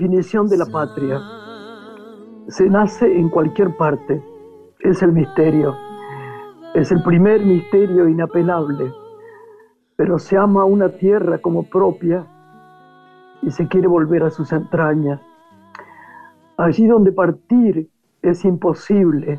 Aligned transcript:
definición 0.00 0.48
de 0.48 0.56
la 0.56 0.64
patria. 0.64 1.20
Se 2.48 2.70
nace 2.70 3.18
en 3.18 3.28
cualquier 3.28 3.76
parte, 3.76 4.24
es 4.78 5.02
el 5.02 5.12
misterio, 5.12 5.76
es 6.74 6.90
el 6.90 7.02
primer 7.02 7.44
misterio 7.44 8.08
inapelable, 8.08 8.94
pero 9.96 10.18
se 10.18 10.38
ama 10.38 10.64
una 10.64 10.88
tierra 10.88 11.36
como 11.36 11.64
propia 11.64 12.24
y 13.42 13.50
se 13.50 13.68
quiere 13.68 13.88
volver 13.88 14.22
a 14.22 14.30
sus 14.30 14.50
entrañas. 14.52 15.20
Allí 16.56 16.86
donde 16.86 17.12
partir 17.12 17.90
es 18.22 18.42
imposible, 18.46 19.38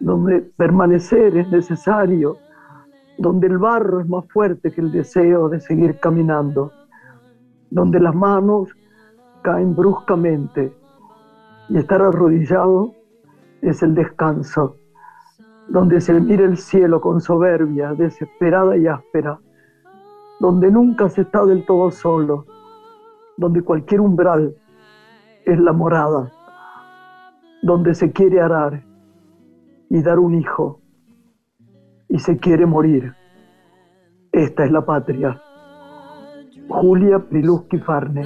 donde 0.00 0.40
permanecer 0.56 1.36
es 1.36 1.50
necesario, 1.50 2.38
donde 3.18 3.48
el 3.48 3.58
barro 3.58 4.00
es 4.00 4.08
más 4.08 4.24
fuerte 4.32 4.72
que 4.72 4.80
el 4.80 4.90
deseo 4.90 5.50
de 5.50 5.60
seguir 5.60 6.00
caminando, 6.00 6.72
donde 7.68 8.00
las 8.00 8.14
manos 8.14 8.70
caen 9.42 9.74
bruscamente 9.74 10.72
y 11.68 11.78
estar 11.78 12.00
arrodillado 12.00 12.94
es 13.60 13.82
el 13.82 13.94
descanso, 13.94 14.76
donde 15.68 16.00
se 16.00 16.18
mira 16.20 16.44
el 16.44 16.56
cielo 16.56 17.00
con 17.00 17.20
soberbia, 17.20 17.94
desesperada 17.94 18.76
y 18.76 18.86
áspera, 18.86 19.38
donde 20.40 20.70
nunca 20.70 21.08
se 21.08 21.22
está 21.22 21.44
del 21.44 21.64
todo 21.64 21.90
solo, 21.90 22.46
donde 23.36 23.62
cualquier 23.62 24.00
umbral 24.00 24.54
es 25.44 25.58
la 25.58 25.72
morada, 25.72 26.30
donde 27.62 27.94
se 27.94 28.12
quiere 28.12 28.40
arar 28.40 28.82
y 29.88 30.02
dar 30.02 30.18
un 30.18 30.34
hijo 30.34 30.80
y 32.08 32.18
se 32.18 32.38
quiere 32.38 32.66
morir. 32.66 33.14
Esta 34.32 34.64
es 34.64 34.72
la 34.72 34.84
patria. 34.84 35.40
Julia 36.68 37.18
Priluski 37.18 37.78
Farne. 37.78 38.24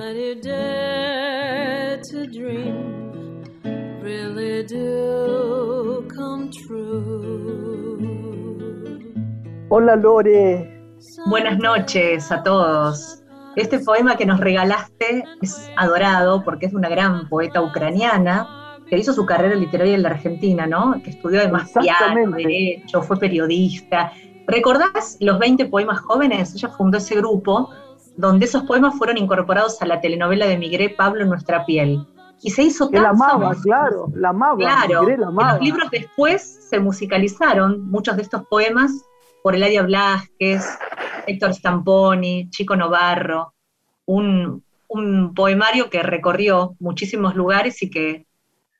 Hola 9.68 9.96
Lore. 9.96 10.90
Buenas 11.26 11.58
noches 11.58 12.32
a 12.32 12.42
todos. 12.42 13.22
Este 13.56 13.78
poema 13.78 14.16
que 14.16 14.26
nos 14.26 14.40
regalaste 14.40 15.24
es 15.40 15.70
adorado 15.76 16.42
porque 16.44 16.66
es 16.66 16.74
una 16.74 16.88
gran 16.88 17.28
poeta 17.28 17.62
ucraniana 17.62 18.78
que 18.88 18.98
hizo 18.98 19.12
su 19.12 19.24
carrera 19.24 19.54
literaria 19.54 19.94
en 19.94 20.02
la 20.02 20.10
Argentina, 20.10 20.66
¿no? 20.66 21.00
Que 21.02 21.10
estudió 21.10 21.40
además 21.40 21.72
piano, 21.80 22.30
derecho, 22.32 23.02
fue 23.02 23.18
periodista. 23.18 24.12
¿Recordás 24.46 25.16
los 25.20 25.38
20 25.38 25.66
poemas 25.66 26.00
jóvenes? 26.00 26.54
Ella 26.54 26.68
fundó 26.68 26.98
ese 26.98 27.16
grupo 27.16 27.70
donde 28.16 28.46
esos 28.46 28.62
poemas 28.64 28.96
fueron 28.96 29.18
incorporados 29.18 29.80
a 29.82 29.86
la 29.86 30.00
telenovela 30.00 30.46
de 30.46 30.58
Migré 30.58 30.90
Pablo 30.90 31.22
en 31.22 31.28
nuestra 31.28 31.64
piel. 31.64 32.06
Y 32.42 32.50
se 32.50 32.62
hizo 32.62 32.90
tan 32.90 33.02
la 33.02 33.08
amaba, 33.10 33.54
claro, 33.62 34.08
la 34.14 34.30
amaba. 34.30 34.56
Claro, 34.56 35.02
los 35.02 35.60
libros 35.60 35.90
después 35.90 36.68
se 36.68 36.78
musicalizaron, 36.78 37.90
muchos 37.90 38.16
de 38.16 38.22
estos 38.22 38.46
poemas, 38.46 38.92
por 39.42 39.54
Eladia 39.54 39.82
Blasquez, 39.82 40.78
Héctor 41.26 41.54
Stamponi, 41.54 42.50
Chico 42.50 42.76
Novarro, 42.76 43.54
un, 44.06 44.62
poemario 45.34 45.90
que 45.90 46.02
recorrió 46.02 46.76
muchísimos 46.78 47.34
lugares 47.34 47.82
y 47.82 47.90
que 47.90 48.26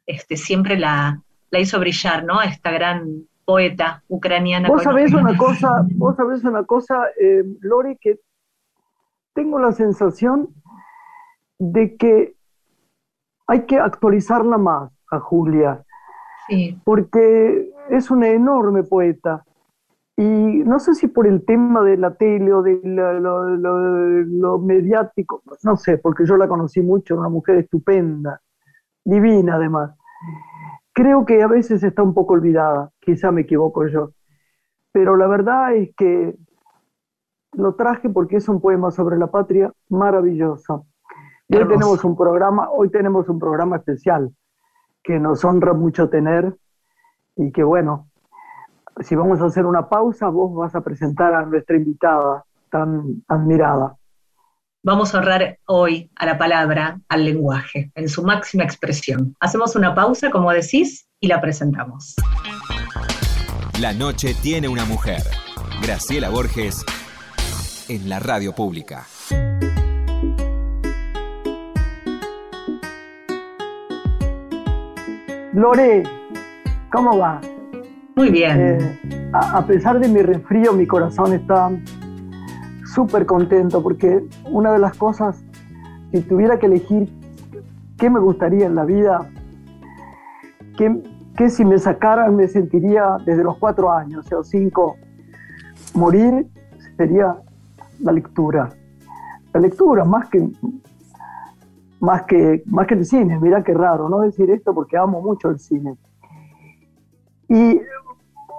este, 0.07 0.37
siempre 0.37 0.79
la, 0.79 1.21
hizo 1.53 1.79
brillar, 1.81 2.25
¿no? 2.25 2.43
Esta 2.43 2.71
gran 2.71 3.27
poeta 3.45 4.03
ucraniana. 4.09 4.69
Vos 4.69 4.83
sabés 4.83 5.13
una 5.13 5.37
cosa, 5.37 5.85
vos 5.95 6.17
sabés 6.17 6.45
una 6.45 6.65
cosa, 6.65 7.07
eh, 7.21 7.43
Lori, 7.61 7.97
que 8.01 8.21
tengo 9.35 9.59
la 9.59 9.73
sensación 9.73 10.49
de 11.59 11.97
que 11.97 12.36
hay 13.47 13.67
que 13.67 13.79
actualizarla 13.79 14.59
más 14.59 14.91
a 15.11 15.21
Julia, 15.21 15.85
sí. 16.49 16.81
porque 16.85 17.71
es 17.91 18.11
una 18.11 18.29
enorme 18.29 18.83
poeta. 18.83 19.45
Y 20.17 20.23
no 20.23 20.79
sé 20.79 20.95
si 20.95 21.09
por 21.09 21.27
el 21.27 21.45
tema 21.45 21.83
de 21.83 21.99
la 21.99 22.15
tele 22.15 22.53
o 22.53 22.63
de 22.63 22.81
lo, 22.83 24.59
mediático, 24.59 25.43
no 25.63 25.77
sé, 25.77 25.99
porque 25.99 26.25
yo 26.25 26.39
la 26.39 26.49
conocí 26.49 26.81
mucho, 26.81 27.17
una 27.17 27.29
mujer 27.29 27.57
estupenda, 27.57 28.41
divina 29.05 29.57
además. 29.57 29.95
Creo 30.95 31.27
que 31.27 31.43
a 31.43 31.47
veces 31.47 31.83
está 31.83 32.03
un 32.03 32.15
poco 32.15 32.33
olvidada, 32.33 32.91
quizá 33.01 33.31
me 33.31 33.43
equivoco 33.43 33.87
yo, 33.87 34.13
pero 34.91 35.17
la 35.17 35.27
verdad 35.27 35.75
es 35.75 35.95
que 35.95 36.35
lo 37.53 37.75
traje 37.75 38.09
porque 38.09 38.37
es 38.37 38.49
un 38.49 38.63
poema 38.63 38.91
sobre 38.91 39.19
la 39.19 39.27
patria 39.27 39.71
maravilloso. 39.91 40.87
Y 41.49 41.57
hoy 41.57 41.69
tenemos 41.69 42.03
un 42.05 42.17
programa, 42.17 42.71
hoy 42.71 42.91
tenemos 42.91 43.29
un 43.29 43.39
programa 43.39 43.77
especial 43.77 44.35
que 45.03 45.21
nos 45.21 45.45
honra 45.45 45.75
mucho 45.75 46.09
tener 46.09 46.57
y 47.37 47.53
que 47.53 47.63
bueno, 47.63 48.09
si 49.01 49.15
vamos 49.15 49.41
a 49.41 49.47
hacer 49.47 49.65
una 49.65 49.89
pausa, 49.89 50.29
vos 50.29 50.53
vas 50.55 50.75
a 50.75 50.81
presentar 50.81 51.35
a 51.35 51.47
nuestra 51.47 51.77
invitada 51.77 52.45
tan 52.71 53.23
admirada. 53.29 53.97
Vamos 54.83 55.15
a 55.15 55.19
honrar 55.19 55.59
hoy 55.67 56.11
a 56.17 56.27
la 56.27 56.39
palabra, 56.39 57.01
al 57.09 57.25
lenguaje, 57.25 57.93
en 57.95 58.09
su 58.09 58.25
máxima 58.25 58.65
expresión. 58.65 59.37
Hacemos 59.41 59.77
una 59.77 59.95
pausa, 59.95 60.31
como 60.31 60.51
decís, 60.51 61.09
y 61.21 61.29
la 61.29 61.41
presentamos. 61.41 62.17
La 63.81 63.93
noche 63.93 64.35
tiene 64.43 64.69
una 64.69 64.85
mujer. 64.85 65.23
Graciela 65.83 66.29
Borges 66.31 66.85
en 67.89 68.09
la 68.09 68.19
radio 68.19 68.53
pública. 68.53 69.07
Lore, 75.57 76.03
¿cómo 76.93 77.17
va? 77.17 77.41
Muy 78.15 78.29
bien. 78.29 78.61
Eh, 78.61 79.31
a, 79.33 79.65
pesar 79.65 79.99
de 79.99 80.07
mi 80.07 80.21
resfrío, 80.21 80.75
mi 80.75 80.87
corazón 80.87 81.33
está 81.33 81.71
súper 82.95 83.25
contento 83.25 83.83
porque 83.83 84.23
una 84.51 84.71
de 84.71 84.79
las 84.79 84.99
cosas, 84.99 85.43
si 86.13 86.21
tuviera 86.21 86.59
que 86.59 86.67
elegir 86.67 87.11
qué 87.97 88.11
me 88.11 88.21
gustaría 88.21 88.67
en 88.67 88.75
la 88.75 88.85
vida, 88.85 89.31
que, 90.77 91.49
si 91.49 91.65
me 91.65 91.79
sacaran 91.79 92.37
me 92.37 92.49
sentiría 92.49 93.17
desde 93.25 93.43
los 93.43 93.57
cuatro 93.57 93.91
años 93.91 94.31
o 94.31 94.45
cinco, 94.45 94.97
morir 95.95 96.49
sería 96.99 97.35
la 98.01 98.13
lectura. 98.13 98.69
La 99.55 99.61
lectura, 99.61 100.05
más 100.05 100.29
que, 100.29 100.51
más 102.01 102.23
que, 102.25 102.63
más 102.67 102.87
que 102.87 102.95
el 102.95 103.05
cine, 103.05 103.39
mira 103.41 103.63
qué 103.63 103.75
raro, 103.75 104.09
no 104.09 104.21
decir 104.21 104.51
esto 104.51 104.75
porque 104.75 104.97
amo 104.97 105.21
mucho 105.21 105.51
el 105.51 105.59
cine. 105.59 105.97
Y 107.49 107.81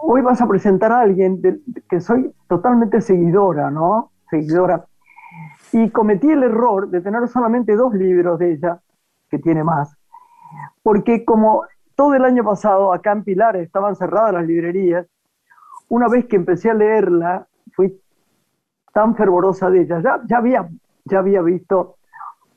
hoy 0.03 0.21
vas 0.21 0.41
a 0.41 0.47
presentar 0.47 0.91
a 0.91 1.01
alguien 1.01 1.41
que 1.89 1.99
soy 2.01 2.31
totalmente 2.47 3.01
seguidora, 3.01 3.69
¿no? 3.69 4.11
Seguidora. 4.29 4.85
Y 5.73 5.89
cometí 5.89 6.29
el 6.29 6.43
error 6.43 6.89
de 6.89 7.01
tener 7.01 7.27
solamente 7.27 7.75
dos 7.75 7.93
libros 7.93 8.39
de 8.39 8.53
ella, 8.53 8.79
que 9.29 9.39
tiene 9.39 9.63
más, 9.63 9.97
porque 10.81 11.25
como 11.25 11.63
todo 11.95 12.13
el 12.13 12.23
año 12.23 12.43
pasado 12.43 12.93
acá 12.93 13.11
en 13.11 13.23
Pilar 13.23 13.57
estaban 13.57 13.95
cerradas 13.95 14.33
las 14.33 14.45
librerías, 14.45 15.05
una 15.89 16.07
vez 16.07 16.25
que 16.25 16.35
empecé 16.35 16.69
a 16.69 16.73
leerla, 16.73 17.47
fui 17.73 17.99
tan 18.93 19.15
fervorosa 19.15 19.69
de 19.69 19.81
ella. 19.81 20.01
Ya, 20.01 20.21
ya, 20.27 20.37
había, 20.37 20.69
ya 21.05 21.19
había 21.19 21.41
visto 21.41 21.96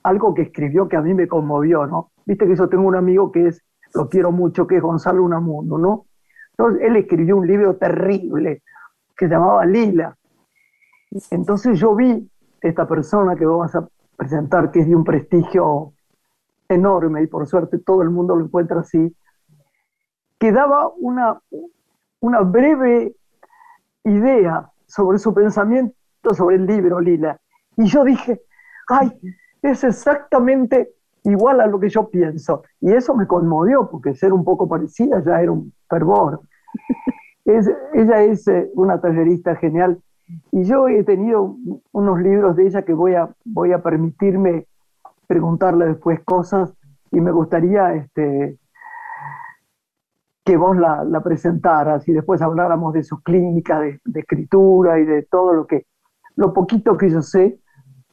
algo 0.03 0.35
que 0.35 0.43
escribió 0.43 0.89
que 0.89 0.97
a 0.97 1.03
mí 1.03 1.15
me 1.15 1.29
conmovió, 1.29 1.87
¿no? 1.87 2.11
Viste 2.27 2.47
que 2.47 2.57
yo 2.57 2.69
tengo 2.69 2.87
un 2.87 2.97
amigo 2.97 3.31
que 3.33 3.49
es, 3.49 3.63
lo 3.95 4.09
quiero 4.09 4.33
mucho, 4.33 4.67
que 4.67 4.77
es 4.77 4.83
Gonzalo 4.83 5.23
Unamundo, 5.23 5.79
¿no? 5.79 6.07
Entonces, 6.53 6.83
él 6.83 6.97
escribió 6.97 7.37
un 7.37 7.47
libro 7.47 7.77
terrible 7.77 8.63
que 9.17 9.27
se 9.27 9.33
llamaba 9.33 9.65
Lila. 9.67 10.17
Entonces 11.31 11.79
yo 11.79 11.95
vi 11.95 12.31
esta 12.61 12.87
persona 12.87 13.35
que 13.35 13.47
vamos 13.47 13.75
a 13.75 13.89
presentar, 14.17 14.71
que 14.71 14.81
es 14.81 14.89
de 14.89 14.95
un 14.95 15.05
prestigio 15.05 15.93
enorme 16.69 17.23
y 17.23 17.27
por 17.27 17.47
suerte 17.47 17.79
todo 17.79 18.03
el 18.03 18.11
mundo 18.11 18.37
lo 18.37 18.45
encuentra 18.45 18.81
así, 18.81 19.15
que 20.39 20.53
daba 20.53 20.89
una, 20.99 21.41
una 22.21 22.41
breve 22.41 23.15
idea 24.05 24.71
sobre 24.87 25.19
su 25.19 25.35
pensamiento 25.35 25.95
sobre 26.33 26.57
el 26.57 26.67
libro 26.67 27.01
Lila. 27.01 27.41
Y 27.77 27.87
yo 27.87 28.05
dije, 28.05 28.43
ay, 28.89 29.11
es 29.63 29.85
exactamente 29.85 30.93
igual 31.25 31.61
a 31.61 31.67
lo 31.67 31.79
que 31.79 31.89
yo 31.89 32.09
pienso. 32.09 32.63
Y 32.81 32.93
eso 32.93 33.15
me 33.15 33.27
conmovió, 33.27 33.89
porque 33.91 34.15
ser 34.15 34.33
un 34.33 34.45
poco 34.45 34.69
parecida 34.69 35.23
ya 35.25 35.41
era 35.41 35.53
un 35.53 35.73
fervor. 35.89 36.41
Ella 37.45 38.23
es 38.23 38.47
eh, 38.49 38.71
una 38.75 39.01
tallerista 39.01 39.57
genial. 39.57 40.01
Y 40.53 40.63
yo 40.65 40.89
he 40.89 41.03
tenido 41.03 41.57
unos 41.93 42.21
libros 42.21 42.55
de 42.55 42.67
ella 42.67 42.83
que 42.83 42.93
voy 42.93 43.15
a, 43.15 43.29
voy 43.45 43.73
a 43.73 43.83
permitirme 43.83 44.67
preguntarle 45.27 45.87
después 45.87 46.21
cosas 46.25 46.73
y 47.11 47.21
me 47.21 47.33
gustaría 47.33 47.95
este, 47.95 48.59
que 50.45 50.57
vos 50.57 50.77
la, 50.77 51.05
la, 51.05 51.21
presentaras 51.23 52.07
y 52.09 52.13
después 52.13 52.43
habláramos 52.43 52.95
de 52.95 53.03
su 53.03 53.23
clínica 53.23 53.81
de, 53.81 54.01
escritura 54.15 54.99
y 54.99 55.05
de 55.05 55.23
todo 55.23 55.53
lo 55.53 55.67
que, 55.67 55.87
lo 56.37 56.53
poquito 56.53 56.97
que 56.97 57.11
yo 57.11 57.23
sé, 57.23 57.61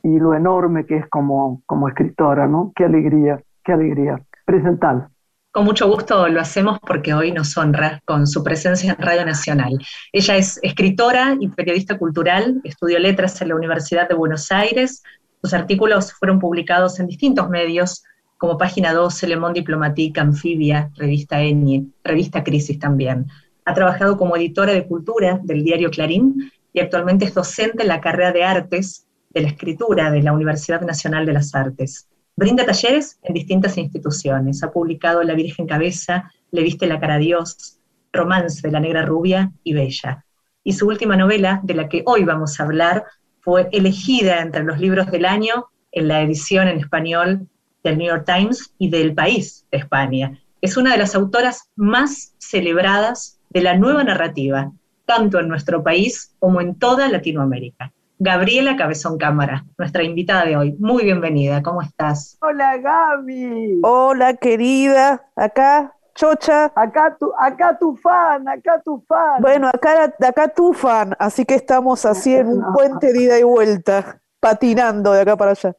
y 0.03 0.19
lo 0.19 0.33
enorme 0.33 0.85
que 0.85 0.97
es 0.97 1.07
como, 1.09 1.61
como 1.65 1.87
escritora, 1.87 2.47
¿no? 2.47 2.71
Qué 2.75 2.85
alegría, 2.85 3.41
qué 3.63 3.73
alegría. 3.73 4.21
Presentar. 4.45 5.09
Con 5.51 5.65
mucho 5.65 5.87
gusto 5.87 6.27
lo 6.27 6.39
hacemos 6.39 6.77
porque 6.79 7.15
hoy 7.15 7.31
nos 7.31 7.57
honra 7.57 7.99
con 8.05 8.27
su 8.27 8.43
presencia 8.43 8.91
en 8.91 9.03
Radio 9.03 9.25
Nacional. 9.25 9.79
Ella 10.13 10.35
es 10.35 10.59
escritora 10.61 11.35
y 11.39 11.47
periodista 11.47 11.97
cultural, 11.97 12.61
estudió 12.63 12.99
letras 12.99 13.41
en 13.41 13.49
la 13.49 13.55
Universidad 13.55 14.07
de 14.07 14.13
Buenos 14.13 14.51
Aires. 14.51 15.01
Sus 15.41 15.55
artículos 15.55 16.13
fueron 16.13 16.39
publicados 16.39 16.99
en 16.99 17.07
distintos 17.07 17.49
medios, 17.49 18.03
como 18.37 18.57
Página 18.59 18.93
12, 18.93 19.27
Le 19.27 19.37
Monde 19.37 19.61
Diplomatique, 19.61 20.19
Anfibia, 20.19 20.91
Revista 20.95 21.41
Enie, 21.41 21.87
Revista 22.03 22.43
Crisis 22.43 22.77
también. 22.77 23.25
Ha 23.65 23.73
trabajado 23.73 24.15
como 24.15 24.37
editora 24.37 24.73
de 24.73 24.85
cultura 24.85 25.39
del 25.41 25.63
diario 25.63 25.89
Clarín 25.89 26.51
y 26.71 26.81
actualmente 26.81 27.25
es 27.25 27.33
docente 27.33 27.81
en 27.81 27.87
la 27.87 27.99
carrera 27.99 28.31
de 28.31 28.43
artes 28.43 29.06
de 29.37 29.43
la 29.43 29.49
escritura 29.49 30.09
de 30.09 30.23
la 30.23 30.33
Universidad 30.33 30.81
Nacional 30.81 31.27
de 31.27 31.33
las 31.33 31.53
Artes. 31.53 32.07
Brinda 32.35 32.65
talleres 32.65 33.19
en 33.21 33.35
distintas 33.35 33.77
instituciones. 33.77 34.63
Ha 34.63 34.71
publicado 34.71 35.21
La 35.21 35.35
Virgen 35.35 35.67
Cabeza, 35.67 36.31
Le 36.49 36.63
viste 36.63 36.87
la 36.87 36.99
cara 36.99 37.15
a 37.15 37.19
Dios, 37.19 37.77
Romance 38.11 38.65
de 38.65 38.71
la 38.71 38.79
Negra 38.79 39.03
Rubia 39.05 39.51
y 39.63 39.73
Bella. 39.73 40.25
Y 40.63 40.73
su 40.73 40.87
última 40.87 41.15
novela, 41.15 41.59
de 41.61 41.75
la 41.75 41.87
que 41.87 42.01
hoy 42.07 42.23
vamos 42.23 42.59
a 42.59 42.63
hablar, 42.63 43.03
fue 43.41 43.69
elegida 43.71 44.41
entre 44.41 44.63
los 44.63 44.79
libros 44.79 45.11
del 45.11 45.25
año 45.25 45.67
en 45.91 46.07
la 46.07 46.23
edición 46.23 46.67
en 46.67 46.79
español 46.79 47.47
del 47.83 47.99
New 47.99 48.07
York 48.07 48.25
Times 48.25 48.73
y 48.79 48.89
del 48.89 49.13
País 49.13 49.67
de 49.71 49.77
España. 49.77 50.39
Es 50.61 50.77
una 50.77 50.93
de 50.93 50.97
las 50.97 51.13
autoras 51.13 51.69
más 51.75 52.33
celebradas 52.39 53.39
de 53.51 53.61
la 53.61 53.77
nueva 53.77 54.03
narrativa, 54.03 54.71
tanto 55.05 55.39
en 55.39 55.47
nuestro 55.47 55.83
país 55.83 56.33
como 56.39 56.59
en 56.59 56.73
toda 56.73 57.07
Latinoamérica. 57.07 57.93
Gabriela 58.19 58.75
Cabezón 58.75 59.17
Cámara, 59.17 59.65
nuestra 59.77 60.03
invitada 60.03 60.45
de 60.45 60.57
hoy. 60.57 60.75
Muy 60.79 61.03
bienvenida, 61.03 61.61
¿cómo 61.61 61.81
estás? 61.81 62.37
Hola 62.41 62.77
Gaby. 62.77 63.81
Hola 63.83 64.33
querida, 64.35 65.25
acá 65.35 65.93
Chocha. 66.15 66.71
Acá 66.73 67.15
tu, 67.19 67.31
acá 67.37 67.77
tu 67.77 67.95
fan, 67.95 68.47
acá 68.47 68.81
tu 68.83 68.99
fan. 69.07 69.39
Bueno, 69.39 69.67
acá, 69.67 70.11
acá 70.27 70.47
tu 70.47 70.73
fan, 70.73 71.15
así 71.19 71.45
que 71.45 71.53
estamos 71.53 72.07
así 72.07 72.33
en 72.33 72.47
un 72.47 72.73
puente 72.73 73.13
de 73.13 73.21
ida 73.21 73.39
y 73.39 73.43
vuelta, 73.43 74.19
patinando 74.39 75.11
de 75.11 75.21
acá 75.21 75.37
para 75.37 75.51
allá. 75.51 75.75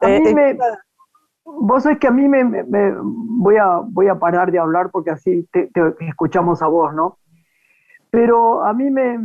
A 0.00 0.06
mí 0.06 0.28
eh, 0.28 0.34
me, 0.34 0.58
vos 1.44 1.82
sabés 1.82 1.98
que 1.98 2.06
a 2.06 2.10
mí 2.10 2.26
me, 2.28 2.42
voy, 3.02 3.58
a, 3.58 3.80
voy 3.84 4.08
a 4.08 4.18
parar 4.18 4.50
de 4.50 4.58
hablar 4.58 4.88
porque 4.90 5.10
así 5.10 5.46
te 5.52 5.70
escuchamos 6.08 6.62
a 6.62 6.66
vos, 6.66 6.94
¿no? 6.94 7.18
Pero 8.10 8.64
a 8.64 8.72
mí 8.72 8.90
me, 8.90 9.18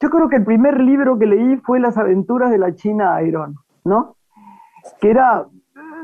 yo 0.00 0.10
creo 0.10 0.28
que 0.28 0.36
el 0.36 0.44
primer 0.44 0.80
libro 0.80 1.18
que 1.18 1.26
leí 1.26 1.56
fue 1.58 1.80
Las 1.80 1.96
aventuras 1.96 2.50
de 2.50 2.58
la 2.58 2.74
China 2.74 3.22
Iron, 3.22 3.56
¿no? 3.84 4.16
Que 5.00 5.10
era 5.10 5.46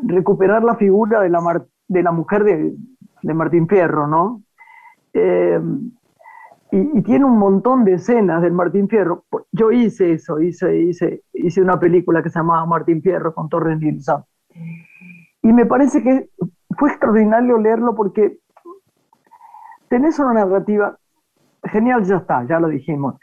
recuperar 0.02 0.64
la 0.64 0.76
figura 0.76 1.20
de 1.20 1.28
la, 1.28 1.66
de 1.88 2.02
mujer 2.10 2.44
de, 2.44 3.34
Martín 3.34 3.68
Fierro, 3.68 4.06
¿no? 4.06 4.42
Eh, 5.12 5.60
y, 6.72 7.02
tiene 7.02 7.24
un 7.24 7.38
montón 7.38 7.84
de 7.84 7.94
escenas 7.94 8.42
del 8.42 8.52
Martín 8.52 8.88
Fierro. 8.88 9.24
Yo 9.52 9.70
hice 9.72 10.12
eso, 10.12 10.40
hice, 10.40 10.78
hice, 10.78 11.24
hice 11.32 11.60
una 11.60 11.78
película 11.78 12.22
que 12.22 12.30
se 12.30 12.38
llamaba 12.38 12.64
Martín 12.66 13.02
Fierro 13.02 13.34
con 13.34 13.48
Torres 13.48 13.78
Nilsson. 13.78 14.24
Y 15.42 15.52
me 15.52 15.66
parece 15.66 16.02
que 16.02 16.30
fue 16.78 16.90
extraordinario 16.90 17.58
leerlo 17.58 17.94
porque 17.94 18.38
tenés 19.88 20.18
una 20.18 20.34
narrativa, 20.34 20.96
genial, 21.64 22.04
ya 22.04 22.18
está, 22.18 22.44
ya 22.46 22.60
lo 22.60 22.68
dijimos, 22.68 23.16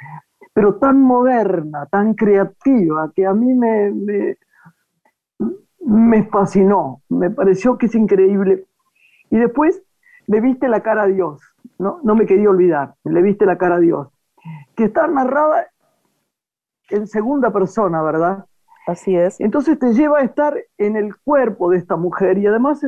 pero 0.57 0.73
tan 0.77 0.99
moderna, 1.03 1.85
tan 1.85 2.15
creativa, 2.15 3.11
que 3.15 3.27
a 3.27 3.33
mí 3.35 3.53
me, 3.53 3.93
me, 5.81 6.23
fascinó, 6.31 7.03
me 7.09 7.29
pareció 7.29 7.77
que 7.77 7.85
es 7.85 7.93
increíble. 7.93 8.65
Y 9.29 9.37
después 9.37 9.83
le 10.25 10.41
viste 10.41 10.67
la 10.67 10.81
cara 10.81 11.03
a 11.03 11.05
Dios, 11.05 11.39
no, 11.77 11.99
no 12.01 12.15
me 12.15 12.25
quería 12.25 12.49
olvidar, 12.49 12.95
le 13.03 13.21
viste 13.21 13.45
la 13.45 13.59
cara 13.59 13.75
a 13.75 13.79
Dios, 13.79 14.07
que 14.75 14.85
está 14.85 15.05
narrada 15.05 15.67
en 16.89 17.05
segunda 17.05 17.53
persona, 17.53 18.01
¿verdad? 18.01 18.45
Así 18.87 19.15
es. 19.15 19.39
Entonces 19.39 19.77
te 19.77 19.93
lleva 19.93 20.21
a 20.21 20.23
estar 20.23 20.57
en 20.79 20.95
el 20.95 21.15
cuerpo 21.17 21.69
de 21.69 21.77
esta 21.77 21.97
mujer 21.97 22.39
y 22.39 22.47
además 22.47 22.83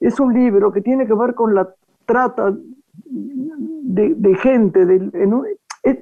es, 0.00 0.20
un 0.20 0.32
libro 0.32 0.72
que 0.72 0.80
tiene 0.80 1.06
que 1.06 1.12
ver 1.12 1.34
con 1.34 1.54
la 1.54 1.68
trata 2.06 2.56
de, 3.04 4.34
gente, 4.36 4.86
de, 4.86 5.58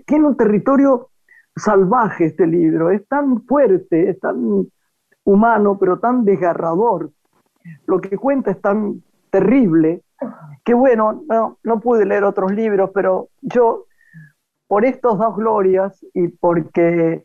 tiene 0.07 0.27
un 0.27 0.37
territorio 0.37 1.11
salvaje 1.57 2.27
este 2.27 2.47
libro, 2.47 2.91
es 2.91 3.07
tan 3.09 3.43
fuerte, 3.43 4.11
es 4.11 4.21
tan 4.21 4.67
humano, 5.25 5.79
pero 5.79 5.99
tan 5.99 6.25
desgarrador. 6.25 7.11
Lo 7.87 8.01
que 8.01 8.17
cuenta 8.17 8.51
es 8.51 8.61
tan 8.61 9.03
terrible 9.31 10.03
que 10.65 10.75
bueno, 10.75 11.23
no, 11.29 11.59
no 11.63 11.81
pude 11.81 12.05
leer 12.05 12.25
otros 12.25 12.53
libros, 12.53 12.91
pero 12.93 13.29
yo, 13.41 13.87
por 14.67 14.85
estos 14.85 15.19
dos 15.19 15.37
glorias 15.37 16.05
y 16.15 16.29
porque 16.29 17.25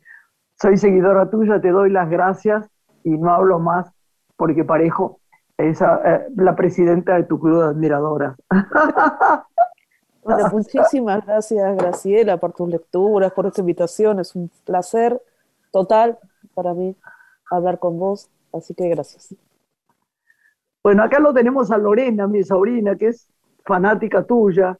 soy 0.60 0.78
seguidora 0.78 1.30
tuya, 1.30 1.60
te 1.60 1.70
doy 1.70 1.90
las 1.90 2.10
gracias 2.10 2.70
y 3.04 3.18
no 3.18 3.32
hablo 3.32 3.60
más 3.60 3.92
porque 4.38 4.64
parejo 4.64 5.20
es 5.58 5.82
eh, 5.82 6.28
la 6.36 6.56
presidenta 6.56 7.16
de 7.16 7.24
tu 7.24 7.40
club 7.40 7.62
de 7.64 7.70
admiradoras. 7.70 8.36
Bueno, 10.24 10.50
muchísimas 10.52 11.26
gracias, 11.26 11.78
Graciela, 11.78 12.38
por 12.38 12.54
tus 12.54 12.70
lecturas, 12.70 13.32
por 13.34 13.46
esta 13.46 13.62
invitación. 13.62 14.20
Es 14.20 14.36
un 14.36 14.50
placer 14.66 15.22
total 15.72 16.18
para 16.54 16.74
mí 16.74 16.96
hablar 17.52 17.80
con 17.80 18.00
vos, 18.00 18.30
así 18.54 18.74
que 18.74 18.88
gracias. 18.90 19.36
Bueno, 20.82 21.04
acá 21.04 21.20
lo 21.20 21.34
tenemos 21.34 21.72
a 21.72 21.78
Lorena, 21.78 22.28
mi 22.28 22.44
sobrina, 22.44 22.96
que 22.96 23.08
es 23.08 23.28
fanática 23.66 24.24
tuya, 24.24 24.78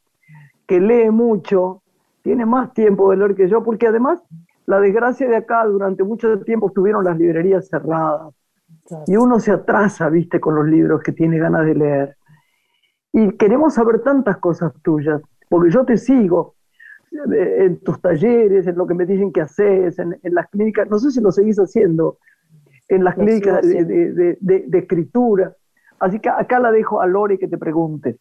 que 0.66 0.80
lee 0.80 1.10
mucho, 1.10 1.82
tiene 2.22 2.46
más 2.46 2.72
tiempo 2.72 3.10
de 3.10 3.16
leer 3.16 3.34
que 3.34 3.48
yo, 3.48 3.62
porque 3.62 3.86
además 3.86 4.22
la 4.66 4.80
desgracia 4.80 5.28
de 5.28 5.36
acá, 5.36 5.64
durante 5.64 6.04
mucho 6.04 6.40
tiempo 6.40 6.68
estuvieron 6.68 7.04
las 7.04 7.18
librerías 7.18 7.68
cerradas. 7.68 8.34
Y 9.06 9.16
uno 9.16 9.40
se 9.40 9.50
atrasa, 9.50 10.08
viste, 10.08 10.40
con 10.40 10.54
los 10.54 10.66
libros 10.66 11.02
que 11.02 11.12
tiene 11.12 11.38
ganas 11.38 11.64
de 11.64 11.74
leer. 11.74 12.16
Y 13.12 13.36
queremos 13.36 13.74
saber 13.74 14.02
tantas 14.02 14.38
cosas 14.38 14.72
tuyas 14.82 15.22
porque 15.48 15.70
yo 15.70 15.84
te 15.84 15.96
sigo 15.96 16.54
eh, 17.12 17.64
en 17.64 17.80
tus 17.80 18.00
talleres, 18.00 18.66
en 18.66 18.76
lo 18.76 18.86
que 18.86 18.94
me 18.94 19.06
dicen 19.06 19.32
que 19.32 19.40
haces, 19.40 19.98
en, 19.98 20.18
las 20.22 20.48
clínicas, 20.48 20.88
no 20.88 20.98
sé 20.98 21.10
si 21.10 21.20
lo 21.20 21.30
seguís 21.30 21.58
haciendo, 21.58 22.18
en 22.88 23.04
las 23.04 23.14
clínicas 23.14 23.62
de, 23.62 24.68
escritura. 24.72 25.54
Así 26.00 26.18
que 26.18 26.28
acá 26.28 26.58
la 26.58 26.72
dejo 26.72 27.00
a 27.00 27.06
Lore 27.06 27.38
que 27.38 27.48
te 27.48 27.56
pregunte. 27.56 28.16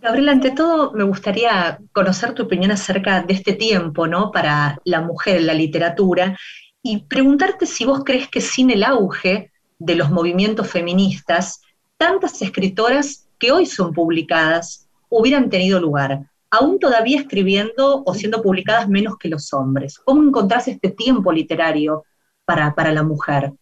Gabriela, 0.00 0.32
ante 0.32 0.50
todo 0.52 0.92
me 0.92 1.04
gustaría 1.04 1.78
conocer 1.92 2.34
tu 2.34 2.44
opinión 2.44 2.70
acerca 2.70 3.22
de 3.22 3.34
este 3.34 3.54
tiempo, 3.54 4.06
¿no? 4.06 4.30
Para 4.30 4.78
la 4.84 5.00
mujer 5.00 5.38
en 5.38 5.46
la 5.46 5.54
literatura 5.54 6.36
y 6.82 7.04
preguntarte 7.06 7.66
si 7.66 7.84
vos 7.84 8.04
crees 8.04 8.28
que 8.28 8.40
sin 8.40 8.70
el 8.70 8.84
auge 8.84 9.50
de 9.78 9.94
los 9.96 10.10
movimientos 10.10 10.70
feministas, 10.70 11.60
tantas 11.96 12.40
escritoras 12.42 13.28
que 13.38 13.52
hoy 13.52 13.66
son 13.66 13.92
publicadas 13.92 14.85
hubieran 15.18 15.48
tenido 15.48 15.80
lugar, 15.80 16.30
aún 16.50 16.78
todavía 16.78 17.20
escribiendo 17.20 18.02
o 18.04 18.14
siendo 18.14 18.42
publicadas 18.42 18.88
menos 18.88 19.16
que 19.18 19.28
los 19.28 19.52
hombres. 19.52 19.98
¿Cómo 19.98 20.22
encontrás 20.22 20.68
este 20.68 20.90
tiempo 20.90 21.32
literario 21.32 22.04
para, 22.44 22.74
para 22.74 22.92
la 22.92 23.02
mujer? 23.02 23.52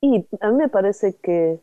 Y 0.00 0.26
a 0.40 0.50
mí 0.50 0.56
me 0.56 0.68
parece 0.68 1.16
que, 1.22 1.60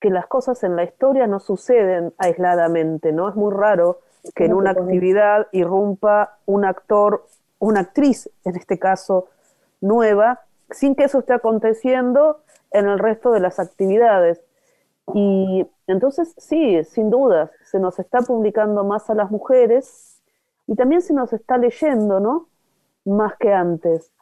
que 0.00 0.10
las 0.10 0.26
cosas 0.26 0.62
en 0.64 0.76
la 0.76 0.84
historia 0.84 1.26
no 1.26 1.40
suceden 1.40 2.12
aisladamente, 2.18 3.12
¿no? 3.12 3.28
Es 3.28 3.34
muy 3.34 3.52
raro 3.52 4.00
que 4.34 4.46
en 4.46 4.54
una 4.54 4.70
actividad 4.70 5.46
irrumpa 5.52 6.38
un 6.46 6.64
actor, 6.64 7.26
una 7.58 7.80
actriz, 7.80 8.30
en 8.44 8.56
este 8.56 8.78
caso, 8.78 9.28
nueva, 9.80 10.40
sin 10.70 10.94
que 10.94 11.04
eso 11.04 11.20
esté 11.20 11.32
aconteciendo 11.32 12.40
en 12.70 12.86
el 12.88 12.98
resto 12.98 13.30
de 13.32 13.40
las 13.40 13.58
actividades. 13.58 14.40
Y 15.14 15.66
entonces, 15.86 16.34
sí, 16.36 16.84
sin 16.84 17.10
dudas, 17.10 17.50
se 17.64 17.78
nos 17.78 17.98
está 17.98 18.20
publicando 18.20 18.84
más 18.84 19.08
a 19.08 19.14
las 19.14 19.30
mujeres 19.30 20.22
y 20.66 20.74
también 20.74 21.00
se 21.00 21.14
nos 21.14 21.32
está 21.32 21.56
leyendo, 21.56 22.20
¿no? 22.20 22.48
Más 23.04 23.36
que 23.38 23.52
antes. 23.52 24.12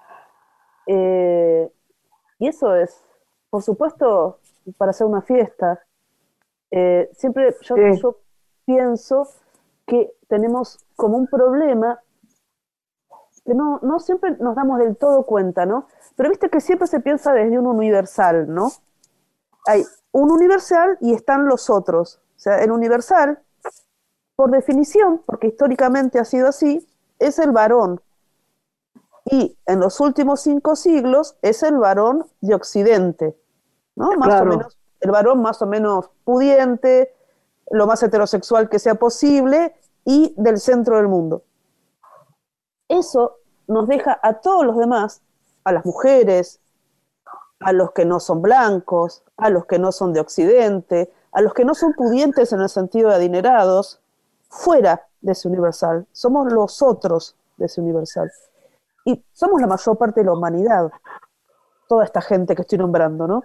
Eh, 0.86 1.70
y 2.38 2.48
eso 2.48 2.74
es, 2.76 3.02
por 3.50 3.62
supuesto, 3.62 4.38
para 4.78 4.90
hacer 4.90 5.06
una 5.06 5.22
fiesta. 5.22 5.82
Eh, 6.70 7.08
siempre 7.12 7.54
yo, 7.62 7.76
yo 7.76 8.20
pienso 8.64 9.28
que 9.86 10.12
tenemos 10.28 10.84
como 10.94 11.16
un 11.16 11.26
problema 11.26 12.00
que 13.44 13.54
no, 13.54 13.78
no 13.82 14.00
siempre 14.00 14.36
nos 14.38 14.56
damos 14.56 14.78
del 14.78 14.96
todo 14.96 15.24
cuenta, 15.24 15.66
¿no? 15.66 15.86
Pero 16.16 16.30
viste 16.30 16.50
que 16.50 16.60
siempre 16.60 16.88
se 16.88 17.00
piensa 17.00 17.32
desde 17.32 17.58
un 17.58 17.66
universal, 17.66 18.52
¿no? 18.52 18.70
Hay 19.66 19.84
un 20.16 20.30
universal 20.30 20.96
y 21.00 21.12
están 21.12 21.46
los 21.46 21.68
otros. 21.68 22.20
O 22.36 22.38
sea, 22.38 22.62
el 22.62 22.70
universal, 22.72 23.38
por 24.34 24.50
definición, 24.50 25.22
porque 25.26 25.48
históricamente 25.48 26.18
ha 26.18 26.24
sido 26.24 26.48
así, 26.48 26.88
es 27.18 27.38
el 27.38 27.52
varón. 27.52 28.00
Y 29.26 29.58
en 29.66 29.80
los 29.80 30.00
últimos 30.00 30.40
cinco 30.40 30.74
siglos 30.76 31.36
es 31.42 31.62
el 31.62 31.76
varón 31.76 32.24
de 32.40 32.54
Occidente, 32.54 33.36
¿no? 33.94 34.12
Más 34.12 34.28
Claro. 34.28 34.44
o 34.44 34.56
menos, 34.56 34.78
el 35.00 35.10
varón 35.10 35.42
más 35.42 35.60
o 35.60 35.66
menos 35.66 36.10
pudiente, 36.24 37.12
lo 37.70 37.86
más 37.86 38.02
heterosexual 38.02 38.68
que 38.70 38.78
sea 38.78 38.94
posible 38.94 39.74
y 40.04 40.32
del 40.38 40.58
centro 40.58 40.96
del 40.96 41.08
mundo. 41.08 41.42
Eso 42.88 43.36
nos 43.66 43.86
deja 43.88 44.18
a 44.22 44.34
todos 44.34 44.64
los 44.64 44.78
demás, 44.78 45.20
a 45.64 45.72
las 45.72 45.84
mujeres, 45.84 46.60
a 47.60 47.72
los 47.72 47.92
que 47.92 48.04
no 48.04 48.20
son 48.20 48.42
blancos, 48.42 49.22
a 49.36 49.50
los 49.50 49.66
que 49.66 49.78
no 49.78 49.92
son 49.92 50.12
de 50.12 50.20
Occidente, 50.20 51.12
a 51.32 51.40
los 51.40 51.54
que 51.54 51.64
no 51.64 51.74
son 51.74 51.92
pudientes 51.94 52.52
en 52.52 52.60
el 52.60 52.68
sentido 52.68 53.10
de 53.10 53.16
adinerados, 53.16 54.00
fuera 54.48 55.06
de 55.20 55.32
ese 55.32 55.48
universal. 55.48 56.06
Somos 56.12 56.52
los 56.52 56.82
otros 56.82 57.36
de 57.56 57.66
ese 57.66 57.80
universal. 57.80 58.30
Y 59.04 59.24
somos 59.32 59.60
la 59.60 59.66
mayor 59.66 59.96
parte 59.98 60.20
de 60.20 60.26
la 60.26 60.32
humanidad, 60.32 60.90
toda 61.88 62.04
esta 62.04 62.20
gente 62.20 62.54
que 62.54 62.62
estoy 62.62 62.78
nombrando, 62.78 63.26
¿no? 63.26 63.44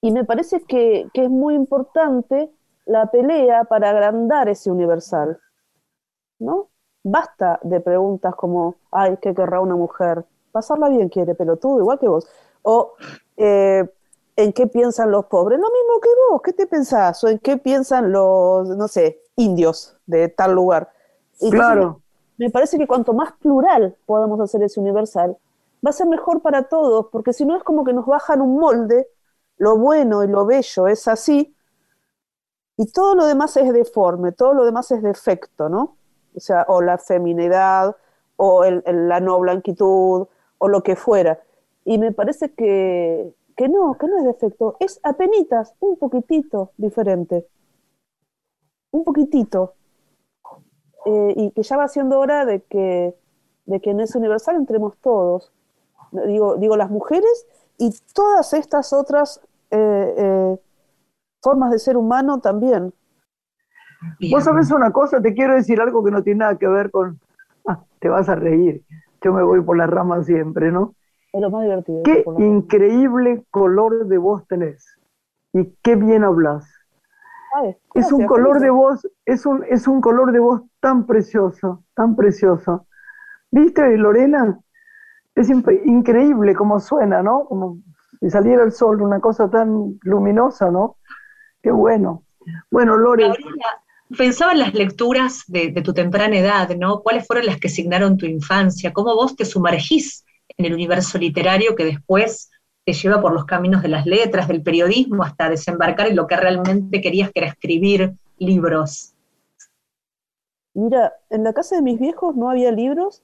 Y 0.00 0.12
me 0.12 0.24
parece 0.24 0.62
que, 0.62 1.08
que 1.12 1.24
es 1.24 1.30
muy 1.30 1.54
importante 1.54 2.52
la 2.84 3.10
pelea 3.10 3.64
para 3.64 3.90
agrandar 3.90 4.48
ese 4.48 4.70
universal, 4.70 5.40
¿no? 6.38 6.68
Basta 7.02 7.58
de 7.62 7.80
preguntas 7.80 8.34
como, 8.34 8.76
ay, 8.90 9.18
¿qué 9.20 9.34
querrá 9.34 9.60
una 9.60 9.76
mujer? 9.76 10.24
Pasarla 10.52 10.88
bien 10.88 11.08
quiere, 11.08 11.34
pelotudo, 11.34 11.80
igual 11.80 11.98
que 11.98 12.08
vos. 12.08 12.28
O, 12.62 12.94
eh, 13.36 13.88
¿en 14.36 14.52
qué 14.52 14.66
piensan 14.66 15.10
los 15.10 15.26
pobres? 15.26 15.58
Lo 15.58 15.66
mismo 15.70 16.00
que 16.02 16.08
vos, 16.30 16.42
¿qué 16.42 16.52
te 16.52 16.66
pensás? 16.66 17.22
O 17.24 17.28
¿en 17.28 17.38
qué 17.38 17.56
piensan 17.56 18.12
los, 18.12 18.68
no 18.68 18.88
sé, 18.88 19.22
indios 19.36 19.96
de 20.06 20.28
tal 20.28 20.52
lugar? 20.54 20.92
Entonces, 21.40 21.76
Claro. 21.76 22.02
me 22.36 22.50
parece 22.50 22.78
que 22.78 22.86
cuanto 22.86 23.12
más 23.14 23.32
plural 23.34 23.96
podamos 24.06 24.40
hacer 24.40 24.62
ese 24.62 24.80
universal, 24.80 25.36
va 25.84 25.90
a 25.90 25.92
ser 25.92 26.06
mejor 26.06 26.42
para 26.42 26.64
todos, 26.68 27.06
porque 27.12 27.32
si 27.32 27.44
no 27.44 27.56
es 27.56 27.62
como 27.64 27.84
que 27.84 27.92
nos 27.92 28.06
bajan 28.06 28.40
un 28.40 28.58
molde, 28.58 29.08
lo 29.56 29.76
bueno 29.78 30.22
y 30.24 30.28
lo 30.28 30.46
bello 30.46 30.86
es 30.88 31.08
así, 31.08 31.54
y 32.76 32.86
todo 32.92 33.14
lo 33.14 33.26
demás 33.26 33.56
es 33.56 33.72
deforme, 33.72 34.32
todo 34.32 34.54
lo 34.54 34.64
demás 34.64 34.90
es 34.92 35.02
defecto, 35.02 35.68
¿no? 35.68 35.96
O 36.34 36.40
sea, 36.40 36.64
o 36.68 36.80
la 36.80 36.98
feminidad, 36.98 37.96
o 38.36 38.64
el- 38.64 38.82
el- 38.86 39.08
la 39.08 39.20
no 39.20 39.38
blanquitud, 39.40 40.28
o 40.58 40.68
lo 40.68 40.82
que 40.82 40.94
fuera. 40.96 41.40
Y 41.88 41.96
me 41.96 42.12
parece 42.12 42.52
que, 42.52 43.34
que 43.56 43.66
no, 43.70 43.96
que 43.96 44.06
no 44.08 44.18
es 44.18 44.24
defecto, 44.24 44.76
es 44.78 45.00
apenitas, 45.04 45.74
un 45.80 45.96
poquitito 45.96 46.72
diferente. 46.76 47.46
Un 48.90 49.04
poquitito. 49.04 49.72
Eh, 51.06 51.32
y 51.34 51.50
que 51.52 51.62
ya 51.62 51.78
va 51.78 51.88
siendo 51.88 52.18
hora 52.18 52.44
de 52.44 52.60
que, 52.60 53.14
de 53.64 53.80
que 53.80 53.90
en 53.92 54.00
ese 54.00 54.18
universal 54.18 54.56
entremos 54.56 54.98
todos. 54.98 55.50
Digo, 56.26 56.56
digo 56.58 56.76
las 56.76 56.90
mujeres 56.90 57.46
y 57.78 57.90
todas 58.12 58.52
estas 58.52 58.92
otras 58.92 59.40
eh, 59.70 60.14
eh, 60.18 60.58
formas 61.40 61.70
de 61.70 61.78
ser 61.78 61.96
humano 61.96 62.40
también. 62.40 62.92
Bien. 64.18 64.32
Vos 64.32 64.44
sabés 64.44 64.70
una 64.70 64.92
cosa, 64.92 65.22
te 65.22 65.32
quiero 65.32 65.54
decir 65.54 65.80
algo 65.80 66.04
que 66.04 66.10
no 66.10 66.22
tiene 66.22 66.40
nada 66.40 66.58
que 66.58 66.68
ver 66.68 66.90
con... 66.90 67.18
Ah, 67.66 67.82
te 67.98 68.10
vas 68.10 68.28
a 68.28 68.34
reír. 68.34 68.82
Yo 69.22 69.32
me 69.32 69.42
voy 69.42 69.62
por 69.62 69.78
las 69.78 69.88
ramas 69.88 70.26
siempre, 70.26 70.70
¿no? 70.70 70.94
Es 71.32 71.40
lo 71.40 71.50
más 71.50 71.62
divertido. 71.64 72.02
Qué 72.04 72.24
increíble 72.38 73.44
color 73.50 74.06
de 74.06 74.18
voz 74.18 74.46
tenés. 74.46 74.84
Y 75.52 75.66
qué 75.82 75.96
bien 75.96 76.24
hablas. 76.24 76.66
Ay, 77.56 77.76
Es 77.94 78.12
un 78.12 78.26
color 78.26 78.60
de 78.60 78.70
voz, 78.70 79.06
es 79.24 79.46
un, 79.46 79.64
es 79.68 79.88
un 79.88 80.00
color 80.00 80.32
de 80.32 80.38
voz 80.38 80.62
tan 80.80 81.06
precioso, 81.06 81.84
tan 81.94 82.14
precioso. 82.16 82.86
¿Viste, 83.50 83.96
Lorena? 83.96 84.58
Es 85.34 85.50
imp- 85.50 85.80
increíble 85.86 86.54
cómo 86.54 86.80
suena, 86.80 87.22
¿no? 87.22 87.46
Como 87.46 87.78
si 88.20 88.30
saliera 88.30 88.64
el 88.64 88.72
sol, 88.72 89.02
una 89.02 89.20
cosa 89.20 89.48
tan 89.50 89.98
luminosa, 90.02 90.70
¿no? 90.70 90.96
Qué 91.62 91.70
bueno. 91.70 92.24
Bueno, 92.70 92.96
Lore, 92.96 93.28
Gabriela, 93.28 93.66
pensaba 94.16 94.52
en 94.52 94.60
las 94.60 94.74
lecturas 94.74 95.44
de, 95.48 95.70
de 95.70 95.82
tu 95.82 95.92
temprana 95.94 96.38
edad, 96.38 96.70
¿no? 96.76 97.02
¿Cuáles 97.02 97.26
fueron 97.26 97.46
las 97.46 97.58
que 97.58 97.68
signaron 97.68 98.16
tu 98.16 98.26
infancia? 98.26 98.92
¿Cómo 98.92 99.14
vos 99.14 99.36
te 99.36 99.44
sumergís 99.44 100.24
en 100.58 100.64
el 100.66 100.74
universo 100.74 101.18
literario 101.18 101.74
que 101.76 101.84
después 101.84 102.50
te 102.84 102.92
lleva 102.92 103.20
por 103.20 103.32
los 103.32 103.44
caminos 103.44 103.80
de 103.82 103.88
las 103.88 104.06
letras, 104.06 104.48
del 104.48 104.62
periodismo, 104.62 105.22
hasta 105.22 105.48
desembarcar 105.48 106.08
en 106.08 106.16
lo 106.16 106.26
que 106.26 106.36
realmente 106.36 107.00
querías, 107.00 107.30
que 107.30 107.40
era 107.40 107.48
escribir 107.48 108.14
libros? 108.38 109.14
Mira, 110.74 111.14
en 111.30 111.44
la 111.44 111.52
casa 111.52 111.76
de 111.76 111.82
mis 111.82 111.98
viejos 112.00 112.34
no 112.34 112.50
había 112.50 112.72
libros, 112.72 113.22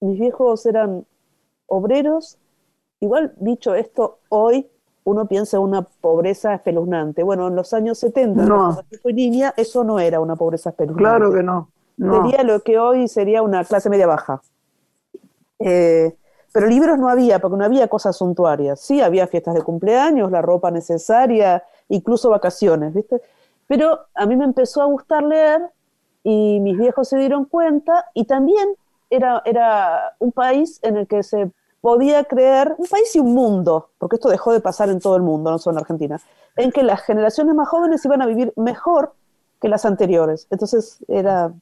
mis 0.00 0.18
viejos 0.20 0.64
eran 0.66 1.06
obreros. 1.66 2.38
Igual, 3.00 3.32
dicho 3.38 3.74
esto, 3.74 4.18
hoy 4.28 4.66
uno 5.04 5.26
piensa 5.26 5.56
en 5.56 5.62
una 5.62 5.82
pobreza 5.82 6.54
espeluznante. 6.54 7.22
Bueno, 7.22 7.48
en 7.48 7.56
los 7.56 7.72
años 7.72 7.98
70, 7.98 8.44
No. 8.44 8.56
cuando 8.56 8.84
yo 8.90 8.98
fui 9.00 9.14
niña, 9.14 9.54
eso 9.56 9.84
no 9.84 10.00
era 10.00 10.20
una 10.20 10.36
pobreza 10.36 10.70
espeluznante. 10.70 11.02
claro 11.02 11.32
que 11.32 11.42
no. 11.42 11.70
no. 11.96 12.22
Sería 12.26 12.42
lo 12.42 12.60
que 12.60 12.78
hoy 12.78 13.08
sería 13.08 13.42
una 13.42 13.64
clase 13.64 13.88
media 13.88 14.06
baja. 14.06 14.42
Eh, 15.60 16.14
pero 16.52 16.66
libros 16.66 16.98
no 16.98 17.08
había, 17.08 17.38
porque 17.38 17.56
no 17.56 17.64
había 17.64 17.88
cosas 17.88 18.16
suntuarias. 18.16 18.80
Sí, 18.80 19.00
había 19.00 19.26
fiestas 19.26 19.54
de 19.54 19.62
cumpleaños, 19.62 20.30
la 20.30 20.42
ropa 20.42 20.70
necesaria, 20.70 21.64
incluso 21.88 22.30
vacaciones, 22.30 22.94
¿viste? 22.94 23.20
Pero 23.66 24.00
a 24.14 24.26
mí 24.26 24.36
me 24.36 24.44
empezó 24.44 24.82
a 24.82 24.86
gustar 24.86 25.22
leer 25.22 25.60
y 26.24 26.60
mis 26.60 26.76
viejos 26.76 27.08
se 27.08 27.18
dieron 27.18 27.44
cuenta 27.44 28.06
y 28.14 28.24
también 28.24 28.68
era, 29.10 29.42
era 29.44 30.16
un 30.18 30.32
país 30.32 30.80
en 30.82 30.96
el 30.96 31.06
que 31.06 31.22
se 31.22 31.50
podía 31.80 32.24
creer, 32.24 32.74
un 32.78 32.86
país 32.86 33.14
y 33.14 33.20
un 33.20 33.34
mundo, 33.34 33.90
porque 33.98 34.16
esto 34.16 34.28
dejó 34.28 34.52
de 34.52 34.60
pasar 34.60 34.88
en 34.88 35.00
todo 35.00 35.16
el 35.16 35.22
mundo, 35.22 35.50
no 35.50 35.58
solo 35.58 35.76
en 35.76 35.82
Argentina, 35.82 36.20
en 36.56 36.72
que 36.72 36.82
las 36.82 37.02
generaciones 37.02 37.54
más 37.54 37.68
jóvenes 37.68 38.04
iban 38.04 38.20
a 38.22 38.26
vivir 38.26 38.52
mejor 38.56 39.14
que 39.60 39.68
las 39.68 39.84
anteriores. 39.84 40.46
Entonces 40.50 40.98
era, 41.08 41.52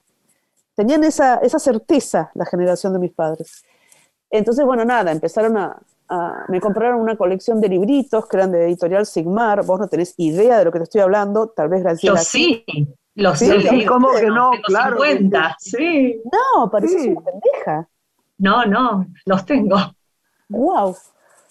tenían 0.74 1.04
esa, 1.04 1.36
esa 1.36 1.58
certeza 1.58 2.30
la 2.34 2.46
generación 2.46 2.92
de 2.92 2.98
mis 2.98 3.12
padres. 3.12 3.64
Entonces, 4.30 4.64
bueno, 4.64 4.84
nada, 4.84 5.12
empezaron 5.12 5.56
a, 5.56 5.78
a- 6.08 6.44
me 6.48 6.60
compraron 6.60 7.00
una 7.00 7.16
colección 7.16 7.60
de 7.60 7.68
libritos 7.68 8.26
que 8.26 8.36
eran 8.36 8.52
de 8.52 8.64
editorial 8.66 9.06
Sigmar, 9.06 9.64
vos 9.64 9.78
no 9.80 9.88
tenés 9.88 10.14
idea 10.18 10.58
de 10.58 10.64
lo 10.64 10.72
que 10.72 10.78
te 10.78 10.84
estoy 10.84 11.00
hablando, 11.00 11.48
tal 11.48 11.68
vez 11.68 11.80
Yo 11.80 11.84
Graciela. 11.84 12.18
sí, 12.20 12.64
los 13.14 13.38
Sí, 13.38 13.50
sí. 13.68 13.84
¿cómo 13.86 14.10
que 14.12 14.26
no? 14.26 14.50
Claro. 14.66 14.96
50, 15.02 15.56
sí. 15.58 16.20
No, 16.24 16.70
pareces 16.70 17.02
Sí. 17.02 17.08
una 17.10 17.20
pendeja. 17.22 17.88
No, 18.38 18.66
no, 18.66 19.06
los 19.24 19.46
tengo. 19.46 19.76
Wow. 20.48 20.96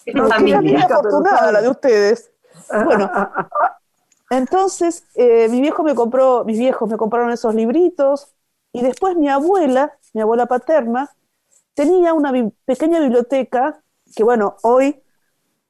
Es 0.04 0.14
No, 0.14 0.28
familia. 0.28 0.84
afortunada 0.84 1.50
la 1.50 1.60
de 1.62 1.68
ustedes. 1.68 2.30
Bueno, 2.84 3.10
entonces 4.30 5.04
eh, 5.14 5.48
mi 5.48 5.60
viejo 5.60 5.82
me 5.82 5.94
compró, 5.94 6.44
mis 6.44 6.58
viejos 6.58 6.88
me 6.88 6.96
compraron 6.96 7.30
esos 7.30 7.54
libritos 7.54 8.28
y 8.72 8.82
después 8.82 9.16
mi 9.16 9.28
abuela, 9.28 9.96
mi 10.12 10.20
abuela 10.20 10.46
paterna, 10.46 11.10
tenía 11.76 12.14
una 12.14 12.32
bi- 12.32 12.52
pequeña 12.66 13.00
biblioteca 13.00 13.82
que 14.16 14.24
bueno, 14.24 14.56
hoy 14.64 15.00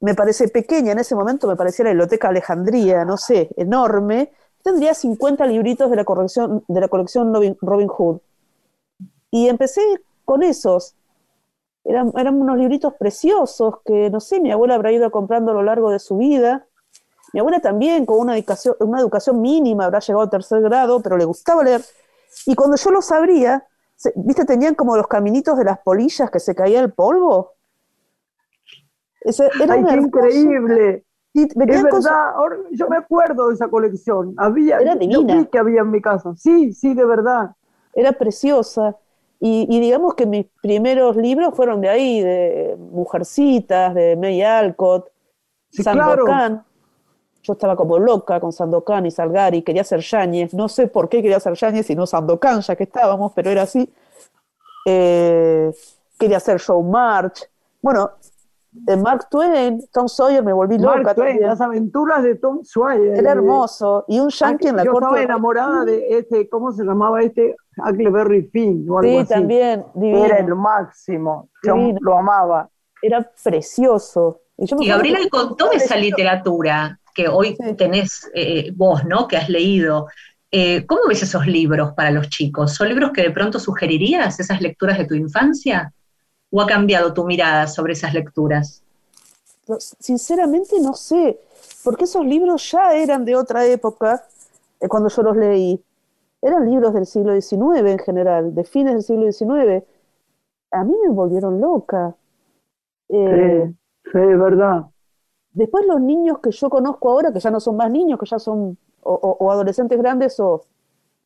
me 0.00 0.14
parece 0.14 0.48
pequeña, 0.48 0.92
en 0.92 1.00
ese 1.00 1.14
momento 1.14 1.48
me 1.48 1.56
parecía 1.56 1.84
la 1.86 1.92
biblioteca 1.92 2.28
Alejandría, 2.28 3.04
no 3.04 3.16
sé, 3.18 3.50
enorme. 3.56 4.32
Tendría 4.62 4.94
50 4.94 5.46
libritos 5.46 5.90
de 5.90 5.96
la 5.96 6.04
colección, 6.04 6.64
de 6.68 6.80
la 6.80 6.88
colección 6.88 7.32
Robin, 7.62 7.88
Hood. 7.88 8.20
Y 9.30 9.48
empecé 9.48 9.80
con 10.24 10.42
esos. 10.42 10.94
Eran, 11.84 12.12
eran 12.16 12.40
unos 12.40 12.58
libritos 12.58 12.94
preciosos 12.94 13.76
que, 13.84 14.10
no 14.10 14.20
sé, 14.20 14.40
mi 14.40 14.52
abuela 14.52 14.74
habrá 14.76 14.92
ido 14.92 15.10
comprando 15.10 15.52
a 15.52 15.54
lo 15.54 15.62
largo 15.62 15.90
de 15.90 16.00
su 16.00 16.18
vida. 16.18 16.66
Mi 17.32 17.40
abuela 17.40 17.60
también, 17.60 18.06
con 18.06 18.20
una 18.20 18.36
educación, 18.36 18.76
una 18.80 19.00
educación 19.00 19.40
mínima, 19.40 19.86
habrá 19.86 20.00
llegado 20.00 20.24
a 20.24 20.30
tercer 20.30 20.62
grado, 20.62 21.00
pero 21.02 21.16
le 21.16 21.26
gustaba 21.26 21.64
leer. 21.64 21.82
Y 22.46 22.54
cuando 22.54 22.76
yo 22.76 22.90
los 22.90 23.12
abría, 23.12 23.66
se- 23.96 24.12
¿viste? 24.16 24.44
Tenían 24.44 24.74
como 24.74 24.96
los 24.96 25.06
caminitos 25.08 25.58
de 25.58 25.64
las 25.64 25.78
polillas 25.80 26.30
que 26.30 26.40
se 26.40 26.54
caía 26.54 26.80
el 26.80 26.92
polvo. 26.92 27.52
Ese- 29.20 29.50
era 29.62 29.74
¡Ay, 29.74 29.84
qué 29.84 29.94
increíble! 29.96 31.02
Sí, 31.34 31.42
Es 31.42 31.82
verdad, 31.82 32.30
ahora 32.34 32.56
yo 32.70 32.88
me 32.88 32.96
acuerdo 32.96 33.48
de 33.48 33.54
esa 33.54 33.68
colección. 33.68 34.34
Había, 34.38 34.78
Era 34.78 34.94
yo 34.94 34.98
divina. 35.00 35.36
vi 35.36 35.46
que 35.46 35.58
había 35.58 35.82
en 35.82 35.90
mi 35.90 36.00
casa. 36.00 36.34
Sí, 36.36 36.72
sí, 36.72 36.94
de 36.94 37.04
verdad. 37.04 37.54
era 37.92 38.12
preciosa. 38.12 38.96
Y, 39.38 39.66
y 39.68 39.80
digamos 39.80 40.14
que 40.14 40.24
mis 40.24 40.46
primeros 40.62 41.14
libros 41.16 41.54
fueron 41.54 41.82
de 41.82 41.90
ahí, 41.90 42.22
de 42.22 42.76
Mujercitas, 42.78 43.94
de 43.94 44.16
May 44.16 44.40
Alcott, 44.42 45.10
Sí, 45.70 45.82
claro. 45.82 46.24
Sandokan. 46.24 46.64
Yo 47.46 47.52
estaba 47.52 47.76
como 47.76 47.98
loca 47.98 48.40
con 48.40 48.52
Sandokan 48.52 49.06
y 49.06 49.10
Salgari, 49.12 49.62
quería 49.62 49.84
ser 49.84 50.00
Yáñez. 50.00 50.52
No 50.52 50.68
sé 50.68 50.88
por 50.88 51.08
qué 51.08 51.22
quería 51.22 51.38
ser 51.38 51.54
Yáñez 51.54 51.88
y 51.90 51.94
no 51.94 52.06
Sandokan, 52.06 52.60
ya 52.60 52.74
que 52.74 52.84
estábamos, 52.84 53.32
pero 53.34 53.50
era 53.50 53.62
así. 53.62 53.88
Eh, 54.84 55.72
quería 56.18 56.40
ser 56.40 56.58
Show 56.60 56.82
March. 56.82 57.48
Bueno, 57.82 58.10
de 58.72 58.96
Mark 58.96 59.28
Twain, 59.30 59.86
Tom 59.92 60.06
Sawyer, 60.08 60.42
me 60.42 60.52
volví 60.52 60.76
loca. 60.78 60.96
Mark 61.02 61.14
Twain, 61.14 61.28
también. 61.30 61.48
las 61.48 61.60
aventuras 61.60 62.22
de 62.22 62.34
Tom 62.34 62.62
Sawyer. 62.64 63.16
Era 63.16 63.30
Eh, 63.30 63.32
hermoso. 63.32 64.04
Y 64.08 64.20
un 64.20 64.28
yankee 64.28 64.68
en 64.68 64.76
la 64.76 64.84
Yo 64.84 64.92
corte. 64.92 65.04
estaba 65.06 65.18
de- 65.18 65.24
enamorada 65.24 65.84
de 65.84 66.18
este, 66.18 66.48
¿cómo 66.48 66.72
se 66.72 66.84
llamaba 66.84 67.22
este? 67.22 67.56
Huckleberry 67.78 68.42
Finn 68.52 68.86
o 68.90 68.98
algo 68.98 69.10
Sí, 69.10 69.16
así. 69.18 69.28
también, 69.28 69.84
divino. 69.94 70.24
Era 70.24 70.38
el 70.38 70.54
máximo. 70.54 71.48
Yo 71.62 71.74
Divino. 71.74 71.98
lo 72.02 72.18
amaba. 72.18 72.68
Era 73.02 73.30
precioso. 73.42 74.40
Y, 74.58 74.66
yo 74.66 74.76
me 74.76 74.84
Y 74.84 74.88
Gabriela 74.88 75.18
que- 75.18 75.24
y 75.24 75.28
con 75.28 75.56
toda 75.56 75.72
esa 75.74 75.96
literatura 75.96 76.98
que 77.16 77.28
hoy 77.28 77.56
Sí. 77.58 77.74
tenés 77.76 78.30
eh, 78.34 78.72
vos, 78.76 79.04
¿no? 79.06 79.28
Que 79.28 79.38
has 79.38 79.48
leído, 79.48 80.08
eh, 80.52 80.86
¿cómo 80.86 81.02
ves 81.08 81.22
esos 81.22 81.46
libros 81.46 81.94
para 81.94 82.10
los 82.12 82.28
chicos? 82.30 82.74
¿Son 82.74 82.88
libros 82.88 83.12
que 83.12 83.22
de 83.22 83.32
pronto 83.32 83.58
sugerirías, 83.60 84.40
esas 84.40 84.60
lecturas 84.62 84.98
de 84.98 85.06
tu 85.06 85.14
infancia? 85.14 85.92
¿O 86.50 86.62
ha 86.62 86.66
cambiado 86.66 87.14
tu 87.14 87.24
mirada 87.26 87.66
sobre 87.68 87.94
esas 87.94 88.14
lecturas? 88.14 88.84
Sinceramente 89.98 90.78
no 90.80 90.94
sé, 90.94 91.40
porque 91.82 92.04
esos 92.04 92.24
libros 92.24 92.70
ya 92.70 92.94
eran 92.94 93.24
de 93.24 93.34
otra 93.36 93.66
época 93.66 94.24
eh, 94.80 94.88
cuando 94.88 95.08
yo 95.08 95.22
los 95.22 95.36
leí. 95.36 95.82
Eran 96.42 96.70
libros 96.70 96.94
del 96.94 97.06
siglo 97.06 97.32
XIX 97.34 97.90
en 97.92 97.98
general, 97.98 98.54
de 98.54 98.64
fines 98.64 98.94
del 98.94 99.02
siglo 99.02 99.24
XIX. 99.26 99.84
A 100.72 100.84
mí 100.84 100.94
me 101.04 101.10
volvieron 101.12 101.60
loca. 101.60 102.16
Eh, 103.08 103.72
Sí, 104.04 104.12
sí, 104.12 104.18
es 104.18 104.38
verdad. 104.40 104.86
Después 105.56 105.86
los 105.86 106.00
niños 106.02 106.40
que 106.40 106.52
yo 106.52 106.70
conozco 106.70 107.10
ahora, 107.10 107.32
que 107.32 107.40
ya 107.40 107.50
no 107.50 107.60
son 107.60 107.76
más 107.78 107.90
niños, 107.90 108.20
que 108.20 108.26
ya 108.26 108.38
son 108.38 108.78
o, 109.02 109.52
adolescentes 109.52 109.98
grandes 109.98 110.40
o, 110.40 110.62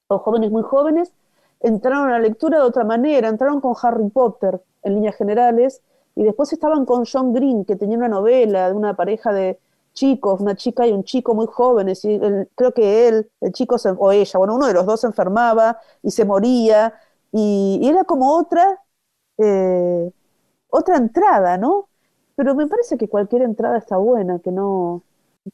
jóvenes 0.09 0.51
muy 0.51 0.63
jóvenes, 0.63 1.13
entraron 1.61 2.09
a 2.09 2.13
la 2.13 2.19
lectura 2.21 2.59
de 2.59 2.65
otra 2.65 2.85
manera, 2.85 3.29
entraron 3.29 3.61
con 3.61 3.75
Harry 3.83 4.09
Potter 4.11 4.61
en 4.83 4.95
líneas 4.97 5.17
generales 5.17 5.83
y 6.17 6.25
después 6.25 6.53
estaban 6.53 6.85
con 6.87 7.05
John 7.11 7.33
Green, 7.33 7.65
que 7.65 7.77
tenía 7.77 7.97
una 7.99 8.09
novela 8.09 8.69
de 8.69 8.75
una 8.75 8.97
pareja 8.97 9.33
de 9.33 9.59
chicos, 9.95 10.41
una 10.41 10.57
chica 10.57 10.87
y 10.87 10.93
un 10.93 11.05
chico 11.05 11.35
muy 11.35 11.47
jóvenes, 11.47 12.05
y 12.05 12.19
creo 12.55 12.73
que 12.75 13.09
él, 13.09 13.31
el 13.41 13.53
chico 13.53 13.79
se- 13.79 13.91
o 13.91 14.13
ella, 14.13 14.39
bueno, 14.39 14.55
uno 14.57 14.67
de 14.67 14.75
los 14.75 14.87
dos 14.87 15.01
se 15.01 15.07
enfermaba 15.09 15.79
y 16.03 16.11
se 16.13 16.25
moría, 16.25 16.95
y, 17.33 17.79
y 17.83 17.89
era 17.89 18.05
como 18.05 18.37
otra, 18.39 18.81
eh, 19.39 20.13
otra 20.71 20.99
entrada, 20.99 21.59
¿no? 21.59 21.90
Pero 22.41 22.55
me 22.55 22.67
parece 22.67 22.97
que 22.99 23.09
cualquier 23.09 23.43
entrada 23.43 23.77
está 23.79 23.99
buena, 23.99 24.39
que 24.41 24.51
no. 24.53 25.03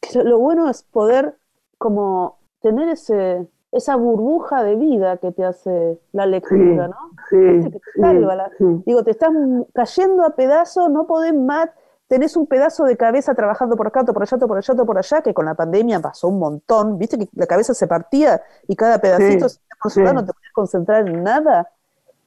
que 0.00 0.23
lo- 0.25 0.38
bueno 0.38 0.69
es 0.71 0.83
poder 0.85 1.37
como 1.78 2.38
tener 2.61 2.88
ese, 2.90 3.49
esa 3.73 3.97
burbuja 3.97 4.62
de 4.64 4.76
vida 4.76 5.16
que 5.19 5.33
te 5.33 5.45
hace 5.45 6.00
la 6.12 6.26
lectura, 6.26 6.87
Sí, 6.87 6.88
¿no? 6.88 6.97
Sí, 7.31 7.37
que 7.62 7.71
te 7.71 7.81
sí, 7.95 8.00
salva 8.00 8.37
la- 8.37 8.52
sí. 8.59 8.85
Digo, 8.85 9.02
te 9.05 9.11
estás 9.12 9.33
cayendo 9.75 10.25
a 10.25 10.37
pedazos, 10.37 10.90
no 10.90 11.07
podés 11.09 11.35
más, 11.35 11.71
tenés 12.09 12.37
un 12.37 12.47
pedazo 12.47 12.85
de 12.85 12.97
cabeza 12.97 13.35
trabajando 13.35 13.76
por 13.76 13.88
acá, 13.88 14.05
por 14.05 14.23
allá, 14.23 14.38
por 14.38 14.57
allá, 14.59 14.75
por 14.85 14.99
allá, 14.99 15.23
que 15.23 15.35
con 15.35 15.47
la 15.47 15.55
pandemia 15.57 16.00
pasó 16.00 16.28
un 16.28 16.38
montón, 16.38 16.99
viste 16.99 17.19
que 17.19 17.28
la 17.35 17.47
cabeza 17.47 17.75
se 17.75 17.88
partía 17.88 18.43
y 18.69 18.76
cada 18.76 19.00
pedacito 19.00 19.47
por 19.83 19.90
su 19.93 20.02
lado, 20.02 20.14
no 20.16 20.25
te 20.26 20.33
podías 20.33 20.52
concentrar 20.52 21.07
en 21.09 21.23
nada. 21.25 21.71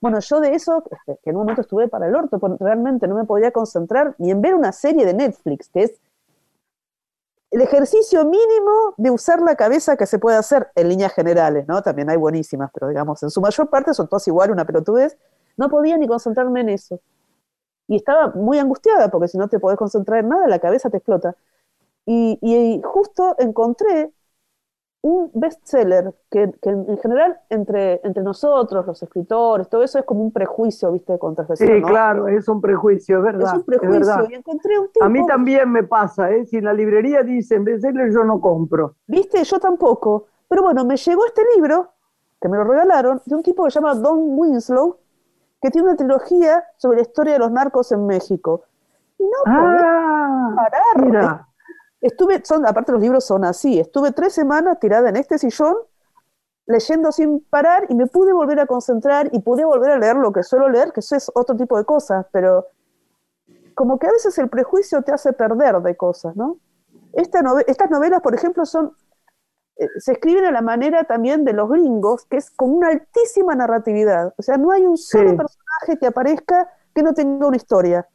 Bueno, 0.02 0.20
yo 0.20 0.40
de 0.40 0.56
eso, 0.56 0.84
que 0.84 1.18
que 1.24 1.30
en 1.30 1.36
un 1.36 1.42
momento 1.42 1.62
estuve 1.62 1.88
para 1.88 2.08
el 2.08 2.16
orto, 2.16 2.40
porque 2.40 2.64
realmente 2.64 3.08
no 3.08 3.16
me 3.16 3.26
podía 3.26 3.52
concentrar 3.52 4.16
ni 4.18 4.32
en 4.32 4.42
ver 4.42 4.56
una 4.56 4.72
serie 4.72 5.06
de 5.06 5.14
Netflix, 5.14 5.70
que 5.70 5.84
es 5.84 6.00
el 7.52 7.62
ejercicio 7.62 8.24
mínimo 8.26 8.94
de 8.98 9.12
usar 9.12 9.42
la 9.42 9.56
cabeza 9.56 9.98
que 9.98 10.06
se 10.06 10.20
puede 10.20 10.38
hacer 10.38 10.70
en 10.76 10.90
líneas 10.90 11.14
generales, 11.14 11.68
¿no? 11.68 11.82
También 11.82 12.10
hay 12.10 12.18
buenísimas, 12.18 12.70
pero 12.74 12.88
digamos, 12.88 13.22
en 13.24 13.30
su 13.32 13.42
mayor 13.42 13.70
parte 13.70 13.94
son 13.94 14.08
todas 14.08 14.28
igual, 14.28 14.52
una 14.52 14.66
pelotudez. 14.66 15.18
No 15.58 15.70
podía 15.70 15.98
ni 15.98 16.08
concentrarme 16.08 16.62
en 16.62 16.70
eso. 16.70 17.00
Y 17.88 17.96
estaba 17.96 18.30
muy 18.36 18.60
angustiada, 18.60 19.10
porque 19.10 19.28
si 19.28 19.38
no 19.38 19.48
te 19.48 19.60
podés 19.60 19.78
concentrar 19.78 20.20
en 20.20 20.30
nada, 20.30 20.48
la 20.48 20.60
cabeza 20.60 20.90
te 20.92 20.98
explota. 20.98 21.36
Y, 22.06 22.38
y 22.42 22.82
justo 22.84 23.36
encontré 23.40 24.12
un 25.02 25.32
bestseller 25.34 26.14
que, 26.30 26.52
que 26.62 26.70
en 26.72 26.98
general 26.98 27.40
entre, 27.50 28.02
entre 28.04 28.22
nosotros, 28.22 28.86
los 28.86 29.02
escritores, 29.02 29.70
todo 29.70 29.82
eso 29.82 29.98
es 30.00 30.06
como 30.06 30.22
un 30.22 30.32
prejuicio, 30.34 30.92
¿viste? 30.92 31.14
De 31.14 31.20
contrafesión, 31.20 31.70
Sí, 31.70 31.80
¿no? 31.82 31.88
claro, 31.88 32.28
es 32.28 32.48
un 32.50 32.60
prejuicio, 32.60 33.18
es 33.20 33.24
verdad. 33.24 33.48
Es 33.48 33.54
un 33.54 33.60
es 33.60 33.66
prejuicio. 33.66 34.00
verdad. 34.00 34.26
y 34.30 34.34
encontré 34.36 34.78
un 34.78 34.92
tipo. 34.92 35.06
A 35.06 35.10
mí 35.10 35.26
también 35.26 35.72
me 35.72 35.84
pasa, 35.84 36.30
¿eh? 36.32 36.46
Si 36.46 36.58
en 36.58 36.66
la 36.66 36.74
librería 36.74 37.24
dicen 37.24 37.64
bestseller, 37.64 38.12
yo 38.12 38.24
no 38.26 38.42
compro. 38.42 38.96
¿Viste? 39.08 39.42
Yo 39.46 39.58
tampoco. 39.60 40.26
Pero 40.50 40.64
bueno, 40.64 40.84
me 40.84 40.98
llegó 40.98 41.26
este 41.26 41.44
libro, 41.56 41.92
que 42.42 42.50
me 42.50 42.58
lo 42.58 42.66
regalaron, 42.66 43.22
de 43.26 43.36
un 43.36 43.44
tipo 43.44 43.64
que 43.64 43.72
se 43.72 43.80
llama 43.80 43.94
Don 43.96 44.18
Winslow, 44.38 44.98
que 45.62 45.70
tiene 45.72 45.88
una 45.88 45.96
trilogía 45.98 46.64
sobre 46.78 46.98
la 46.98 47.02
historia 47.04 47.34
de 47.34 47.40
los 47.40 47.52
narcos 47.52 47.92
en 47.94 48.06
México. 48.06 48.64
Y 49.18 49.24
no 49.24 49.30
podés 49.46 49.82
Ah, 49.86 50.54
parar. 50.56 51.06
mira. 51.06 51.46
Estuve, 52.02 52.42
son, 52.46 52.66
aparte 52.66 52.92
los 52.94 53.02
libros 53.02 53.26
son 53.26 53.44
así, 53.44 53.80
estuve 53.80 54.12
tres 54.12 54.34
semanas 54.34 54.80
tirada 54.80 55.10
en 55.10 55.18
este 55.18 55.38
sillón, 55.38 55.76
leyendo 56.66 57.12
sin 57.12 57.42
parar, 57.42 57.86
y 57.90 57.96
me 57.96 58.08
pude 58.08 58.32
volver 58.32 58.60
a 58.60 58.66
concentrar 58.68 59.30
y 59.34 59.40
pude 59.40 59.66
volver 59.66 59.92
a 59.92 59.98
leer 59.98 60.16
lo 60.16 60.32
que 60.32 60.44
suelo 60.44 60.70
leer, 60.70 60.94
que 60.94 61.02
eso 61.02 61.16
es 61.16 61.30
otro 61.34 61.58
tipo 61.58 61.78
de 61.78 61.84
cosas, 61.86 62.26
pero 62.32 62.68
como 63.74 63.98
que 64.00 64.08
a 64.08 64.12
veces 64.12 64.38
el 64.38 64.50
prejuicio 64.50 65.02
te 65.02 65.12
hace 65.12 65.34
perder 65.34 65.82
de 65.82 65.96
cosas, 65.98 66.36
¿no? 66.36 66.58
Esta 67.14 67.42
nove- 67.42 67.64
estas 67.68 67.90
novelas, 67.90 68.22
por 68.22 68.36
ejemplo, 68.36 68.66
son 68.66 68.94
eh, 69.78 69.88
se 69.98 70.12
escriben 70.12 70.46
a 70.46 70.52
la 70.52 70.62
manera 70.62 71.06
también 71.06 71.46
de 71.46 71.54
los 71.54 71.70
gringos, 71.70 72.26
que 72.26 72.38
es 72.38 72.52
con 72.52 72.72
una 72.72 72.90
altísima 72.90 73.56
narratividad. 73.56 74.34
O 74.38 74.42
sea, 74.42 74.58
no 74.58 74.72
hay 74.72 74.86
un 74.86 74.98
solo 74.98 75.30
Sí. 75.32 75.36
personaje 75.38 76.00
que 76.00 76.08
aparezca 76.08 76.70
que 76.94 77.02
no 77.02 77.14
tenga 77.14 77.48
una 77.48 77.56
historia. 77.56 78.08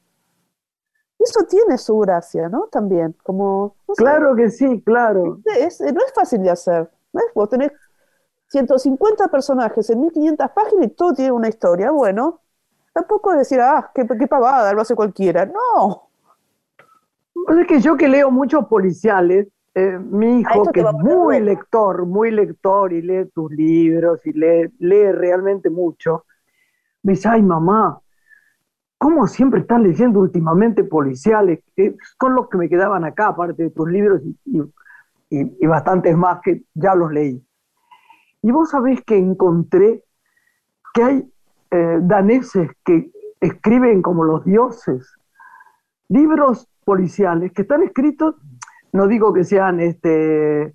Eso 1.24 1.44
tiene 1.48 1.78
su 1.78 1.98
gracia, 1.98 2.48
¿no? 2.48 2.68
También, 2.70 3.14
como... 3.22 3.76
no 3.88 3.94
sé, 3.94 4.02
Claro 4.02 4.37
que 4.37 4.50
sí, 4.50 4.82
claro. 4.82 5.40
es- 5.58 5.80
no 5.80 6.00
es 6.04 6.12
fácil 6.14 6.42
de 6.42 6.50
hacer. 6.50 6.90
¿no? 7.12 7.20
es? 7.20 7.26
Vos 7.34 7.48
tenés 7.48 7.72
150 8.48 9.28
personajes 9.28 9.88
en 9.90 10.00
1500 10.00 10.50
páginas 10.50 10.87
y 10.87 10.88
todo 10.90 11.14
tiene 11.14 11.32
una 11.32 11.48
historia. 11.48 11.90
Bueno, 11.90 12.40
tampoco 12.92 13.32
es 13.32 13.38
decir, 13.38 13.60
ah, 13.60 13.90
qué, 13.94 14.06
qué 14.06 14.26
pavada, 14.26 14.72
lo 14.72 14.82
hace 14.82 14.94
cualquiera. 14.94 15.46
No. 15.46 16.08
Pues 17.46 17.58
es 17.58 17.66
que 17.66 17.80
yo 17.80 17.96
que 17.96 18.08
leo 18.08 18.30
muchos 18.30 18.66
policiales, 18.66 19.48
eh, 19.74 19.98
mi 19.98 20.40
hijo, 20.40 20.70
que 20.72 20.80
es 20.80 20.92
muy 20.92 21.40
lector, 21.40 22.06
muy 22.06 22.30
lector 22.30 22.92
y 22.92 23.02
lee 23.02 23.26
tus 23.34 23.50
libros 23.50 24.24
y 24.24 24.32
lee, 24.32 24.72
lee 24.78 25.10
realmente 25.12 25.68
mucho, 25.68 26.24
me 27.02 27.14
dice, 27.14 27.28
ay 27.28 27.42
mamá, 27.42 28.00
¿cómo 28.98 29.26
siempre 29.26 29.61
estás 29.61 29.80
leyendo 29.80 30.20
últimamente 30.20 30.85
policiales? 30.85 31.61
Que 31.76 31.96
con 32.18 32.35
los 32.35 32.48
que 32.48 32.59
me 32.59 32.68
quedaban 32.68 33.04
acá, 33.04 33.28
aparte 33.28 33.64
de 33.64 33.70
tus 33.70 33.88
libros 33.90 34.22
y, 34.46 34.62
y- 35.30 35.66
bastantes 35.66 36.16
más 36.16 36.40
que 36.42 36.62
ya 36.74 36.94
los 36.94 37.12
leí. 37.12 37.44
Y 38.42 38.50
vos 38.52 38.70
sabés 38.70 39.02
que 39.04 39.16
encontré 39.16 40.04
que 40.92 41.02
hay 41.02 41.33
eh, 41.70 41.98
daneses 42.02 42.70
que 42.85 43.11
escriben 43.40 44.02
como 44.02 44.24
los 44.24 44.44
dioses, 44.44 45.12
libros 46.09 46.68
policiales 46.85 47.52
que 47.52 47.62
están 47.62 47.83
escritos, 47.83 48.37
no 48.92 49.07
digo 49.09 49.33
que 49.33 49.44
sean 49.44 49.80
este, 49.80 50.74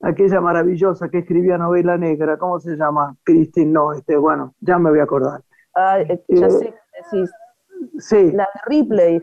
aquella 0.00 0.40
maravillosa 0.40 1.08
que 1.10 1.18
escribía 1.18 1.58
novela 1.58 1.98
negra, 1.98 2.38
¿cómo 2.38 2.58
se 2.58 2.76
llama? 2.76 3.16
Christine, 3.24 3.70
no, 3.70 3.92
este, 3.92 4.16
bueno, 4.16 4.54
ya 4.60 4.78
me 4.78 4.90
voy 4.90 5.00
a 5.00 5.04
acordar. 5.04 5.42
Ah, 5.74 6.00
eh, 6.00 6.22
ya 6.28 6.46
Eh, 6.46 6.50
sé 6.50 6.74
decís. 7.12 7.30
Sí, 7.98 8.32
La 8.32 8.44
de 8.54 8.60
Ripley. 8.66 9.22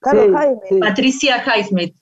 Carlos 0.00 0.24
sí, 0.26 0.32
Jaime. 0.32 0.60
sí. 0.68 0.78
Patricia 0.80 1.36
Highsmith. 1.44 1.96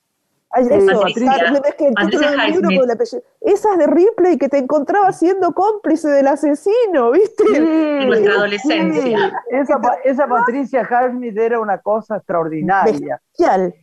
Ay, 0.52 0.66
eso, 0.70 1.00
Patricia- 1.00 1.32
Carlos, 1.38 1.60
que 1.78 1.86
el 1.86 1.94
título 1.94 1.94
Patricia 1.94 2.30
del 2.30 2.38
libro 2.50 2.60
Highsmith. 2.70 2.78
con 2.80 2.84
el 2.84 2.94
apellido. 2.94 3.22
Esas 3.42 3.78
de 3.78 3.86
Ripley 3.86 4.38
que 4.38 4.48
te 4.48 4.58
encontraba 4.58 5.12
siendo 5.12 5.52
cómplice 5.52 6.08
del 6.08 6.26
asesino, 6.26 7.10
¿viste? 7.12 7.44
En 7.54 8.08
nuestra 8.08 8.32
Sí, 8.32 8.38
adolescencia. 8.38 9.42
Esa, 9.50 9.80
pa- 9.80 9.98
esa 10.04 10.26
Patricia 10.26 10.80
Harmid 10.80 11.38
era 11.38 11.60
una 11.60 11.78
cosa 11.78 12.16
extraordinaria. 12.16 13.20
Bestial. 13.28 13.74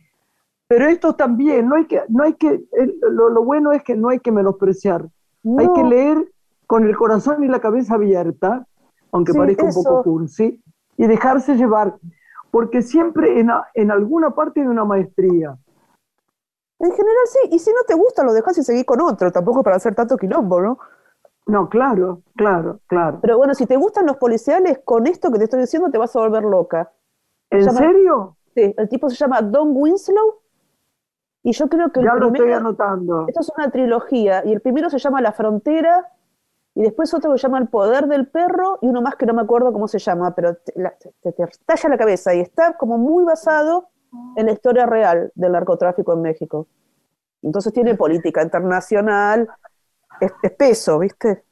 Pero 0.66 0.86
esto 0.88 1.14
también, 1.14 1.66
no 1.66 1.76
hay 1.76 1.86
que, 1.86 2.02
no 2.08 2.24
hay 2.24 2.34
que, 2.34 2.60
lo, 3.10 3.30
lo 3.30 3.42
bueno 3.44 3.72
es 3.72 3.82
que 3.82 3.94
no 3.96 4.10
hay 4.10 4.18
que 4.20 4.30
menospreciar. 4.32 5.06
Hay 5.58 5.72
que 5.72 5.82
leer 5.84 6.30
con 6.66 6.84
el 6.86 6.94
corazón 6.94 7.42
y 7.42 7.48
la 7.48 7.60
cabeza 7.60 7.94
abierta, 7.94 8.66
aunque 9.12 9.32
Sí, 9.32 9.38
parezca 9.38 9.62
un 9.62 9.68
eso. 9.70 9.82
poco 9.82 10.02
cursi, 10.02 10.62
y 10.98 11.06
dejarse 11.06 11.56
llevar, 11.56 11.96
porque 12.50 12.82
siempre 12.82 13.40
en, 13.40 13.50
a- 13.50 13.66
en 13.72 13.90
alguna 13.90 14.34
parte 14.34 14.60
de 14.60 14.68
una 14.68 14.84
maestría. 14.84 15.56
En 16.80 16.92
general 16.92 17.26
sí, 17.26 17.48
y 17.52 17.58
si 17.58 17.70
no 17.70 17.82
te 17.86 17.94
gusta 17.94 18.22
lo 18.22 18.32
dejas 18.32 18.58
y 18.58 18.62
seguís 18.62 18.84
con 18.84 19.00
otro, 19.00 19.32
tampoco 19.32 19.62
para 19.62 19.76
hacer 19.76 19.94
tanto 19.94 20.16
quilombo, 20.16 20.60
¿no? 20.60 20.78
No, 21.46 21.68
claro, 21.68 22.22
claro, 22.36 22.80
claro. 22.86 23.18
Pero 23.22 23.38
bueno, 23.38 23.54
si 23.54 23.64
te 23.66 23.76
gustan 23.76 24.04
los 24.06 24.16
policiales, 24.18 24.80
con 24.84 25.06
esto 25.06 25.32
que 25.32 25.38
te 25.38 25.44
estoy 25.44 25.60
diciendo 25.60 25.90
te 25.90 25.96
vas 25.98 26.14
a 26.14 26.20
volver 26.20 26.42
loca. 26.44 26.92
¿En 27.50 27.60
llama- 27.60 27.78
serio? 27.78 28.36
Sí, 28.54 28.74
el 28.76 28.88
tipo 28.88 29.08
se 29.08 29.16
llama 29.16 29.40
Don 29.40 29.70
Winslow, 29.72 30.40
y 31.42 31.52
yo 31.52 31.68
creo 31.68 31.90
que 31.90 32.00
el 32.00 32.06
Ya 32.06 32.14
lo 32.14 32.26
estoy 32.26 32.30
primero, 32.40 32.58
anotando. 32.58 33.26
esto 33.28 33.40
es 33.40 33.50
una 33.56 33.70
trilogía, 33.70 34.44
y 34.44 34.52
el 34.52 34.60
primero 34.60 34.90
se 34.90 34.98
llama 34.98 35.20
La 35.22 35.32
Frontera, 35.32 36.06
y 36.74 36.82
después 36.82 37.12
otro 37.14 37.32
que 37.32 37.38
se 37.38 37.42
llama 37.42 37.58
El 37.58 37.68
Poder 37.68 38.06
del 38.06 38.28
Perro, 38.28 38.78
y 38.82 38.88
uno 38.88 39.02
más 39.02 39.16
que 39.16 39.26
no 39.26 39.34
me 39.34 39.42
acuerdo 39.42 39.72
cómo 39.72 39.88
se 39.88 39.98
llama, 39.98 40.34
pero 40.34 40.54
te, 40.56 40.72
la- 40.76 40.94
te- 40.96 41.32
te 41.32 41.42
estalla 41.42 41.88
la 41.88 41.98
cabeza, 41.98 42.34
y 42.34 42.40
está 42.40 42.76
como 42.76 42.98
muy 42.98 43.24
basado 43.24 43.88
en 44.36 44.46
la 44.46 44.52
historia 44.52 44.86
real 44.86 45.30
del 45.34 45.52
narcotráfico 45.52 46.12
en 46.14 46.22
México. 46.22 46.66
Entonces 47.42 47.72
tiene 47.72 47.94
política 47.94 48.42
internacional, 48.42 49.48
es, 50.20 50.32
peso, 50.52 50.98
¿viste? 50.98 51.44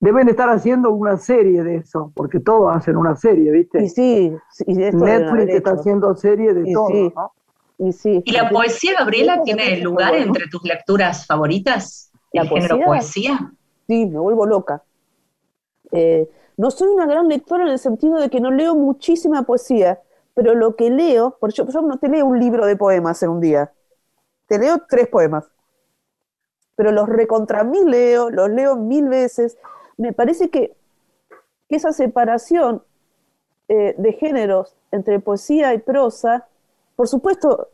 Deben 0.00 0.28
estar 0.28 0.48
haciendo 0.48 0.90
una 0.90 1.16
serie 1.16 1.62
de 1.62 1.76
eso, 1.76 2.12
porque 2.14 2.40
todos 2.40 2.74
hacen 2.74 2.96
una 2.96 3.14
serie, 3.16 3.50
¿viste? 3.52 3.82
Y 3.84 3.88
sí, 3.88 4.36
y 4.66 4.74
Netflix 4.74 5.54
está 5.54 5.72
haciendo 5.72 6.14
serie 6.16 6.54
de 6.54 6.72
todo, 6.72 7.12
¿no? 7.14 7.32
Y, 7.78 7.92
sí, 7.92 8.22
¿Y 8.24 8.32
la 8.32 8.48
poesía, 8.48 8.92
Gabriela, 8.98 9.42
tiene 9.42 9.78
lugar 9.78 10.14
entre 10.14 10.46
tus 10.48 10.62
lecturas 10.64 11.26
favoritas? 11.26 12.10
¿La 12.32 12.44
género 12.44 12.80
poesía? 12.84 13.52
Me 14.06 14.18
vuelvo 14.18 14.46
loca. 14.46 14.82
Eh, 15.92 16.28
no 16.56 16.70
soy 16.70 16.88
una 16.88 17.06
gran 17.06 17.28
lectora 17.28 17.64
en 17.64 17.70
el 17.70 17.78
sentido 17.78 18.18
de 18.18 18.30
que 18.30 18.40
no 18.40 18.50
leo 18.50 18.74
muchísima 18.74 19.42
poesía, 19.42 20.00
pero 20.34 20.54
lo 20.54 20.76
que 20.76 20.90
leo, 20.90 21.36
por 21.38 21.52
yo, 21.52 21.66
yo 21.66 21.82
no 21.82 21.98
te 21.98 22.08
leo 22.08 22.26
un 22.26 22.38
libro 22.38 22.66
de 22.66 22.76
poemas 22.76 23.22
en 23.22 23.30
un 23.30 23.40
día, 23.40 23.72
te 24.46 24.58
leo 24.58 24.82
tres 24.88 25.08
poemas, 25.08 25.50
pero 26.76 26.92
los 26.92 27.08
recontra 27.08 27.64
mil 27.64 27.90
leo, 27.90 28.30
los 28.30 28.50
leo 28.50 28.76
mil 28.76 29.08
veces. 29.08 29.58
Me 29.96 30.12
parece 30.12 30.50
que, 30.50 30.74
esa 31.68 31.92
separación 31.92 32.82
eh, 33.68 33.94
de 33.96 34.12
géneros 34.12 34.76
entre 34.90 35.20
poesía 35.20 35.72
y 35.72 35.78
prosa, 35.78 36.46
por 36.96 37.08
supuesto, 37.08 37.68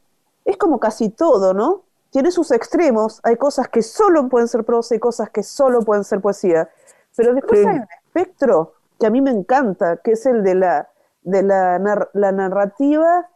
es 0.44 0.56
como 0.56 0.78
casi 0.78 1.08
todo, 1.08 1.52
¿no? 1.52 1.82
Tiene 2.10 2.30
sus 2.30 2.50
extremos, 2.50 3.20
hay 3.22 3.36
cosas 3.36 3.68
que 3.68 3.82
solo 3.82 4.28
pueden 4.28 4.48
ser 4.48 4.64
prosa 4.64 4.94
y 4.94 4.98
cosas 4.98 5.30
que 5.30 5.42
solo 5.42 5.82
pueden 5.82 6.04
ser 6.04 6.20
poesía, 6.20 6.68
pero 7.16 7.34
después 7.34 7.66
hay 7.66 7.76
un 7.76 7.86
espectro 8.06 8.74
que 8.98 9.06
a 9.06 9.10
mí 9.10 9.20
me 9.20 9.30
encanta, 9.30 9.98
que 9.98 10.12
es 10.12 10.26
el 10.26 10.42
de 10.42 10.54
la, 10.54 10.88
de 11.22 11.42
la, 11.42 11.78
la 12.12 12.32
narrativa 12.32 13.28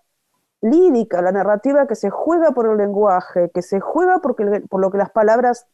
lírica, 0.62 1.20
la 1.20 1.32
narrativa 1.32 1.86
que 1.86 1.96
se 1.96 2.08
juega 2.08 2.52
por 2.52 2.66
el 2.66 2.78
lenguaje, 2.78 3.50
que 3.50 3.62
se 3.62 3.80
juega 3.80 4.20
porque, 4.20 4.62
por 4.70 4.80
lo 4.80 4.90
que 4.90 4.98
las 4.98 5.10
palabras, 5.10 5.66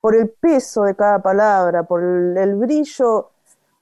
por 0.00 0.14
el 0.14 0.30
peso 0.30 0.84
de 0.84 0.94
cada 0.94 1.20
palabra, 1.20 1.84
por 1.84 2.02
el, 2.02 2.54
brillo 2.56 3.30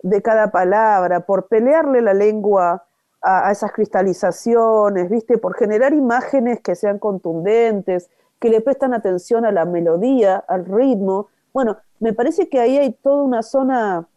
de 0.03 0.23
cada 0.23 0.51
palabra, 0.51 1.21
por 1.21 1.49
pelearle 1.49 2.01
la 2.01 2.15
lengua 2.15 2.87
a, 3.23 3.51
esas 3.51 3.73
cristalizaciones, 3.73 5.11
¿viste? 5.11 5.39
Por 5.39 5.55
generar 5.55 5.93
imágenes 5.93 6.61
que 6.61 6.75
sean 6.75 6.99
contundentes, 6.99 8.11
que 8.39 8.51
le 8.51 8.61
prestan 8.61 8.95
atención 8.95 9.45
a 9.45 9.53
la 9.53 9.65
melodía, 9.65 10.37
al 10.37 10.65
ritmo. 10.65 11.29
Bueno, 11.53 11.77
me 11.99 12.13
parece 12.13 12.49
que 12.49 12.61
ahí 12.61 12.79
hay 12.79 12.93
toda 12.93 13.23
una 13.23 13.43
zona 13.43 14.09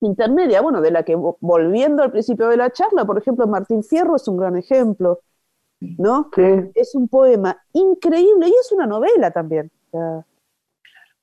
intermedia, 0.00 0.60
bueno, 0.60 0.80
de 0.80 0.90
la 0.90 1.02
que 1.02 1.16
volviendo 1.16 2.02
al 2.02 2.10
principio 2.10 2.48
de 2.48 2.56
la 2.56 2.70
charla, 2.70 3.04
por 3.04 3.18
ejemplo, 3.18 3.46
Martín 3.46 3.82
Fierro 3.82 4.16
es 4.16 4.28
un 4.28 4.36
gran 4.36 4.56
ejemplo, 4.56 5.20
¿no? 5.80 6.30
Es 6.74 6.94
un 6.94 7.08
poema 7.08 7.60
increíble 7.72 8.48
y 8.48 8.52
es 8.52 8.70
una 8.72 8.86
novela 8.86 9.30
también. 9.30 9.70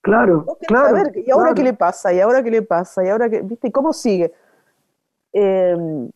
claro, 0.02 0.46
claro. 0.68 1.12
¿Y 1.16 1.32
ahora 1.32 1.54
qué 1.54 1.64
le 1.64 1.74
pasa? 1.74 2.14
¿Y 2.14 2.20
ahora 2.20 2.44
qué 2.44 2.52
le 2.52 2.62
pasa? 2.64 3.06
¿Y 3.06 3.10
ahora 3.10 3.30
qué? 3.30 3.42
¿Viste? 3.42 3.72
¿Cómo 3.72 3.94
sigue? 3.94 4.34
Em, 5.32 6.10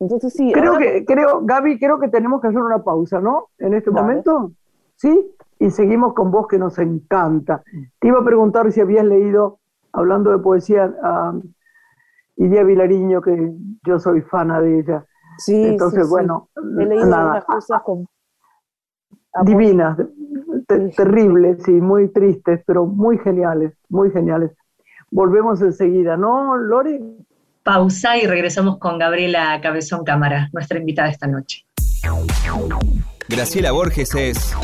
entonces 0.00 0.32
sí. 0.32 0.50
Creo 0.52 0.78
que, 0.78 1.04
creo, 1.04 1.42
Gaby, 1.42 1.78
creo 1.78 1.98
que 2.00 2.08
tenemos 2.08 2.40
que 2.40 2.48
hacer 2.48 2.60
una 2.60 2.82
pausa, 2.82 3.20
¿no? 3.20 3.48
En 3.58 3.74
este 3.74 3.90
momento. 3.90 4.52
¿Sí? 4.96 5.30
Y 5.58 5.70
seguimos 5.70 6.14
con 6.14 6.30
vos 6.30 6.46
que 6.48 6.58
nos 6.58 6.78
encanta. 6.78 7.62
Te 7.98 8.08
iba 8.08 8.18
a 8.18 8.24
preguntar 8.24 8.72
si 8.72 8.80
habías 8.80 9.04
leído 9.04 9.58
hablando 9.92 10.30
de 10.30 10.38
poesía, 10.38 10.94
a 11.02 11.34
Idia 12.36 12.64
Vilariño, 12.64 13.20
que 13.20 13.52
yo 13.84 13.98
soy 13.98 14.22
fana 14.22 14.60
de 14.60 14.80
ella. 14.80 15.06
Sí, 15.38 15.62
Entonces, 15.62 16.08
bueno, 16.08 16.48
he 16.56 16.84
leído 16.84 17.06
unas 17.06 17.44
cosas 17.44 17.82
con... 17.82 18.06
divinas, 19.44 19.98
terribles, 20.96 21.62
sí, 21.62 21.72
muy 21.72 22.08
tristes, 22.08 22.62
pero 22.66 22.86
muy 22.86 23.18
geniales, 23.18 23.74
muy 23.88 24.10
geniales. 24.10 24.52
Volvemos 25.10 25.60
enseguida, 25.62 26.16
¿no, 26.16 26.56
Lori? 26.56 27.00
Pausa 27.62 28.16
y 28.16 28.26
regresamos 28.26 28.78
con 28.78 28.98
Gabriela 28.98 29.60
Cabezón 29.62 30.04
Cámara, 30.04 30.48
nuestra 30.52 30.78
invitada 30.78 31.08
esta 31.08 31.26
noche. 31.26 31.66
Graciela 33.28 33.72
Borges 33.72 34.14
es 34.14 34.56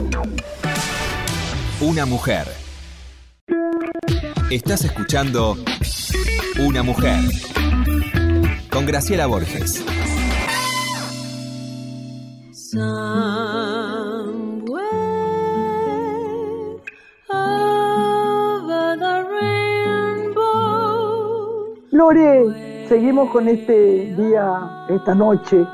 una 1.81 2.07
mujer. 2.07 2.47
Estás 4.51 4.85
escuchando 4.85 5.57
Una 6.59 6.83
mujer 6.83 7.21
con 8.71 8.87
Graciela 8.87 9.27
Borges. 9.27 9.85
Lore, 21.91 22.66
seguimos 22.89 23.31
con 23.31 23.49
este 23.49 24.15
día, 24.15 24.87
esta 24.89 25.15
noche, 25.15 25.65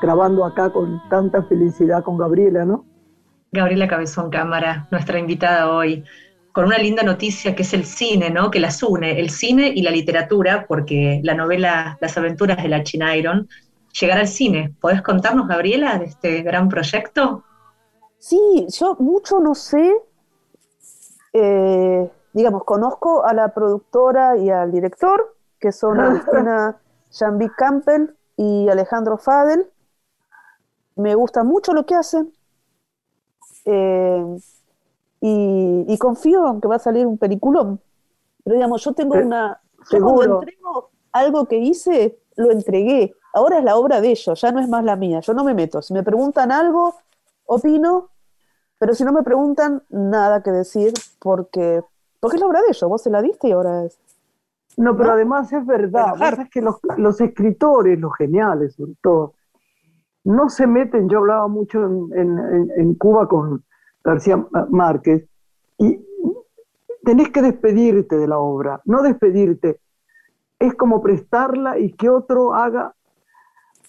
grabando 0.00 0.44
acá 0.44 0.70
con 0.70 1.00
tanta 1.08 1.42
felicidad 1.44 2.02
con 2.02 2.16
Gabriela, 2.16 2.64
¿no? 2.64 2.84
Gabriela 3.52 3.86
Cabezón 3.86 4.30
Cámara, 4.30 4.88
nuestra 4.90 5.18
invitada 5.18 5.70
hoy 5.70 6.04
con 6.52 6.66
una 6.66 6.78
linda 6.78 7.02
noticia 7.02 7.54
que 7.54 7.62
es 7.62 7.72
el 7.72 7.84
cine, 7.84 8.30
¿no? 8.30 8.50
Que 8.50 8.60
las 8.60 8.82
une, 8.82 9.18
el 9.18 9.30
cine 9.30 9.72
y 9.74 9.82
la 9.82 9.90
literatura, 9.90 10.66
porque 10.68 11.20
la 11.22 11.34
novela 11.34 11.98
Las 12.00 12.16
aventuras 12.18 12.62
de 12.62 12.68
la 12.68 13.16
Iron 13.16 13.48
llegará 13.98 14.20
al 14.20 14.28
cine. 14.28 14.74
¿Podés 14.80 15.02
contarnos, 15.02 15.48
Gabriela, 15.48 15.98
de 15.98 16.06
este 16.06 16.42
gran 16.42 16.68
proyecto? 16.68 17.44
Sí, 18.18 18.66
yo 18.68 18.96
mucho 18.98 19.40
no 19.40 19.54
sé. 19.54 19.94
Eh, 21.32 22.10
digamos, 22.34 22.64
conozco 22.64 23.24
a 23.24 23.32
la 23.32 23.52
productora 23.54 24.36
y 24.36 24.50
al 24.50 24.70
director, 24.70 25.34
que 25.62 25.70
son 25.70 26.00
Agustina 26.00 26.76
Jambi 27.12 27.48
Campbell 27.56 28.14
y 28.36 28.68
Alejandro 28.68 29.16
Fadel. 29.16 29.70
Me 30.96 31.14
gusta 31.14 31.44
mucho 31.44 31.72
lo 31.72 31.86
que 31.86 31.94
hacen. 31.94 32.32
Eh, 33.64 34.36
y, 35.20 35.96
confío 35.98 36.48
en 36.50 36.60
que 36.60 36.66
va 36.66 36.76
a 36.76 36.80
salir 36.80 37.06
un 37.06 37.16
peliculón. 37.16 37.80
Pero 38.42 38.56
digamos, 38.56 38.82
yo 38.82 38.92
tengo 38.92 39.14
una... 39.14 39.60
Seguro. 39.88 40.40
entrego 40.40 40.90
algo 41.12 41.46
que 41.46 41.58
hice, 41.58 42.18
lo 42.36 42.50
entregué. 42.50 43.14
Ahora 43.32 43.58
es 43.58 43.64
la 43.64 43.76
obra 43.76 44.00
de 44.00 44.10
ellos, 44.10 44.40
ya 44.40 44.50
no 44.50 44.60
es 44.60 44.68
más 44.68 44.84
la 44.84 44.96
mía. 44.96 45.20
Yo 45.20 45.32
no 45.32 45.44
me 45.44 45.54
meto. 45.54 45.80
Si 45.80 45.94
me 45.94 46.02
preguntan 46.02 46.50
algo, 46.50 46.94
opino, 47.46 48.10
pero 48.78 48.94
si 48.94 49.04
no 49.04 49.12
me 49.12 49.22
preguntan, 49.22 49.84
nada 49.90 50.42
que 50.42 50.50
decir, 50.50 50.92
porque, 51.20 51.82
porque 52.18 52.36
es 52.36 52.40
la 52.40 52.48
obra 52.48 52.62
de 52.62 52.68
ellos. 52.68 52.88
Vos 52.88 53.02
se 53.02 53.10
la 53.10 53.22
diste 53.22 53.48
y 53.48 53.52
ahora 53.52 53.84
es... 53.84 53.98
No, 54.76 54.96
pero 54.96 55.12
además 55.12 55.52
es 55.52 55.64
verdad. 55.66 56.14
Es 56.40 56.50
que 56.50 56.62
los, 56.62 56.78
los, 56.96 57.20
escritores, 57.20 57.98
los 57.98 58.14
geniales 58.16 58.74
sobre 58.74 58.94
todo, 59.02 59.34
no 60.24 60.48
se 60.48 60.66
meten. 60.66 61.08
Yo 61.08 61.18
hablaba 61.18 61.48
mucho 61.48 61.84
en, 61.84 62.70
en 62.76 62.94
Cuba 62.94 63.28
con, 63.28 63.64
García 64.04 64.44
Márquez, 64.70 65.28
y 65.78 66.04
tenés 67.04 67.30
que 67.30 67.42
despedirte 67.42 68.16
de 68.16 68.28
la 68.28 68.38
obra, 68.38 68.80
no 68.84 69.02
despedirte, 69.02 69.80
es 70.58 70.74
como 70.74 71.02
prestarla 71.02 71.78
y 71.78 71.92
que 71.92 72.08
otro 72.08 72.54
haga 72.54 72.94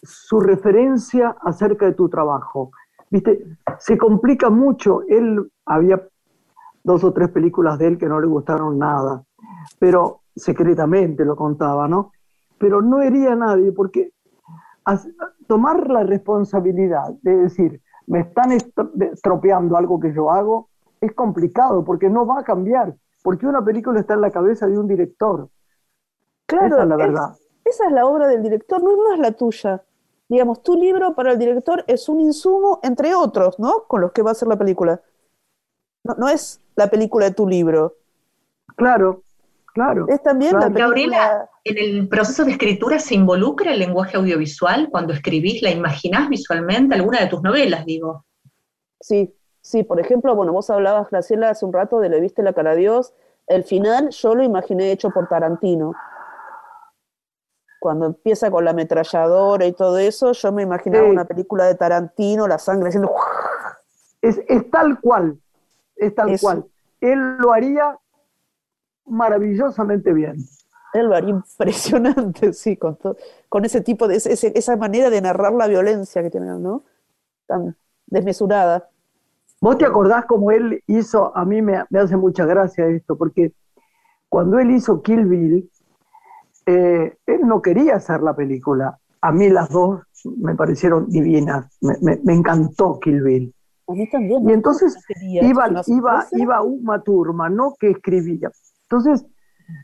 su 0.02 0.39
referencia 0.39 1.36
acerca 1.41 1.86
de 1.86 1.93
tu 1.93 2.10
trabajo. 2.10 2.72
¿Viste? 3.10 3.46
Se 3.78 3.98
complica 3.98 4.50
mucho. 4.50 5.02
Él 5.08 5.52
había 5.65 6.02
dos 6.84 7.04
o 7.04 7.13
tres 7.13 7.30
películas 7.30 7.78
de 7.78 7.88
él 7.88 7.98
que 7.98 8.08
no 8.08 8.19
le 8.19 8.28
gustaron 8.28 8.80
nada, 8.80 9.24
pero 9.80 10.22
secretamente 10.36 11.26
lo 11.26 11.36
contaba, 11.36 11.88
¿no? 11.88 12.12
Pero 12.58 12.82
no 12.82 13.02
hería 13.02 13.34
a 13.34 13.36
nadie 13.36 13.72
porque 13.72 14.12
tomar 15.48 15.89
la 15.89 16.04
responsabilidad 16.04 17.13
de 17.22 17.38
decir, 17.38 17.82
me 18.08 18.22
están 18.22 18.52
estropeando 18.52 19.78
algo 19.78 20.00
que 20.00 20.13
yo 20.13 20.32
hago, 20.32 20.69
es 21.00 21.13
complicado 21.13 21.84
porque 21.84 22.10
no 22.10 22.26
va 22.26 22.39
a 22.39 22.43
cambiar, 22.43 22.96
porque 23.24 23.46
una 23.46 23.63
película 23.63 24.00
está 24.00 24.13
en 24.13 24.22
la 24.22 24.32
cabeza 24.32 24.67
de 24.67 24.78
un 24.78 24.88
director. 24.88 25.50
Claro, 26.46 26.67
esa 26.67 26.84
es 26.84 26.89
la 26.89 26.96
verdad. 26.96 27.36
esa 27.63 27.86
es 27.86 27.91
la 27.91 28.06
obra 28.06 28.28
del 28.28 28.43
director, 28.43 28.84
no 28.84 28.91
es 28.91 28.98
más 28.98 29.19
la 29.19 29.32
tuya. 29.32 29.84
Digamos, 30.30 30.63
tu 30.63 30.76
libro 30.76 31.15
para 31.15 31.34
el 31.34 31.39
director 31.39 31.84
es 31.88 32.10
un 32.10 32.19
insumo, 32.19 32.80
entre 32.84 33.13
otros, 33.13 33.60
¿no? 33.60 33.84
Con 33.88 34.02
los 34.02 34.12
que 34.12 34.22
va 34.22 34.32
a 34.32 34.36
ser 34.36 34.48
la 34.48 34.58
película. 34.58 35.02
No, 36.04 36.15
no 36.15 36.28
es 36.28 36.62
la 36.76 36.88
película 36.88 37.26
de 37.26 37.36
tu 37.36 37.48
libro. 37.48 37.96
Claro, 38.76 39.24
Claro. 39.74 40.06
Es 40.08 40.22
también 40.22 40.54
la 40.60 40.70
Gabriela, 40.70 41.50
¿en 41.64 41.78
el 41.78 42.08
proceso 42.08 42.46
de 42.46 42.52
escritura 42.52 43.00
se 43.00 43.16
involucra 43.16 43.72
el 43.74 43.80
lenguaje 43.80 44.18
audiovisual? 44.18 44.90
Cuando 44.92 45.14
escribís, 45.14 45.62
¿la 45.64 45.72
imaginás 45.72 46.30
visualmente? 46.30 46.94
¿Alguna 46.96 47.20
de 47.22 47.28
tus 47.28 47.42
novelas, 47.42 47.84
digo? 47.86 48.26
Sí, 49.02 49.36
sí. 49.62 49.84
Por 49.84 50.00
ejemplo, 50.00 50.36
bueno, 50.36 50.54
vos 50.54 50.70
hablabas, 50.70 51.10
Graciela, 51.10 51.50
hace 51.50 51.66
un 51.66 51.74
rato 51.74 52.00
de 52.00 52.10
Le 52.10 52.20
viste 52.20 52.44
la 52.44 52.54
cara 52.54 52.72
a 52.72 52.76
Dios. 52.76 53.14
El 53.48 53.64
final 53.64 54.10
yo 54.12 54.36
lo 54.36 54.44
imaginé 54.44 54.92
hecho 54.92 55.10
por 55.10 55.28
Tarantino. 55.28 55.94
cuando 57.80 58.06
empieza 58.06 58.50
con 58.50 58.64
la 58.64 58.72
ametralladora 58.72 59.66
y 59.66 59.74
todo 59.74 59.98
eso, 59.98 60.32
yo 60.32 60.52
me 60.54 60.62
imaginaba 60.64 61.04
Sí. 61.04 61.12
una 61.12 61.26
película 61.26 61.66
de 61.66 61.76
Tarantino, 61.76 62.48
la 62.48 62.58
sangre 62.58 62.88
haciendo... 62.88 63.14
Es, 64.22 64.40
es 64.48 64.72
tal 64.72 65.02
cual, 65.02 65.38
es 65.98 66.16
tal 66.16 66.30
Eso. 66.30 66.46
cual. 66.48 66.66
Él 67.02 67.36
lo 67.40 67.52
haría 67.52 68.00
maravillosamente 69.06 70.13
bien. 70.13 70.38
Haría 70.94 71.32
impresionante, 71.32 72.54
sí, 72.54 72.78
con, 72.78 72.98
con 73.50 73.66
ese 73.66 73.82
tipo 73.82 74.08
de, 74.08 74.18
ese- 74.18 74.52
esa 74.56 74.76
manera 74.78 75.10
de 75.10 75.22
narrar 75.22 75.54
la 75.54 75.68
violencia 75.68 76.22
que 76.22 76.30
tiene, 76.30 76.48
¿no? 76.60 76.84
Tan 77.48 77.76
desmesurada. 78.08 78.89
¿Vos 79.62 79.78
te 79.78 79.86
acordás 79.86 80.26
cómo 80.26 80.52
él 80.52 80.84
hizo? 80.88 81.36
A 81.36 81.46
mí 81.46 81.62
me, 81.62 81.84
me 81.89 82.00
hace 82.00 82.18
mucha 82.18 82.46
gracia 82.46 82.86
esto, 82.88 83.18
porque 83.18 83.54
cuando 84.30 84.60
él 84.60 84.72
hizo 84.72 85.02
Kill 85.02 85.26
Bill, 85.26 85.70
eh, 86.66 87.18
él 87.26 87.42
no 87.46 87.62
quería 87.62 87.96
hacer 87.96 88.22
la 88.22 88.36
película. 88.36 88.98
A 89.22 89.32
mí 89.32 89.50
las 89.50 89.70
dos 89.70 90.02
me 90.38 90.56
parecieron 90.56 91.10
divinas. 91.10 91.66
Me, 91.82 91.96
me- 92.02 92.20
me 92.24 92.34
encantó 92.34 93.00
Kill 93.00 93.22
Bill. 93.22 93.54
A 93.88 93.94
mí 93.94 94.10
también. 94.10 94.50
Y 94.50 94.54
entonces 94.54 94.98
iba, 95.42 95.68
iba, 95.88 96.26
iba 96.34 96.62
Uma 96.62 97.02
Thurman, 97.02 97.56
¿no? 97.56 97.76
Que 97.80 97.92
escribía. 97.92 98.52
Entonces 98.94 99.26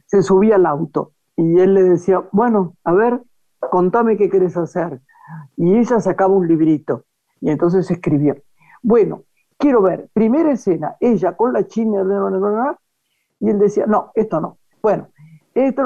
se 0.06 0.22
subía 0.22 0.56
al 0.58 0.67
auto 0.67 1.13
y 1.36 1.60
él 1.60 1.74
le 1.74 1.82
decía, 1.82 2.24
bueno, 2.32 2.76
a 2.84 2.93
ver, 2.93 3.24
contame 3.72 4.17
qué 4.17 4.30
querés 4.30 4.56
hacer. 4.56 5.02
Y 5.58 5.78
ella 5.78 6.00
sacaba 6.00 6.36
un 6.36 6.48
librito 6.48 7.06
y 7.41 7.50
entonces 7.50 7.89
escribía. 7.89 8.36
Bueno, 8.84 9.24
quiero 9.58 9.82
ver, 9.82 10.10
primera 10.13 10.52
escena, 10.52 10.95
ella 11.00 11.36
con 11.36 11.54
la 11.54 11.65
china, 11.65 12.04
y 13.39 13.50
él 13.50 13.58
decía, 13.58 13.88
no, 13.88 14.12
esto 14.13 14.39
no. 14.41 14.60
Bueno, 14.84 15.08
esto, 15.56 15.84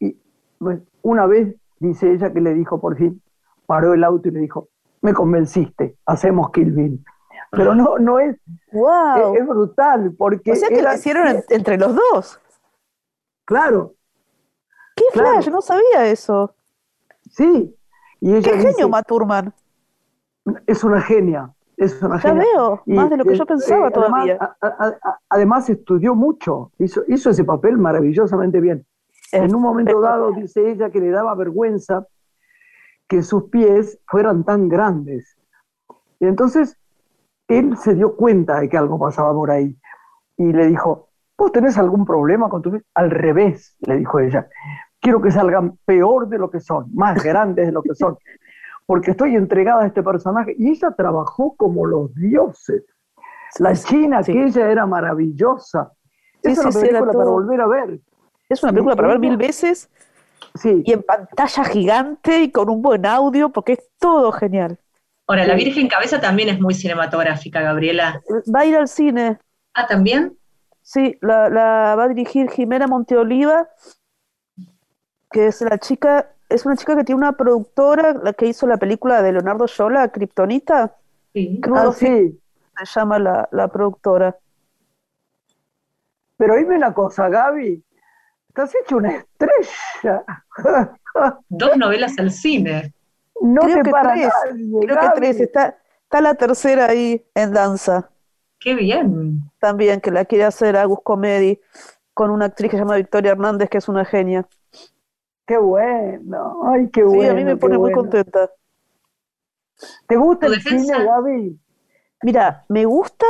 y 0.00 0.20
bueno, 0.60 0.82
una 1.00 1.24
vez 1.26 1.56
dice 1.78 2.12
ella 2.12 2.30
que 2.32 2.42
le 2.42 2.52
dijo 2.52 2.78
por 2.78 2.96
fin, 2.98 3.22
paró 3.64 3.94
el 3.94 4.04
auto 4.04 4.28
y 4.28 4.32
le 4.32 4.40
dijo, 4.40 4.68
me 5.00 5.14
convenciste, 5.14 5.96
hacemos 6.04 6.50
Kill 6.50 6.72
Bill. 6.72 7.02
Pero 7.52 7.74
no, 7.74 7.96
no 7.98 8.18
es, 8.18 8.36
¡Wow! 8.72 9.34
es, 9.34 9.40
es 9.40 9.46
brutal, 9.46 10.14
porque 10.18 10.50
o 10.52 10.56
sea 10.56 10.68
que 10.68 10.80
era- 10.80 10.90
lo 10.90 10.96
hicieron 10.98 11.28
en- 11.28 11.44
entre 11.48 11.78
los 11.78 11.94
dos. 11.94 12.40
Claro, 13.46 13.94
¡Qué 14.94 15.04
Claro. 15.12 15.30
flash! 15.34 15.48
No 15.50 15.60
sabía 15.62 16.06
eso. 16.10 16.54
sí. 17.30 17.72
Y 18.20 18.34
ella 18.34 18.50
¡Qué 18.50 18.56
dice, 18.56 18.68
genio, 18.72 18.88
Maturman! 18.88 19.52
es 20.66 20.82
una 20.84 21.00
genia, 21.02 21.54
es 21.76 22.00
una 22.02 22.16
Ya 22.16 22.30
genia. 22.30 22.42
veo, 22.54 22.82
Y, 22.86 22.94
más 22.94 23.10
de 23.10 23.16
lo 23.18 23.24
que 23.24 23.32
eh, 23.32 23.36
yo 23.36 23.44
pensaba 23.46 23.88
eh, 23.88 23.90
todavía. 23.90 24.38
Además, 24.40 24.56
a- 24.62 24.66
a- 24.66 25.10
a- 25.10 25.18
además 25.28 25.68
estudió 25.68 26.14
mucho, 26.14 26.72
hizo, 26.78 27.02
hizo 27.08 27.28
ese 27.30 27.44
papel 27.44 27.76
maravillosamente 27.78 28.58
bien. 28.60 28.86
En 29.32 29.54
un 29.54 29.60
momento 29.60 30.00
dado 30.00 30.32
dice 30.32 30.70
ella 30.70 30.88
que 30.90 31.00
le 31.00 31.10
daba 31.10 31.34
vergüenza 31.34 32.06
que 33.08 33.22
sus 33.22 33.44
pies 33.50 33.98
fueran 34.06 34.44
tan 34.44 34.68
grandes. 34.68 35.36
Y 36.20 36.26
entonces 36.26 36.78
él 37.48 37.76
se 37.76 37.94
dio 37.94 38.16
cuenta 38.16 38.60
de 38.60 38.68
que 38.70 38.76
algo 38.78 38.98
pasaba 38.98 39.32
por 39.34 39.50
ahí 39.50 39.76
y 40.38 40.52
le 40.52 40.68
dijo, 40.68 41.05
¿vos 41.38 41.52
tenés 41.52 41.76
algún 41.78 42.04
problema 42.04 42.48
con 42.48 42.62
tus 42.62 42.72
pies? 42.72 42.84
Al 42.94 43.10
revés, 43.10 43.76
le 43.80 43.96
dijo 43.98 44.18
ella, 44.20 44.48
quiero 45.00 45.20
que 45.20 45.30
salgan 45.30 45.78
peor 45.84 46.28
de 46.28 46.38
lo 46.38 46.50
que 46.50 46.60
son, 46.60 46.86
más 46.94 47.22
grandes 47.24 47.66
de 47.66 47.72
lo 47.72 47.82
que 47.82 47.94
son, 47.94 48.16
porque 48.86 49.12
estoy 49.12 49.36
entregada 49.36 49.82
a 49.82 49.86
este 49.86 50.02
personaje. 50.02 50.54
Y 50.58 50.70
ella 50.70 50.92
trabajó 50.96 51.54
como 51.56 51.86
los 51.86 52.14
dioses. 52.14 52.84
La 53.58 53.74
China, 53.74 54.22
Sí. 54.22 54.32
que 54.32 54.44
ella 54.44 54.70
era 54.70 54.86
maravillosa. 54.86 55.92
Sí, 56.42 56.52
es 56.52 56.58
una 56.58 56.72
sí, 56.72 56.78
película 56.80 57.00
para 57.00 57.12
todo. 57.12 57.32
volver 57.32 57.60
a 57.60 57.66
ver. 57.66 58.00
Es 58.48 58.62
una 58.62 58.70
Sí, 58.70 58.74
película 58.74 58.96
para 58.96 59.08
ver 59.08 59.18
mil 59.18 59.36
veces 59.36 59.88
Sí, 60.54 60.82
y 60.84 60.92
en 60.92 61.02
pantalla 61.02 61.64
gigante 61.64 62.42
y 62.42 62.50
con 62.50 62.70
un 62.70 62.80
buen 62.82 63.04
audio 63.06 63.50
porque 63.50 63.72
es 63.74 63.90
todo 63.98 64.32
genial. 64.32 64.78
Ahora, 65.26 65.44
La. 65.46 65.54
Virgen 65.54 65.88
Cabeza 65.88 66.20
también 66.20 66.48
es 66.50 66.60
muy 66.60 66.72
cinematográfica, 66.74 67.60
Gabriela. 67.60 68.22
Va 68.54 68.60
a 68.60 68.64
ir 68.66 68.76
al 68.76 68.88
cine, 68.88 69.38
Ah, 69.74 69.86
¿también? 69.86 70.36
Sí, 70.86 71.18
la, 71.20 71.48
la 71.48 71.96
va 71.96 72.04
a 72.04 72.08
dirigir 72.08 72.48
Jimena 72.48 72.86
Monteoliva, 72.86 73.68
que 75.32 75.48
es 75.48 75.60
la 75.62 75.78
chica, 75.78 76.30
es 76.48 76.64
una 76.64 76.76
chica 76.76 76.96
que 76.96 77.02
tiene 77.02 77.18
una 77.18 77.32
productora, 77.32 78.12
la 78.12 78.32
que 78.32 78.46
hizo 78.46 78.68
la 78.68 78.76
película 78.76 79.20
de 79.20 79.32
Leonardo 79.32 79.66
Yola, 79.66 80.08
Kryptonita, 80.08 80.94
Sí. 81.32 81.60
Crudo 81.60 81.90
ah, 81.90 81.92
sí. 81.92 82.40
se 82.78 82.84
llama 82.94 83.18
la, 83.18 83.46
la 83.52 83.68
productora. 83.68 84.38
Pero 86.38 86.56
dime 86.56 86.76
una 86.76 86.94
cosa, 86.94 87.28
Gaby. 87.28 87.84
Estás 88.48 88.74
hecho 88.74 88.96
una 88.96 89.16
estrella. 89.16 90.24
Dos 91.50 91.76
novelas 91.76 92.18
al 92.18 92.30
cine. 92.30 92.94
No 93.42 93.60
Creo 93.60 93.76
te 93.76 93.82
que 93.82 93.90
para 93.90 94.14
tres, 94.14 94.32
nadie, 94.48 94.86
Creo 94.86 94.98
que 94.98 95.08
tres, 95.14 95.40
está, 95.40 95.76
está 96.04 96.20
la 96.22 96.34
tercera 96.36 96.86
ahí 96.86 97.22
en 97.34 97.52
danza. 97.52 98.08
Qué 98.58 98.74
bien. 98.74 99.50
también, 99.58 100.00
que 100.00 100.10
la 100.10 100.24
quiere 100.24 100.44
hacer 100.44 100.76
Agus 100.76 101.00
Comedy 101.02 101.60
con 102.14 102.30
una 102.30 102.46
actriz 102.46 102.70
que 102.70 102.76
se 102.76 102.82
llama 102.82 102.96
Victoria 102.96 103.32
Hernández, 103.32 103.68
que 103.68 103.78
es 103.78 103.88
una 103.88 104.04
genia. 104.04 104.46
Qué 105.46 105.58
bueno. 105.58 106.62
Ay, 106.72 106.88
qué 106.90 107.02
Sí, 107.02 107.06
bueno. 107.06 107.30
a 107.30 107.34
mí 107.34 107.44
me 107.44 107.56
pone 107.56 107.78
muy 107.78 107.92
contenta. 107.92 108.50
¿Te 110.08 110.16
gusta 110.16 110.46
¿Tu 110.46 110.52
el 110.52 110.58
defensa? 110.58 110.94
cine, 110.94 111.04
Gaby? 111.04 111.60
Mira, 112.22 112.64
me 112.68 112.84
gusta, 112.86 113.26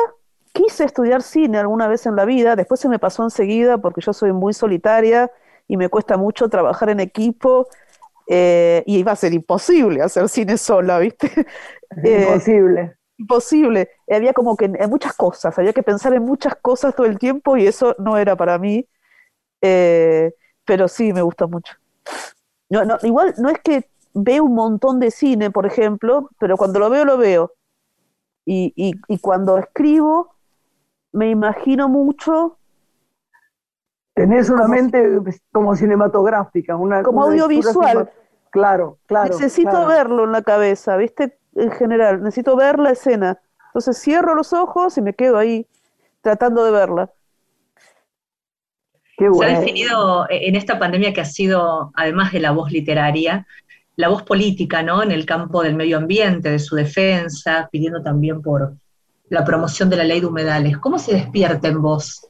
quise 0.52 0.84
estudiar 0.84 1.22
cine 1.22 1.58
alguna 1.58 1.88
vez 1.88 2.06
en 2.06 2.16
la 2.16 2.24
vida, 2.24 2.56
después 2.56 2.80
se 2.80 2.88
me 2.88 2.98
pasó 2.98 3.24
enseguida 3.24 3.78
porque 3.78 4.00
yo 4.00 4.12
soy 4.12 4.32
muy 4.32 4.54
solitaria 4.54 5.30
y 5.68 5.76
me 5.76 5.88
cuesta 5.88 6.16
mucho 6.16 6.48
trabajar 6.48 6.90
en 6.90 7.00
equipo 7.00 7.66
eh, 8.28 8.82
y 8.86 8.98
iba 8.98 9.12
a 9.12 9.16
ser 9.16 9.34
imposible 9.34 10.02
hacer 10.02 10.28
cine 10.28 10.56
sola, 10.56 10.98
¿viste? 10.98 11.30
Eh, 12.04 12.22
Imposible. 12.22 12.96
Imposible. 13.18 13.90
Había 14.10 14.32
como 14.32 14.56
que 14.56 14.66
en 14.66 14.90
muchas 14.90 15.14
cosas, 15.14 15.58
había 15.58 15.72
que 15.72 15.82
pensar 15.82 16.14
en 16.14 16.24
muchas 16.24 16.56
cosas 16.56 16.94
todo 16.94 17.06
el 17.06 17.18
tiempo 17.18 17.56
y 17.56 17.66
eso 17.66 17.94
no 17.98 18.18
era 18.18 18.36
para 18.36 18.58
mí. 18.58 18.86
Eh, 19.62 20.32
pero 20.64 20.88
sí, 20.88 21.12
me 21.12 21.22
gusta 21.22 21.46
mucho. 21.46 21.74
No, 22.68 22.84
no, 22.84 22.98
igual 23.02 23.34
no 23.38 23.48
es 23.48 23.60
que 23.60 23.88
veo 24.12 24.44
un 24.44 24.54
montón 24.54 24.98
de 24.98 25.10
cine, 25.10 25.50
por 25.50 25.66
ejemplo, 25.66 26.30
pero 26.38 26.56
cuando 26.56 26.78
lo 26.78 26.90
veo, 26.90 27.04
lo 27.04 27.16
veo. 27.16 27.52
Y, 28.44 28.72
y, 28.76 28.94
y 29.08 29.18
cuando 29.18 29.58
escribo, 29.58 30.34
me 31.12 31.30
imagino 31.30 31.88
mucho 31.88 32.58
Tenés 34.16 34.48
una 34.48 34.62
como 34.62 34.74
mente 34.74 35.20
como 35.52 35.76
cinematográfica, 35.76 36.74
una 36.74 37.02
Como 37.02 37.26
una 37.26 37.28
audiovisual. 37.44 38.10
Claro, 38.50 38.96
claro. 39.04 39.28
necesito 39.28 39.68
claro. 39.68 39.88
verlo 39.88 40.24
en 40.24 40.32
la 40.32 40.40
cabeza, 40.40 40.96
¿viste? 40.96 41.38
En 41.56 41.70
general, 41.70 42.22
necesito 42.22 42.54
ver 42.54 42.78
la 42.78 42.90
escena. 42.90 43.40
Entonces 43.68 43.98
cierro 44.00 44.34
los 44.34 44.52
ojos 44.52 44.96
y 44.98 45.02
me 45.02 45.14
quedo 45.14 45.38
ahí 45.38 45.66
tratando 46.20 46.64
de 46.64 46.70
verla. 46.70 47.10
Qué 49.16 49.24
Se 49.24 49.26
ha 49.26 49.30
bueno. 49.30 49.60
definido 49.60 50.28
eh, 50.28 50.48
en 50.48 50.56
esta 50.56 50.78
pandemia 50.78 51.14
que 51.14 51.22
ha 51.22 51.26
sido, 51.26 51.92
además 51.94 52.32
de 52.32 52.40
la 52.40 52.50
voz 52.50 52.70
literaria, 52.70 53.46
la 53.96 54.08
voz 54.08 54.22
política, 54.22 54.82
¿no? 54.82 55.02
En 55.02 55.10
el 55.10 55.24
campo 55.24 55.62
del 55.62 55.74
medio 55.74 55.96
ambiente, 55.96 56.50
de 56.50 56.58
su 56.58 56.76
defensa, 56.76 57.68
pidiendo 57.72 58.02
también 58.02 58.42
por 58.42 58.76
la 59.30 59.44
promoción 59.44 59.88
de 59.88 59.96
la 59.96 60.04
ley 60.04 60.20
de 60.20 60.26
humedales. 60.26 60.76
¿Cómo 60.78 60.98
se 60.98 61.14
despierta 61.14 61.68
en 61.68 61.80
vos 61.80 62.28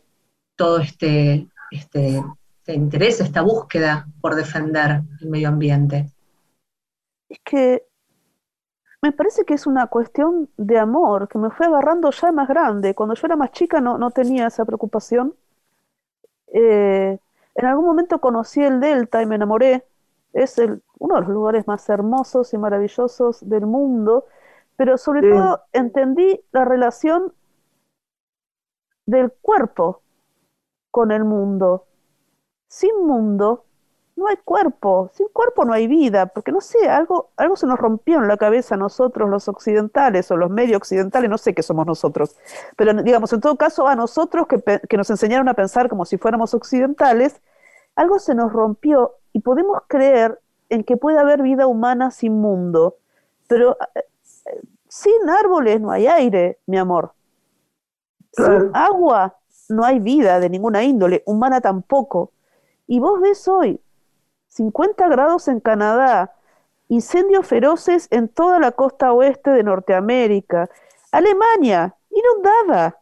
todo 0.54 0.78
este, 0.78 1.48
este, 1.72 2.22
este 2.58 2.74
interés, 2.74 3.20
esta 3.20 3.42
búsqueda 3.42 4.06
por 4.20 4.36
defender 4.36 5.02
el 5.20 5.28
medio 5.28 5.48
ambiente? 5.48 6.12
Es 7.28 7.40
que 7.44 7.82
me 9.06 9.12
parece 9.12 9.44
que 9.44 9.54
es 9.54 9.66
una 9.66 9.86
cuestión 9.88 10.50
de 10.56 10.78
amor 10.78 11.28
que 11.28 11.38
me 11.38 11.50
fue 11.50 11.66
agarrando 11.66 12.10
ya 12.10 12.32
más 12.32 12.48
grande. 12.48 12.94
Cuando 12.94 13.14
yo 13.14 13.26
era 13.26 13.36
más 13.36 13.52
chica 13.52 13.80
no, 13.80 13.98
no 13.98 14.10
tenía 14.10 14.46
esa 14.48 14.64
preocupación. 14.64 15.34
Eh, 16.52 17.18
en 17.54 17.66
algún 17.66 17.84
momento 17.86 18.20
conocí 18.20 18.62
el 18.62 18.80
Delta 18.80 19.22
y 19.22 19.26
me 19.26 19.36
enamoré. 19.36 19.86
Es 20.32 20.58
el, 20.58 20.82
uno 20.98 21.16
de 21.16 21.20
los 21.22 21.30
lugares 21.30 21.66
más 21.66 21.88
hermosos 21.88 22.52
y 22.52 22.58
maravillosos 22.58 23.48
del 23.48 23.66
mundo, 23.66 24.26
pero 24.76 24.98
sobre 24.98 25.22
Sí. 25.22 25.28
todo 25.30 25.62
entendí 25.72 26.42
la 26.52 26.64
relación 26.64 27.32
del 29.06 29.32
cuerpo 29.32 30.02
con 30.90 31.12
el 31.12 31.24
mundo. 31.24 31.86
Sin 32.68 33.06
mundo 33.06 33.65
no 34.16 34.26
hay 34.28 34.36
cuerpo, 34.38 35.10
sin 35.12 35.28
cuerpo 35.28 35.66
no 35.66 35.74
hay 35.74 35.86
vida, 35.86 36.26
porque 36.26 36.50
no 36.50 36.62
sé, 36.62 36.88
algo, 36.88 37.30
algo 37.36 37.54
se 37.54 37.66
nos 37.66 37.78
rompió 37.78 38.18
en 38.18 38.28
la 38.28 38.38
cabeza 38.38 38.74
a 38.74 38.78
nosotros 38.78 39.28
los 39.28 39.46
occidentales 39.46 40.30
o 40.30 40.36
los 40.36 40.50
medio 40.50 40.78
occidentales, 40.78 41.28
no 41.28 41.36
sé 41.36 41.54
qué 41.54 41.62
somos 41.62 41.86
nosotros, 41.86 42.34
pero 42.76 42.94
digamos, 43.02 43.32
en 43.34 43.42
todo 43.42 43.56
caso 43.56 43.86
a 43.86 43.94
nosotros 43.94 44.46
que, 44.46 44.80
que 44.88 44.96
nos 44.96 45.10
enseñaron 45.10 45.48
a 45.48 45.54
pensar 45.54 45.90
como 45.90 46.06
si 46.06 46.16
fuéramos 46.16 46.54
occidentales, 46.54 47.42
algo 47.94 48.18
se 48.18 48.34
nos 48.34 48.52
rompió 48.52 49.16
y 49.34 49.40
podemos 49.40 49.82
creer 49.86 50.40
en 50.70 50.82
que 50.82 50.96
puede 50.96 51.18
haber 51.18 51.42
vida 51.42 51.66
humana 51.66 52.10
sin 52.10 52.40
mundo, 52.40 52.96
pero 53.48 53.76
eh, 53.94 54.00
eh, 54.46 54.60
sin 54.88 55.28
árboles 55.28 55.78
no 55.80 55.90
hay 55.90 56.06
aire, 56.06 56.58
mi 56.66 56.78
amor. 56.78 57.12
Claro. 58.32 58.60
Sin 58.60 58.70
agua 58.74 59.36
no 59.68 59.84
hay 59.84 60.00
vida 60.00 60.40
de 60.40 60.48
ninguna 60.48 60.82
índole, 60.84 61.22
humana 61.26 61.60
tampoco. 61.60 62.32
Y 62.86 63.00
vos 63.00 63.20
ves 63.20 63.46
hoy 63.48 63.80
50 64.48 65.08
grados 65.08 65.48
en 65.48 65.60
Canadá, 65.60 66.34
incendios 66.88 67.46
feroces 67.46 68.08
en 68.10 68.28
toda 68.28 68.58
la 68.58 68.72
costa 68.72 69.12
oeste 69.12 69.50
de 69.50 69.62
Norteamérica, 69.64 70.68
Alemania, 71.12 71.94
inundada. 72.10 72.98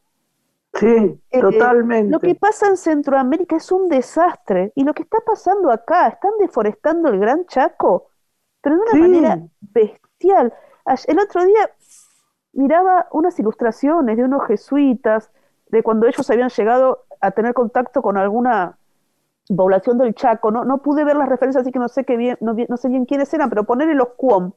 Sí, 0.75 0.87
Eh, 0.87 1.19
eh, 1.31 1.41
totalmente. 1.41 2.13
Lo 2.13 2.21
que 2.21 2.35
pasa 2.35 2.67
en 2.69 2.77
Centroamérica 2.77 3.57
es 3.57 3.71
un 3.73 3.89
desastre 3.89 4.73
y 4.75 4.85
lo 4.85 4.93
que 4.95 5.03
está 5.05 5.19
pasando 5.25 5.71
acá, 5.71 6.09
están 6.09 6.33
deforestando 6.41 7.09
el 7.09 7.19
Gran 7.21 7.47
Chaco, 7.47 8.11
pero 8.61 8.77
de 8.77 8.83
una 8.83 8.93
Sí. 8.93 8.99
manera 9.01 9.39
bestial. 9.61 10.53
El 11.07 11.19
otro 11.19 11.45
día 11.45 11.71
miraba 12.53 13.09
unas 13.13 13.39
ilustraciones 13.39 14.17
de 14.17 14.25
unos 14.25 14.47
jesuitas 14.47 15.31
de 15.69 15.83
cuando 15.83 16.07
ellos 16.07 16.29
habían 16.31 16.51
llegado 16.51 17.07
a 17.21 17.31
tener 17.33 17.55
contacto 17.55 18.03
con 18.03 18.17
alguna 18.17 18.79
población 19.49 19.99
del 19.99 20.15
Chaco. 20.15 20.51
No, 20.51 20.65
no 20.65 20.79
pude 20.79 21.05
ver 21.05 21.17
las 21.17 21.29
referencias, 21.29 21.63
así 21.63 21.73
que 21.73 21.79
no 21.79 21.89
sé 21.89 22.05
qué 22.05 22.17
bien, 22.17 22.39
no, 22.41 22.55
sé 22.77 22.89
bien 22.89 23.05
quiénes 23.05 23.33
eran, 23.35 23.49
pero 23.51 23.65
ponerle 23.65 23.95
los 23.95 24.09
Cuom. 24.17 24.53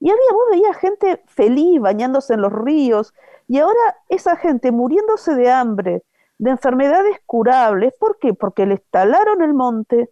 Y 0.00 0.10
había, 0.10 0.32
vos 0.32 0.44
veías 0.50 0.76
gente 0.76 1.22
feliz 1.26 1.80
bañándose 1.80 2.34
en 2.34 2.40
los 2.42 2.52
ríos, 2.52 3.14
y 3.48 3.58
ahora 3.58 3.80
esa 4.08 4.36
gente 4.36 4.72
muriéndose 4.72 5.34
de 5.34 5.50
hambre, 5.50 6.02
de 6.38 6.50
enfermedades 6.50 7.18
curables. 7.26 7.92
¿Por 7.98 8.18
qué? 8.18 8.34
Porque 8.34 8.66
les 8.66 8.82
talaron 8.90 9.42
el 9.42 9.54
monte, 9.54 10.10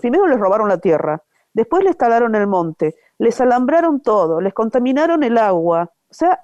primero 0.00 0.26
les 0.26 0.38
robaron 0.38 0.68
la 0.68 0.78
tierra, 0.78 1.22
después 1.52 1.84
les 1.84 1.96
talaron 1.96 2.34
el 2.34 2.46
monte, 2.46 2.96
les 3.18 3.40
alambraron 3.40 4.00
todo, 4.00 4.40
les 4.40 4.52
contaminaron 4.54 5.22
el 5.22 5.38
agua. 5.38 5.90
O 6.10 6.14
sea, 6.14 6.40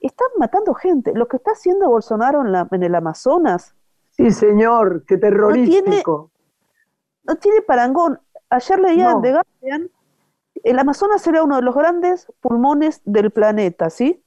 están 0.00 0.28
matando 0.38 0.74
gente. 0.74 1.12
Lo 1.14 1.26
que 1.28 1.36
está 1.36 1.52
haciendo 1.52 1.88
Bolsonaro 1.88 2.40
en, 2.42 2.52
la- 2.52 2.68
en 2.70 2.82
el 2.82 2.94
Amazonas 2.94 3.74
Sí, 4.18 4.30
señor, 4.32 5.04
qué 5.06 5.16
terrorífico. 5.16 6.30
no 7.22 7.36
tiene 7.36 7.62
parangón. 7.62 8.20
Ayer 8.50 8.80
leía 8.80 9.04
No. 9.04 9.16
en 9.16 9.22
The 9.22 9.32
Guardian, 9.32 9.90
el 10.64 10.78
Amazonas 10.78 11.24
era 11.26 11.42
uno 11.44 11.56
de 11.56 11.62
los 11.62 11.74
grandes 11.74 12.26
pulmones 12.40 13.00
del 13.04 13.30
planeta, 13.30 13.90
¿sí? 13.90 14.24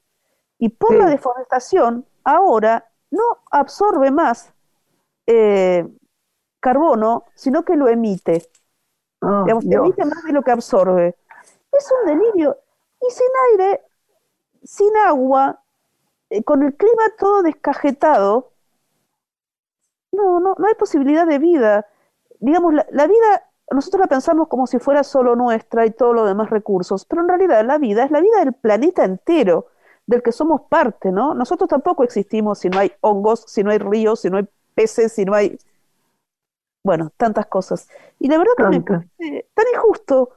Y 0.60 0.69
por 0.69 0.91
Sí. 0.91 0.97
la 0.97 1.08
deforestación, 1.08 2.06
ahora 2.23 2.89
no 3.10 3.23
absorbe 3.51 4.12
más 4.12 4.54
eh, 5.27 5.88
carbono, 6.60 7.25
sino 7.36 7.63
que 7.63 7.75
lo 7.75 7.88
emite. 7.88 8.43
Ah, 9.21 9.43
Digamos, 9.45 9.65
emite 9.65 10.06
más 10.06 10.23
de 10.23 10.32
lo 10.34 10.41
que 10.41 10.51
absorbe. 10.51 11.15
Es 11.71 11.91
un 12.01 12.08
delirio. 12.08 12.58
Y 13.01 13.12
sin 13.12 13.27
aire, 13.51 13.82
sin 14.63 14.95
agua, 14.97 15.63
eh, 16.30 16.43
con 16.43 16.63
el 16.63 16.75
clima 16.75 17.04
todo 17.17 17.43
descajetado, 17.43 18.50
no, 20.12 20.39
no, 20.39 20.56
no 20.58 20.67
hay 20.67 20.76
posibilidad 20.76 21.26
de 21.26 21.39
vida. 21.39 21.88
Digamos, 22.39 22.74
la, 22.74 22.86
la 22.91 23.08
vida, 23.08 23.50
nosotros 23.71 24.02
la 24.02 24.08
pensamos 24.08 24.47
como 24.47 24.67
si 24.67 24.80
fuera 24.80 25.04
solo 25.04 25.36
nuestra 25.36 25.86
y 25.86 25.91
todos 25.91 26.15
los 26.15 26.28
demás 26.28 26.50
recursos, 26.50 27.06
pero 27.06 27.21
en 27.21 27.30
realidad 27.30 27.65
la 27.65 27.78
vida 27.78 28.04
es 28.04 28.12
la 28.12 28.21
vida 28.21 28.39
del 28.39 28.54
planeta 28.54 29.04
entero, 29.06 29.67
del 30.06 30.21
que 30.24 30.32
somos 30.32 30.62
parte, 30.69 31.12
¿no? 31.12 31.34
Nosotros 31.34 31.69
tampoco 31.69 32.04
existimos 32.04 32.60
si 32.60 32.69
no 32.69 32.80
hay 32.80 32.91
hongos, 33.02 33.45
si 33.47 33.63
no 33.63 33.71
hay 33.71 33.78
ríos, 33.78 34.21
si 34.21 34.30
no 34.30 34.38
hay 34.38 34.47
peces, 34.74 35.13
si 35.13 35.26
no 35.26 35.34
hay, 35.34 35.58
bueno, 36.84 37.12
tantas 37.17 37.45
cosas. 37.45 37.88
Y 38.19 38.28
la 38.28 38.38
verdad 38.38 38.54
que 38.58 38.63
me 38.63 38.82
tan 39.54 39.65
injusto 39.74 40.32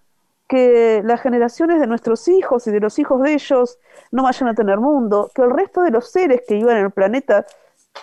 que 0.47 1.03
las 1.05 1.23
generaciones 1.23 1.81
de 1.81 1.87
nuestros 1.87 2.29
hijos 2.29 2.67
y 2.67 2.71
de 2.71 2.81
los 2.81 2.99
hijos 2.99 3.23
de 3.23 3.33
ellos 3.33 3.79
no 4.13 4.23
vayan 4.25 4.49
a 4.49 4.55
tener 4.55 4.79
mundo, 4.79 5.31
que 5.35 5.43
el 5.43 5.51
resto 5.51 5.81
de 5.81 5.91
los 5.91 6.11
seres 6.11 6.43
que 6.47 6.55
vivan 6.55 6.77
en 6.77 6.85
el 6.85 6.91
planeta 6.91 7.47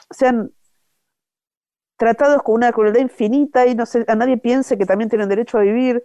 sean 0.09 0.51
tratados 2.01 2.41
con 2.41 2.55
una 2.55 2.71
crueldad 2.71 2.99
infinita 2.99 3.67
y 3.67 3.75
no 3.75 3.85
se- 3.85 4.05
a 4.07 4.15
nadie 4.15 4.35
piense 4.37 4.75
que 4.75 4.87
también 4.87 5.07
tienen 5.07 5.29
derecho 5.29 5.59
a 5.59 5.61
vivir. 5.61 6.03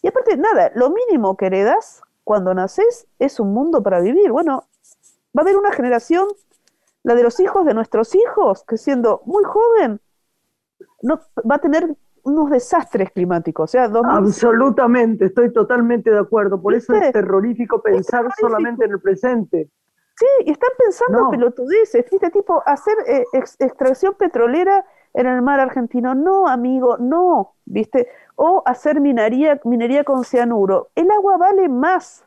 Y 0.00 0.08
aparte, 0.08 0.38
nada, 0.38 0.72
lo 0.74 0.88
mínimo 0.88 1.36
que 1.36 1.46
heredas 1.46 2.00
cuando 2.24 2.54
naces 2.54 3.06
es 3.18 3.38
un 3.40 3.52
mundo 3.52 3.82
para 3.82 4.00
vivir. 4.00 4.32
Bueno, 4.32 4.64
va 5.36 5.40
a 5.40 5.42
haber 5.42 5.56
una 5.58 5.70
generación, 5.70 6.26
la 7.02 7.14
de 7.14 7.22
los 7.22 7.38
hijos 7.40 7.66
de 7.66 7.74
nuestros 7.74 8.14
hijos, 8.14 8.64
que 8.66 8.78
siendo 8.78 9.20
muy 9.26 9.44
joven, 9.44 10.00
no, 11.02 11.20
va 11.50 11.56
a 11.56 11.60
tener 11.60 11.94
unos 12.22 12.48
desastres 12.48 13.10
climáticos. 13.10 13.64
O 13.64 13.70
sea, 13.70 13.88
2000 13.88 14.16
Absolutamente, 14.16 15.26
estoy 15.26 15.52
totalmente 15.52 16.10
de 16.10 16.18
acuerdo. 16.20 16.60
Por 16.62 16.72
eso 16.72 16.94
es 16.94 17.12
terrorífico 17.12 17.82
pensar 17.82 18.20
terrorífico. 18.22 18.48
solamente 18.48 18.86
en 18.86 18.92
el 18.92 19.00
presente. 19.00 19.68
Sí, 20.16 20.26
y 20.46 20.52
están 20.52 20.70
pensando 20.78 21.24
No. 21.24 21.30
pelotudeces, 21.30 22.08
¿viste? 22.10 22.30
Tipo, 22.30 22.62
hacer 22.64 22.94
eh, 23.06 23.24
ex- 23.34 23.56
extracción 23.58 24.14
petrolera 24.14 24.86
en 25.14 25.26
el 25.26 25.42
mar 25.42 25.60
argentino. 25.60 26.14
No, 26.14 26.48
amigo, 26.48 26.98
no, 26.98 27.54
¿viste? 27.64 28.08
O 28.36 28.62
hacer 28.66 29.00
minería, 29.00 29.60
minería 29.64 30.04
con 30.04 30.24
cianuro. 30.24 30.90
El 30.94 31.10
agua 31.10 31.36
vale 31.38 31.68
más 31.68 32.24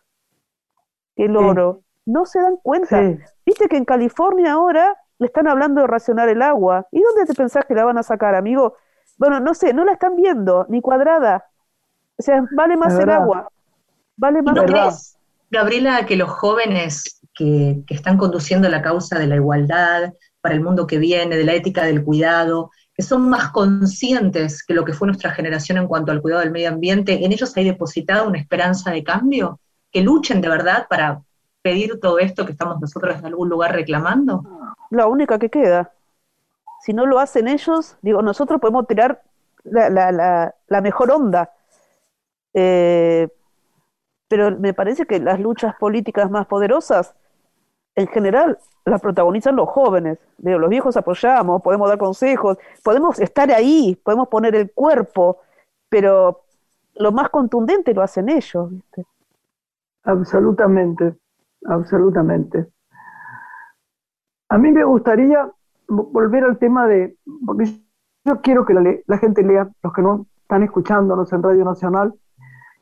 que 1.16 1.26
el 1.26 1.32
Sí. 1.32 1.38
oro. 1.38 1.82
No 2.06 2.26
se 2.26 2.40
dan 2.40 2.58
cuenta. 2.58 3.00
Sí. 3.00 3.20
Viste 3.46 3.68
que 3.68 3.78
en 3.78 3.86
California 3.86 4.54
ahora 4.54 4.98
le 5.20 5.28
están 5.28 5.48
hablando 5.48 5.82
de 5.82 5.88
racionar 5.88 6.30
el 6.30 6.42
agua. 6.42 6.88
¿Y 6.92 7.02
dónde 7.02 7.26
te 7.26 7.34
pensás 7.34 7.66
que 7.66 7.74
la 7.76 7.86
van 7.86 7.98
a 7.98 8.04
sacar, 8.04 8.36
amigo? 8.36 8.76
Bueno, 9.18 9.40
no 9.40 9.54
sé, 9.54 9.74
no 9.74 9.84
la 9.84 9.94
están 9.94 10.16
viendo, 10.16 10.66
ni 10.70 10.82
cuadrada. 10.82 11.46
O 12.18 12.22
sea, 12.24 12.46
vale 12.52 12.78
más 12.78 12.98
el 13.00 13.10
agua. 13.10 13.52
Vale 14.18 14.42
¿Y 14.44 14.44
más 14.44 14.54
no 14.54 14.62
verdad. 14.62 14.82
crees, 14.84 15.18
Gabriela, 15.50 16.06
que 16.06 16.16
los 16.16 16.30
jóvenes 16.30 17.20
que, 17.34 17.84
que 17.88 17.94
están 17.94 18.18
conduciendo 18.18 18.70
la 18.70 18.82
causa 18.82 19.20
de 19.20 19.28
la 19.28 19.36
igualdad 19.36 20.14
para 20.48 20.56
el 20.56 20.64
mundo 20.64 20.88
que 20.88 20.98
viene, 20.98 21.36
de 21.36 21.44
la 21.44 21.56
ética 21.56 21.84
del 21.84 22.06
cuidado, 22.06 22.72
que 22.94 23.04
son 23.04 23.30
más 23.30 23.52
conscientes 23.52 24.64
que 24.64 24.74
lo 24.74 24.86
que 24.86 24.94
fue 24.94 25.06
nuestra 25.06 25.32
generación 25.32 25.78
en 25.78 25.88
cuanto 25.88 26.14
al 26.14 26.22
cuidado 26.22 26.42
del 26.42 26.52
medio 26.52 26.70
ambiente, 26.70 27.26
en 27.26 27.34
ellos 27.34 27.52
hay 27.58 27.66
depositada 27.66 28.24
una 28.24 28.40
esperanza 28.40 28.92
de 28.92 29.04
cambio? 29.04 29.60
¿Que 29.92 30.00
luchen 30.00 30.40
de 30.40 30.48
verdad 30.48 30.88
para 30.90 31.22
pedir 31.62 32.00
todo 32.00 32.18
esto 32.20 32.46
que 32.46 32.54
estamos 32.54 32.80
nosotros 32.80 33.20
en 33.20 33.26
algún 33.26 33.50
lugar 33.50 33.74
reclamando? 33.74 34.42
la 34.90 35.08
única 35.08 35.38
que 35.38 35.50
queda. 35.50 35.92
Si 36.80 36.94
no 36.94 37.06
lo 37.06 37.20
hacen 37.20 37.50
ellos, 37.50 37.98
digo, 38.02 38.22
nosotros 38.22 38.62
podemos 38.62 38.88
tirar 38.88 39.22
la, 39.66 40.82
mejor 40.82 41.12
onda. 41.12 41.52
Eh, 42.54 43.28
pero 44.30 44.58
me 44.58 44.74
parece 44.74 45.06
que 45.06 45.20
las 45.20 45.42
luchas 45.42 45.76
políticas 45.76 46.32
más 46.32 46.48
poderosas, 46.48 47.16
en 47.98 48.08
general, 48.08 48.58
las 48.86 49.02
protagonizan 49.02 49.56
los 49.56 49.68
jóvenes. 49.70 50.20
Los 50.38 50.70
viejos 50.70 50.96
apoyamos, 50.96 51.62
podemos 51.64 51.90
dar 51.90 51.98
consejos, 51.98 52.58
podemos 52.84 53.20
estar 53.20 53.52
ahí, 53.52 54.00
podemos 54.04 54.28
poner 54.28 54.56
el 54.56 54.72
cuerpo, 54.72 55.40
pero 55.90 56.44
lo 56.96 57.12
más 57.12 57.30
contundente 57.30 57.94
lo 57.96 58.04
hacen 58.04 58.30
ellos. 58.30 58.70
¿viste? 58.72 59.04
Absolutamente, 60.04 61.16
absolutamente. 61.66 62.68
A 64.50 64.58
mí 64.58 64.72
me 64.72 64.84
gustaría 64.84 65.50
vo- 65.88 66.10
volver 66.12 66.44
al 66.44 66.58
tema 66.60 66.88
de, 66.88 67.18
porque 67.46 67.66
yo 68.26 68.42
quiero 68.42 68.64
que 68.66 68.74
la, 68.76 68.96
la 69.08 69.18
gente 69.18 69.42
lea, 69.44 69.68
los 69.84 69.92
que 69.94 70.02
no 70.04 70.28
están 70.44 70.64
escuchándonos 70.64 71.34
en 71.34 71.42
Radio 71.44 71.66
Nacional, 71.66 72.14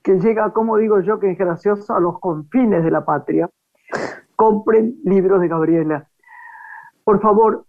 que 0.04 0.20
llega, 0.20 0.52
como 0.52 0.78
digo 0.78 1.00
yo, 1.00 1.20
que 1.20 1.32
es 1.32 1.38
gracioso, 1.38 1.96
a 1.96 2.00
los 2.00 2.20
confines 2.20 2.84
de 2.84 2.92
la 2.92 3.06
patria, 3.06 3.50
compren 4.36 4.96
libros 5.04 5.42
de 5.42 5.48
Gabriela. 5.48 6.08
Por 7.04 7.22
favor, 7.22 7.66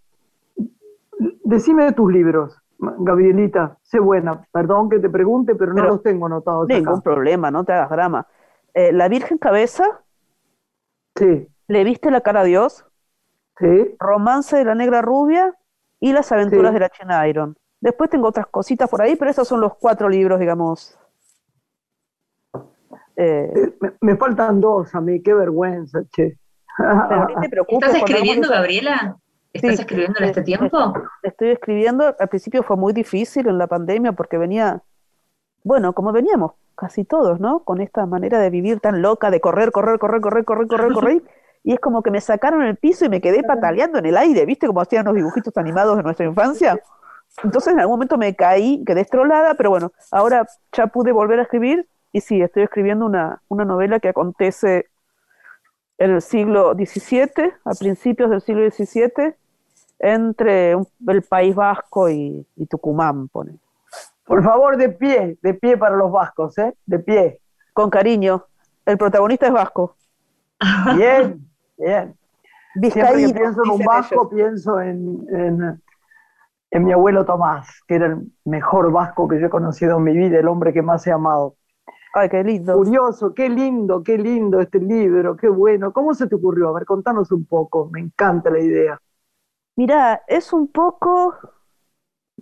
decime 1.45 1.85
de 1.85 1.93
tus 1.93 2.13
libros, 2.13 2.59
Gabrielita, 2.79 3.79
sé 3.83 3.99
buena, 4.01 4.47
perdón 4.53 4.89
que 4.91 4.99
te 4.99 5.09
pregunte, 5.09 5.55
pero 5.55 5.73
no 5.73 5.77
Pero 5.83 5.89
los 5.89 6.03
tengo 6.03 6.27
anotados 6.27 6.67
acá. 6.67 6.75
Ningún 6.75 7.03
problema, 7.03 7.51
no 7.51 7.65
te 7.65 7.73
hagas 7.73 7.91
drama. 7.91 8.27
Eh, 8.75 8.93
la 8.93 9.09
Virgen 9.09 9.39
Cabeza, 9.39 9.85
Sí, 11.17 11.49
¿le 11.69 11.85
viste 11.85 12.11
la 12.11 12.21
cara 12.21 12.41
a 12.41 12.45
Dios? 12.45 12.85
sí. 13.59 13.97
Romance 13.99 14.55
de 14.57 14.65
la 14.67 14.75
Negra 14.75 15.01
Rubia 15.01 15.55
y 15.99 16.13
Las 16.13 16.31
aventuras 16.31 16.73
Sí. 16.73 16.75
de 16.75 16.81
la 16.81 16.91
China 16.91 17.27
Iron. 17.27 17.57
Después 17.81 18.11
tengo 18.11 18.29
otras 18.29 18.47
cositas 18.49 18.89
por 18.91 19.01
ahí, 19.01 19.17
pero 19.17 19.31
esos 19.31 19.49
son 19.49 19.61
los 19.63 19.75
cuatro 19.77 20.09
libros, 20.11 20.39
digamos. 20.39 20.99
Eh, 23.17 23.51
Eh, 23.55 23.75
Me, 23.81 23.93
me 24.03 24.17
faltan 24.17 24.61
dos 24.61 24.95
a 24.95 25.01
mí, 25.01 25.23
qué 25.23 25.33
vergüenza, 25.33 26.01
che. 26.11 26.39
Pero 26.77 27.27
ni 27.29 27.35
te 27.41 27.49
preocupes. 27.49 27.89
¿Estás 27.89 28.03
escribiendo, 28.03 28.49
Gabriela? 28.49 29.17
¿Estás 29.53 29.77
Sí, 29.77 29.81
escribiendo 29.83 30.19
en 30.19 30.25
este 30.27 30.43
tiempo? 30.43 30.95
Estoy 31.23 31.51
escribiendo, 31.51 32.15
al 32.19 32.29
principio 32.29 32.63
fue 32.63 32.77
muy 32.77 32.93
difícil 32.93 33.49
en 33.49 33.59
la 33.59 33.67
pandemia 33.67 34.13
porque 34.13 34.37
venía, 34.37 34.83
bueno, 35.65 35.95
como 35.95 36.13
veníamos 36.13 36.53
casi 36.75 37.05
todos, 37.05 37.41
¿no? 37.41 37.61
Con 37.61 37.81
esta 37.81 38.05
manera 38.07 38.39
de 38.39 38.51
vivir 38.51 38.81
tan 38.81 39.01
loca, 39.01 39.31
de 39.31 39.41
correr, 39.41 39.73
correr, 39.73 39.99
correr, 39.99 40.21
correr, 40.21 40.45
correr, 40.45 40.67
correr, 40.69 40.93
correr. 40.93 41.23
Y 41.65 41.73
es 41.73 41.81
como 41.81 42.01
que 42.01 42.13
me 42.13 42.21
sacaron 42.21 42.63
el 42.63 42.77
piso 42.77 43.07
y 43.07 43.09
me 43.09 43.21
quedé 43.21 43.43
pataleando 43.43 43.99
en 43.99 44.07
el 44.07 44.17
aire, 44.17 44.47
¿viste? 44.47 44.69
Como 44.69 44.81
hacían 44.81 45.05
los 45.05 45.17
dibujitos 45.17 45.57
animados 45.57 45.97
de 45.97 46.05
nuestra 46.05 46.25
infancia. 46.25 46.79
Entonces 47.43 47.73
en 47.73 47.81
algún 47.81 47.95
momento 47.95 48.17
me 48.19 48.37
caí, 48.37 48.85
quedé 48.87 49.01
estrolada, 49.01 49.55
pero 49.55 49.71
bueno, 49.71 49.91
ahora 50.13 50.47
ya 50.71 50.87
pude 50.87 51.11
volver 51.11 51.41
a 51.41 51.43
escribir 51.43 51.89
y 52.13 52.21
sí, 52.21 52.41
estoy 52.41 52.63
escribiendo 52.63 53.05
una, 53.05 53.43
una 53.49 53.65
novela 53.65 53.99
que 53.99 54.09
acontece 54.09 54.87
en 55.99 56.11
el 56.11 56.23
siglo 56.23 56.75
XVII, 56.75 57.53
a 57.65 57.73
principios 57.79 58.31
del 58.31 58.41
siglo 58.41 58.71
XVII, 58.71 59.35
entre 59.99 60.75
un- 60.77 60.87
el 61.09 61.23
País 61.23 61.55
Vasco 61.55 62.09
y, 62.11 62.47
y 62.57 62.67
Tucumán, 62.67 63.29
pone. 63.29 63.59
Por 64.25 64.43
favor, 64.43 64.77
de 64.77 64.89
pie, 64.91 65.39
de 65.41 65.55
pie 65.55 65.77
para 65.77 65.97
los 65.97 66.11
vascos, 66.11 66.59
¿eh? 66.59 66.75
De 66.85 66.99
pie. 66.99 67.41
Con 67.73 67.89
cariño. 67.91 68.45
El 68.85 68.99
protagonista 68.99 69.47
es 69.47 69.53
vasco. 69.53 69.97
Bien, 70.97 71.47
bien. 71.79 72.15
Siempre 72.91 73.13
que 73.29 73.35
pienso 73.41 73.63
en 73.65 73.71
un 73.71 73.79
vasco, 73.87 74.29
pienso 74.29 74.81
en, 74.81 75.27
en, 75.31 75.83
en, 76.71 76.85
mi 76.85 76.93
abuelo 76.93 77.25
Tomás, 77.25 77.69
que 77.87 77.95
era 77.95 78.07
el 78.07 78.31
mejor 78.45 78.91
vasco 78.93 79.29
que 79.29 79.41
yo 79.41 79.47
he 79.47 79.51
conocido 79.51 79.97
en 79.97 80.05
mi 80.05 80.13
vida, 80.13 80.39
el 80.39 80.49
hombre 80.49 80.73
que 80.73 80.83
más 80.83 81.07
he 81.07 81.13
amado. 81.13 81.55
Ay, 82.19 82.31
qué 82.31 82.43
lindo. 82.43 82.73
Curioso, 82.73 83.35
qué 83.35 83.47
lindo, 83.51 84.03
qué 84.03 84.17
lindo 84.17 84.59
este 84.59 84.79
libro, 84.79 85.37
qué 85.37 85.51
bueno. 85.51 85.93
¿Cómo 85.93 86.15
se 86.15 86.27
te 86.27 86.35
ocurrió? 86.35 86.71
A 86.71 86.73
ver, 86.73 86.87
contanos 86.87 87.31
un 87.31 87.45
poco, 87.45 87.91
me 87.93 88.01
encanta 88.01 88.49
la 88.49 88.59
idea. 88.59 88.99
Mira, 89.77 90.23
es 90.27 90.51
un 90.55 90.67
poco 90.69 91.35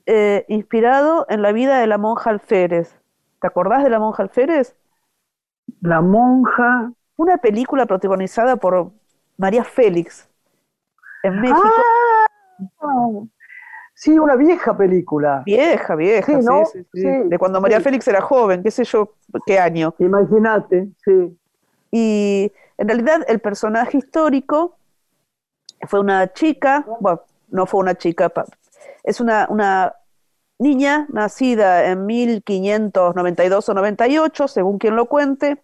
eh, 0.07 0.45
inspirado 0.47 1.27
en 1.29 1.43
la 1.43 1.51
vida 1.51 1.81
de 1.81 1.89
la 1.89 1.99
monja 1.99 2.31
Alférez. 2.31 3.01
¿Te 3.41 3.49
acordás 3.49 3.83
de 3.83 3.91
la 3.91 3.99
monja 3.99 4.23
Alférez? 4.23 4.77
La 5.81 6.01
monja. 6.01 6.93
Una 7.17 7.39
película 7.39 7.85
protagonizada 7.85 8.55
por 8.55 8.93
María 9.39 9.65
Félix 9.65 10.31
en 11.25 11.41
México. 11.41 11.83
Ah, 12.81 13.11
sí, 13.95 14.19
una 14.19 14.37
vieja 14.37 14.77
película. 14.77 15.43
Vieja, 15.47 15.95
vieja, 15.95 16.41
sí, 16.67 16.87
sí, 16.93 17.03
de 17.03 17.39
cuando 17.39 17.61
María 17.61 17.81
Félix 17.81 18.07
era 18.09 18.21
joven, 18.21 18.63
qué 18.63 18.71
sé 18.71 18.85
yo, 18.85 19.15
qué 19.47 19.59
año. 19.59 19.95
Imagínate, 19.99 20.89
sí. 21.05 21.39
Y 21.91 22.53
en 22.77 22.89
realidad 22.89 23.25
el 23.29 23.41
personaje 23.41 23.99
histórico 23.99 24.77
fue 25.89 26.01
una 26.01 26.33
chica, 26.33 26.85
bueno, 27.01 27.23
no 27.49 27.67
fue 27.67 27.81
una 27.81 27.95
chica, 27.95 28.33
es 29.05 29.21
una, 29.21 29.47
una 29.49 29.95
niña 30.59 31.07
nacida 31.11 31.87
en 31.91 32.07
1592 32.07 33.69
o 33.69 33.75
98, 33.75 34.49
según 34.49 34.79
quien 34.79 34.97
lo 34.97 35.07
cuente, 35.07 35.63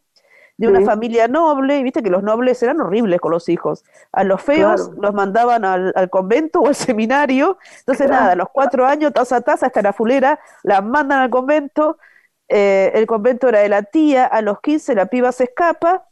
de 0.61 0.69
una 0.69 0.83
familia 0.83 1.27
noble, 1.27 1.79
y 1.79 1.83
viste 1.83 2.03
que 2.03 2.11
los 2.11 2.23
nobles 2.23 2.63
eran 2.63 2.83
horribles 2.83 3.19
con 3.19 3.31
los 3.31 3.49
hijos. 3.49 3.83
A 4.13 4.25
los 4.25 4.43
feos 4.43 4.91
los 5.01 5.15
mandaban 5.15 5.65
al, 5.65 6.11
convento 6.11 6.61
o 6.61 6.67
al 6.67 6.75
seminario. 6.75 7.57
Entonces, 7.79 8.11
nada, 8.11 8.33
a 8.33 8.35
los 8.35 8.51
cuatro 8.51 8.85
años, 8.85 9.15
taza 9.15 9.37
a 9.37 9.41
taza, 9.41 9.67
hasta 9.67 9.81
la 9.81 9.95
fulera, 9.95 10.39
la 10.63 10.83
mandan 10.83 11.21
al 11.21 11.31
convento. 11.31 11.97
Eh, 12.51 12.93
el 12.93 13.07
convento 13.07 13.49
era 13.49 13.61
de 13.61 13.71
la 13.71 13.85
tía. 13.85 14.27
A 14.27 14.43
los 14.43 14.61
15 14.61 14.95
la 14.95 15.07
piba 15.07 15.33
se 15.33 15.45
escapa. 15.45 16.05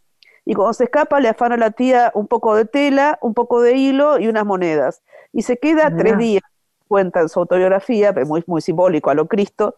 Y 0.46 0.54
cuando 0.54 0.72
se 0.72 0.84
escapa, 0.84 1.20
le 1.20 1.28
afana 1.28 1.56
a 1.56 1.58
la 1.58 1.72
tía 1.72 2.10
un 2.14 2.26
poco 2.26 2.54
de 2.54 2.64
tela, 2.64 3.18
un 3.20 3.34
poco 3.34 3.60
de 3.60 3.76
hilo 3.76 4.18
y 4.18 4.28
unas 4.28 4.46
monedas. 4.46 5.02
Y 5.30 5.42
se 5.42 5.58
queda 5.58 5.94
tres 5.94 6.16
días, 6.16 6.42
cuenta 6.88 7.20
en 7.20 7.28
su 7.28 7.38
autobiografía, 7.38 8.14
muy, 8.24 8.42
muy 8.46 8.62
simbólico 8.62 9.10
a 9.10 9.14
lo 9.14 9.28
Cristo, 9.28 9.74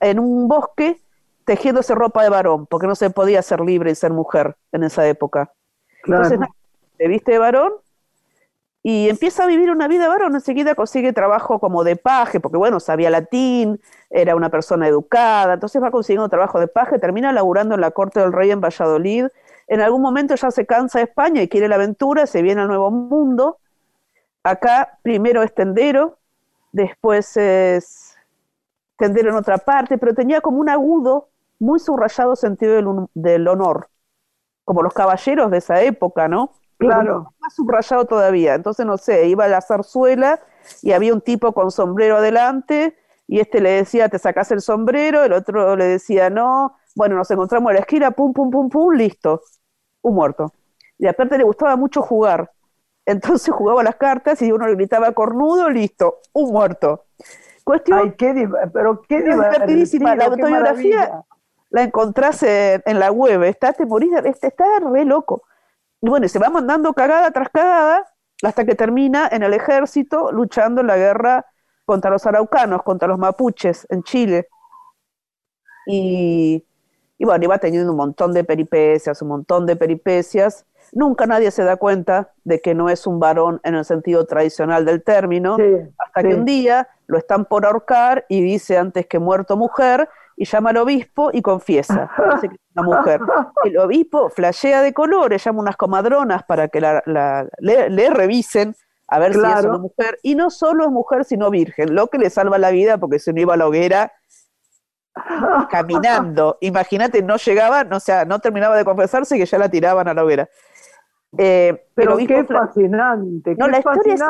en 0.00 0.18
un 0.18 0.48
bosque 0.48 1.00
tejiéndose 1.48 1.94
ropa 1.94 2.22
de 2.22 2.28
varón, 2.28 2.66
porque 2.66 2.86
no 2.86 2.94
se 2.94 3.08
podía 3.08 3.40
ser 3.40 3.60
libre 3.62 3.90
y 3.90 3.94
ser 3.94 4.12
mujer 4.12 4.54
en 4.70 4.84
esa 4.84 5.08
época. 5.08 5.50
Entonces, 6.04 6.38
se 6.98 7.08
viste 7.08 7.32
de 7.32 7.38
varón 7.38 7.72
y 8.82 9.08
empieza 9.08 9.44
a 9.44 9.46
vivir 9.46 9.70
una 9.70 9.88
vida 9.88 10.02
de 10.02 10.08
varón. 10.10 10.34
Enseguida 10.34 10.74
consigue 10.74 11.14
trabajo 11.14 11.58
como 11.58 11.84
de 11.84 11.96
paje, 11.96 12.38
porque 12.38 12.58
bueno, 12.58 12.80
sabía 12.80 13.08
latín, 13.08 13.80
era 14.10 14.36
una 14.36 14.50
persona 14.50 14.88
educada, 14.88 15.54
entonces 15.54 15.82
va 15.82 15.90
consiguiendo 15.90 16.28
trabajo 16.28 16.60
de 16.60 16.68
paje, 16.68 16.98
termina 16.98 17.32
laburando 17.32 17.74
en 17.76 17.80
la 17.80 17.92
corte 17.92 18.20
del 18.20 18.34
rey 18.34 18.50
en 18.50 18.60
Valladolid. 18.60 19.28
En 19.68 19.80
algún 19.80 20.02
momento 20.02 20.34
ya 20.34 20.50
se 20.50 20.66
cansa 20.66 20.98
de 20.98 21.06
España 21.06 21.40
y 21.40 21.48
quiere 21.48 21.66
la 21.66 21.76
aventura, 21.76 22.26
se 22.26 22.42
viene 22.42 22.60
al 22.60 22.68
Nuevo 22.68 22.90
Mundo. 22.90 23.56
Acá 24.42 24.98
primero 25.00 25.42
es 25.42 25.54
tendero, 25.54 26.18
después 26.72 27.38
es 27.38 28.18
tendero 28.98 29.30
en 29.30 29.36
otra 29.36 29.56
parte, 29.56 29.96
pero 29.96 30.12
tenía 30.12 30.42
como 30.42 30.58
un 30.58 30.68
agudo 30.68 31.28
muy 31.58 31.78
subrayado 31.78 32.36
sentido 32.36 33.06
del, 33.14 33.48
honor, 33.48 33.88
como 34.64 34.82
los 34.82 34.92
caballeros 34.92 35.50
de 35.50 35.58
esa 35.58 35.82
época, 35.82 36.28
¿no? 36.28 36.52
Claro. 36.78 37.34
Más 37.40 37.54
subrayado 37.54 38.04
todavía. 38.04 38.54
Entonces, 38.54 38.86
no 38.86 38.98
sé, 38.98 39.26
iba 39.26 39.44
a 39.44 39.48
la 39.48 39.60
zarzuela 39.60 40.40
y 40.82 40.92
había 40.92 41.12
un 41.12 41.20
tipo 41.20 41.52
con 41.52 41.70
sombrero 41.70 42.18
adelante 42.18 42.96
y 43.26 43.40
este 43.40 43.60
le 43.60 43.70
decía, 43.70 44.08
te 44.08 44.18
sacas 44.18 44.50
el 44.52 44.60
sombrero, 44.60 45.24
el 45.24 45.32
otro 45.32 45.76
le 45.76 45.84
decía, 45.84 46.30
no. 46.30 46.76
Bueno, 46.94 47.16
nos 47.16 47.30
encontramos 47.30 47.70
en 47.70 47.74
la 47.74 47.80
esquina, 47.80 48.10
pum, 48.12 48.32
pum, 48.32 48.50
pum, 48.50 48.68
pum, 48.68 48.94
listo. 48.94 49.42
Un 50.02 50.14
muerto. 50.14 50.52
Y 50.98 51.06
aparte 51.06 51.36
le 51.36 51.44
gustaba 51.44 51.76
mucho 51.76 52.00
jugar. 52.02 52.50
Entonces 53.04 53.52
jugaba 53.54 53.82
las 53.82 53.96
cartas 53.96 54.40
y 54.42 54.52
uno 54.52 54.66
le 54.66 54.74
gritaba 54.76 55.12
cornudo, 55.12 55.68
listo, 55.68 56.20
un 56.32 56.52
muerto. 56.52 57.06
Cuestión. 57.64 57.98
Ay, 57.98 58.14
qué 58.16 58.48
pero 58.72 59.02
qué 59.02 59.20
divertidísima. 59.20 60.16
La 60.16 60.26
autobiografía 60.26 61.24
la 61.70 61.82
encontrás 61.82 62.42
en, 62.42 62.98
la 62.98 63.10
web, 63.10 63.42
está, 63.44 63.72
te 63.72 63.84
este, 64.24 64.48
está 64.48 64.64
re 64.80 65.04
loco. 65.04 65.42
Y 66.00 66.08
bueno, 66.08 66.28
se 66.28 66.38
va 66.38 66.48
mandando 66.48 66.92
cagada 66.92 67.30
tras 67.30 67.48
cagada 67.50 68.06
hasta 68.42 68.64
que 68.64 68.74
termina 68.74 69.28
en 69.30 69.42
el 69.42 69.52
ejército 69.52 70.32
luchando 70.32 70.80
en 70.80 70.86
la 70.86 70.96
guerra 70.96 71.46
contra 71.84 72.10
los 72.10 72.24
araucanos, 72.26 72.82
contra 72.82 73.08
los 73.08 73.18
mapuches 73.18 73.86
en 73.90 74.02
Chile. 74.02 74.48
Y, 75.86 76.64
y 77.18 77.24
bueno, 77.24 77.44
iba 77.44 77.58
teniendo 77.58 77.90
un 77.90 77.96
montón 77.96 78.32
de 78.32 78.44
peripecias, 78.44 79.20
un 79.22 79.28
montón 79.28 79.66
de 79.66 79.74
peripecias. 79.74 80.64
Nunca 80.92 81.26
nadie 81.26 81.50
se 81.50 81.64
da 81.64 81.76
cuenta 81.76 82.32
de 82.44 82.60
que 82.60 82.74
no 82.74 82.88
es 82.88 83.06
un 83.06 83.18
varón 83.18 83.60
en 83.64 83.74
el 83.74 83.84
sentido 83.84 84.24
tradicional 84.24 84.84
del 84.84 85.02
término, 85.02 85.56
hasta 85.98 86.22
que 86.22 86.34
un 86.34 86.44
día 86.44 86.88
lo 87.06 87.18
están 87.18 87.44
por 87.44 87.66
ahorcar 87.66 88.24
y 88.28 88.40
dice 88.40 88.78
antes 88.78 89.06
que 89.06 89.18
muerto 89.18 89.56
mujer, 89.56 90.08
y 90.38 90.44
llama 90.44 90.70
al 90.70 90.76
obispo 90.76 91.30
y 91.32 91.42
confiesa, 91.42 92.08
dice 92.34 92.48
que 92.48 92.54
es 92.54 92.60
una 92.76 92.84
mujer. 92.84 93.20
El 93.64 93.76
obispo 93.78 94.30
flashea 94.30 94.82
de 94.82 94.94
colores, 94.94 95.42
llama 95.42 95.60
unas 95.60 95.76
comadronas 95.76 96.44
para 96.44 96.68
que 96.68 96.80
la, 96.80 97.02
le, 97.58 98.10
revisen 98.10 98.76
a 99.08 99.18
ver 99.18 99.34
si 99.34 99.40
es 99.40 99.64
una 99.64 99.78
mujer, 99.78 100.18
y 100.22 100.36
no 100.36 100.50
solo 100.50 100.84
es 100.84 100.90
mujer, 100.90 101.24
sino 101.24 101.50
virgen, 101.50 101.92
lo 101.92 102.06
que 102.06 102.18
le 102.18 102.30
salva 102.30 102.56
la 102.56 102.70
vida 102.70 102.98
porque 102.98 103.18
se 103.18 103.32
no 103.32 103.40
iba 103.40 103.54
a 103.54 103.56
la 103.56 103.66
hoguera 103.66 104.12
caminando. 105.70 106.56
Imagínate, 106.60 107.20
no 107.20 107.36
llegaba, 107.36 107.84
o 107.90 108.00
sea, 108.00 108.24
no 108.24 108.38
terminaba 108.38 108.76
de 108.76 108.84
confesarse 108.84 109.38
que 109.38 109.46
ya 109.46 109.58
la 109.58 109.68
tiraban 109.68 110.06
a 110.06 110.14
la 110.14 110.22
hoguera. 110.22 110.48
Eh, 111.36 111.88
pero 111.94 112.16
qué 112.16 112.44
fascinante, 112.44 113.56
no, 113.56 113.66
la 113.66 113.78
Historia 113.78 114.14
es 114.14 114.22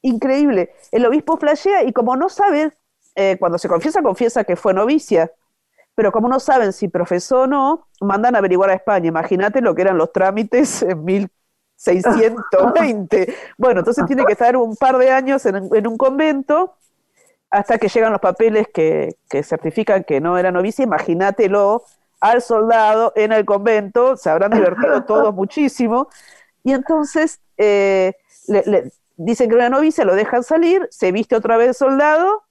increíble. 0.00 0.70
El 0.90 1.04
obispo 1.04 1.36
flashea 1.36 1.84
y 1.84 1.92
como 1.92 2.16
no 2.16 2.30
sabe 2.30 2.72
eh, 3.14 3.36
cuando 3.38 3.58
se 3.58 3.68
confiesa, 3.68 4.02
confiesa 4.02 4.42
que 4.44 4.56
fue 4.56 4.72
novicia. 4.74 5.30
Pero 5.94 6.10
como 6.10 6.28
no 6.28 6.40
saben 6.40 6.72
si 6.72 6.88
profesó 6.88 7.42
o 7.42 7.46
no, 7.46 7.86
mandan 8.00 8.34
a 8.34 8.38
averiguar 8.38 8.70
a 8.70 8.74
España. 8.74 9.08
Imagínate 9.08 9.60
lo 9.60 9.74
que 9.74 9.82
eran 9.82 9.98
los 9.98 10.10
trámites 10.12 10.82
en 10.82 11.04
1620. 11.04 13.36
bueno, 13.56 13.80
entonces 13.80 14.04
tiene 14.06 14.24
que 14.24 14.32
estar 14.32 14.56
un 14.56 14.74
par 14.76 14.98
de 14.98 15.10
años 15.10 15.46
en, 15.46 15.86
un 15.86 15.96
convento 15.96 16.74
hasta 17.50 17.78
que 17.78 17.88
llegan 17.88 18.10
los 18.10 18.20
papeles 18.20 18.66
que, 18.72 19.16
certifican 19.44 20.02
que 20.02 20.20
no 20.20 20.36
era 20.36 20.50
novicia. 20.50 20.82
Imagínatelo 20.82 21.84
al 22.20 22.42
soldado 22.42 23.12
en 23.14 23.30
el 23.32 23.44
convento, 23.44 24.16
se 24.16 24.30
habrán 24.30 24.50
divertido 24.50 25.04
todos 25.04 25.32
muchísimo. 25.34 26.08
Y 26.64 26.72
entonces 26.72 27.38
eh, 27.58 28.14
le, 28.48 28.90
dicen 29.16 29.48
que 29.48 29.54
era 29.54 29.68
novicia, 29.68 30.04
lo 30.04 30.16
dejan 30.16 30.42
salir, 30.42 30.88
se 30.90 31.12
viste 31.12 31.36
otra 31.36 31.56
vez 31.56 31.76
soldado 31.76 32.42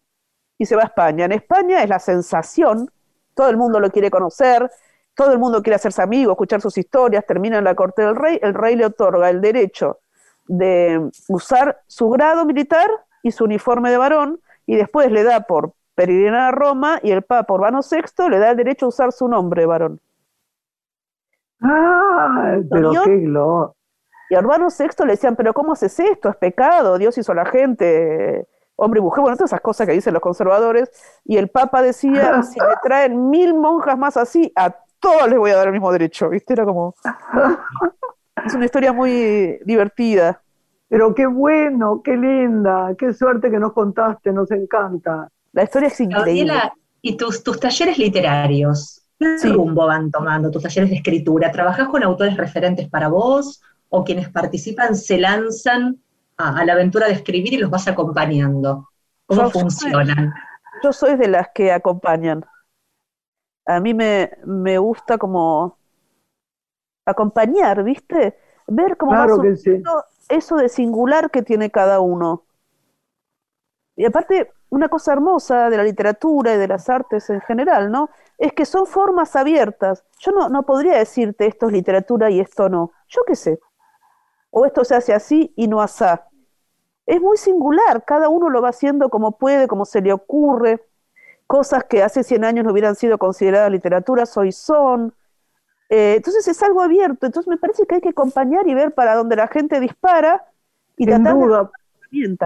y 0.58 0.66
se 0.66 0.76
va 0.76 0.84
a 0.84 0.86
España. 0.86 1.26
En 1.26 1.32
España 1.32 1.84
es 1.84 1.90
la 1.90 2.00
sensación, 2.00 2.90
todo 3.34 3.50
el 3.50 3.58
mundo 3.58 3.80
lo 3.80 3.90
quiere 3.90 4.12
conocer, 4.12 4.70
todo 5.16 5.32
el 5.32 5.40
mundo 5.40 5.62
quiere 5.62 5.76
hacerse 5.76 6.02
amigo, 6.02 6.32
escuchar 6.32 6.62
sus 6.62 6.78
historias, 6.78 7.26
termina 7.26 7.58
en 7.58 7.64
la 7.64 7.76
corte 7.76 8.02
del 8.02 8.16
rey, 8.16 8.40
el 8.42 8.54
rey 8.54 8.76
le 8.76 8.86
otorga 8.86 9.30
el 9.30 9.42
derecho 9.42 10.00
de 10.46 11.10
usar 11.30 11.82
su 11.88 12.10
grado 12.10 12.46
militar 12.46 12.90
y 13.22 13.32
su 13.32 13.46
uniforme 13.46 13.92
de 13.92 13.98
varón, 13.98 14.42
y 14.66 14.76
después 14.76 15.12
le 15.12 15.24
da 15.24 15.42
por 15.42 15.74
peregrinar 15.96 16.42
a 16.42 16.52
Roma, 16.52 17.00
y 17.04 17.12
el 17.12 17.22
Papa 17.22 17.54
Urbano 17.54 17.82
VI 17.82 18.30
le 18.30 18.40
da 18.40 18.52
el 18.52 18.58
derecho 18.58 18.88
a 18.88 18.90
usar 18.90 19.12
su 19.12 19.28
nombre 19.28 19.62
de 19.62 19.66
varón. 19.68 20.02
¡Ah! 21.62 22.58
Pero 22.70 22.92
qué 23.04 23.18
gloria. 23.18 23.74
Y 24.30 24.36
a 24.36 24.40
Urbano 24.40 24.68
VI 24.68 25.06
le 25.06 25.12
decían, 25.12 25.36
pero 25.36 25.54
¿cómo 25.54 25.74
haces 25.74 26.00
esto? 26.00 26.30
Es 26.30 26.36
pecado, 26.38 26.98
Dios 26.98 27.18
hizo 27.18 27.32
a 27.32 27.36
la 27.36 27.46
gente 27.46 28.48
hombre 28.76 29.00
y 29.00 29.04
mujer, 29.04 29.22
bueno, 29.22 29.38
todas 29.38 29.52
esas 29.52 29.62
cosas 29.62 29.88
que 29.88 29.94
dicen 29.94 30.14
los 30.14 30.22
conservadores, 30.22 30.90
y 31.24 31.38
el 31.38 31.50
Papa 31.50 31.82
decía, 31.82 32.44
si 32.44 32.60
me 32.60 32.76
traen 32.84 33.30
mil 33.30 33.54
monjas 33.54 33.98
más 33.98 34.18
así, 34.18 34.52
a 34.56 34.76
todos 35.00 35.30
les 35.30 35.38
voy 35.38 35.52
a 35.52 35.58
dar 35.58 35.68
el 35.68 35.74
mismo 35.74 35.92
derecho, 35.92 36.30
¿viste? 36.30 36.54
Era 36.54 36.66
como... 36.66 36.96
es 38.46 38.54
una 38.54 38.66
historia 38.66 38.94
muy 38.94 39.60
divertida. 39.66 40.42
Pero 40.88 41.14
qué 41.16 41.26
bueno, 41.26 42.02
qué 42.04 42.16
linda, 42.16 42.94
qué 42.98 43.14
suerte 43.14 43.50
que 43.50 43.60
nos 43.60 43.74
contaste, 43.74 44.32
nos 44.32 44.52
encanta. 44.52 45.28
La 45.52 45.64
historia 45.64 45.88
es 45.88 46.00
increíble. 46.00 46.54
y 47.02 47.18
tus, 47.18 47.44
tus 47.44 47.60
talleres 47.60 47.98
literarios, 47.98 49.04
¿qué 49.18 49.50
rumbo 49.50 49.88
van 49.88 50.12
tomando? 50.12 50.52
¿Tus 50.52 50.62
talleres 50.62 50.90
de 50.90 50.98
escritura? 50.98 51.52
¿Trabajas 51.52 51.88
con 51.88 52.04
autores 52.04 52.38
referentes 52.38 52.90
para 52.90 53.08
vos? 53.08 53.62
¿O 53.90 54.04
quienes 54.04 54.30
participan 54.30 54.96
se 54.96 55.18
lanzan 55.18 56.00
a, 56.50 56.66
la 56.66 56.74
aventura 56.74 57.08
de 57.08 57.14
escribir 57.14 57.54
y 57.54 57.58
los 57.58 57.70
vas 57.70 57.88
acompañando? 57.88 58.90
¿Cómo 59.26 59.50
funcionan? 59.50 60.34
yo 60.84 60.92
soy 60.92 61.16
de 61.16 61.28
las 61.28 61.50
que 61.54 61.72
acompañan. 61.72 62.46
A 63.66 63.80
mí 63.80 63.94
me, 63.94 64.32
me 64.46 64.78
gusta 64.78 65.18
como 65.18 65.78
acompañar, 67.06 67.84
¿viste? 67.84 68.38
Ver 68.68 68.98
cómo 68.98 69.14
va 69.14 69.28
eso 70.30 70.56
de 70.56 70.70
singular 70.70 71.32
que 71.32 71.42
tiene 71.42 71.70
cada 71.70 72.00
uno. 72.00 72.46
Y 73.96 74.06
aparte, 74.06 74.52
una 74.70 74.90
cosa 74.90 75.14
hermosa 75.14 75.70
de 75.70 75.78
la 75.78 75.84
literatura 75.84 76.56
y 76.56 76.58
de 76.58 76.68
las 76.68 76.90
artes 76.90 77.30
en 77.30 77.42
general, 77.42 77.92
¿no? 77.92 78.10
Es 78.38 78.54
que 78.54 78.66
son 78.66 78.88
formas 78.88 79.36
abiertas. 79.36 80.04
Yo 80.20 80.32
no, 80.32 80.50
no 80.50 80.64
podría 80.64 80.98
decirte 80.98 81.46
esto 81.46 81.68
es 81.68 81.74
literatura 81.74 82.30
y 82.30 82.40
esto 82.40 82.70
no. 82.70 82.92
Yo 83.08 83.22
qué 83.28 83.36
sé. 83.36 83.60
O 84.50 84.66
esto 84.66 84.84
se 84.84 84.96
hace 84.96 85.14
así 85.14 85.54
y 85.56 85.68
no 85.68 85.82
asá. 85.82 86.28
Es 87.06 87.22
muy 87.22 87.38
singular, 87.38 88.06
cada 88.06 88.30
uno 88.30 88.50
lo 88.50 88.62
va 88.62 88.70
haciendo 88.70 89.10
como 89.10 89.38
puede, 89.38 89.68
como 89.68 89.86
se 89.86 90.02
le 90.02 90.14
ocurre. 90.14 90.84
Cosas 91.48 91.84
que 91.84 92.02
hace 92.02 92.24
100 92.24 92.46
años 92.46 92.66
no 92.66 92.72
hubieran 92.72 92.96
sido 92.96 93.18
consideradas 93.18 93.72
literatura, 93.72 94.24
hoy 94.36 94.52
son. 94.52 95.14
Eh, 95.90 96.16
entonces 96.16 96.48
es 96.48 96.64
algo 96.64 96.82
abierto. 96.82 97.26
Entonces 97.26 97.50
me 97.50 97.58
parece 97.58 97.86
que 97.86 97.96
hay 97.96 98.02
que 98.02 98.10
acompañar 98.10 98.68
y 98.68 98.74
ver 98.74 98.94
para 98.94 99.16
dónde 99.16 99.36
la 99.36 99.48
gente 99.48 99.80
dispara 99.80 100.46
y 100.98 101.06
tratar 101.06 101.36
duda. 101.36 101.72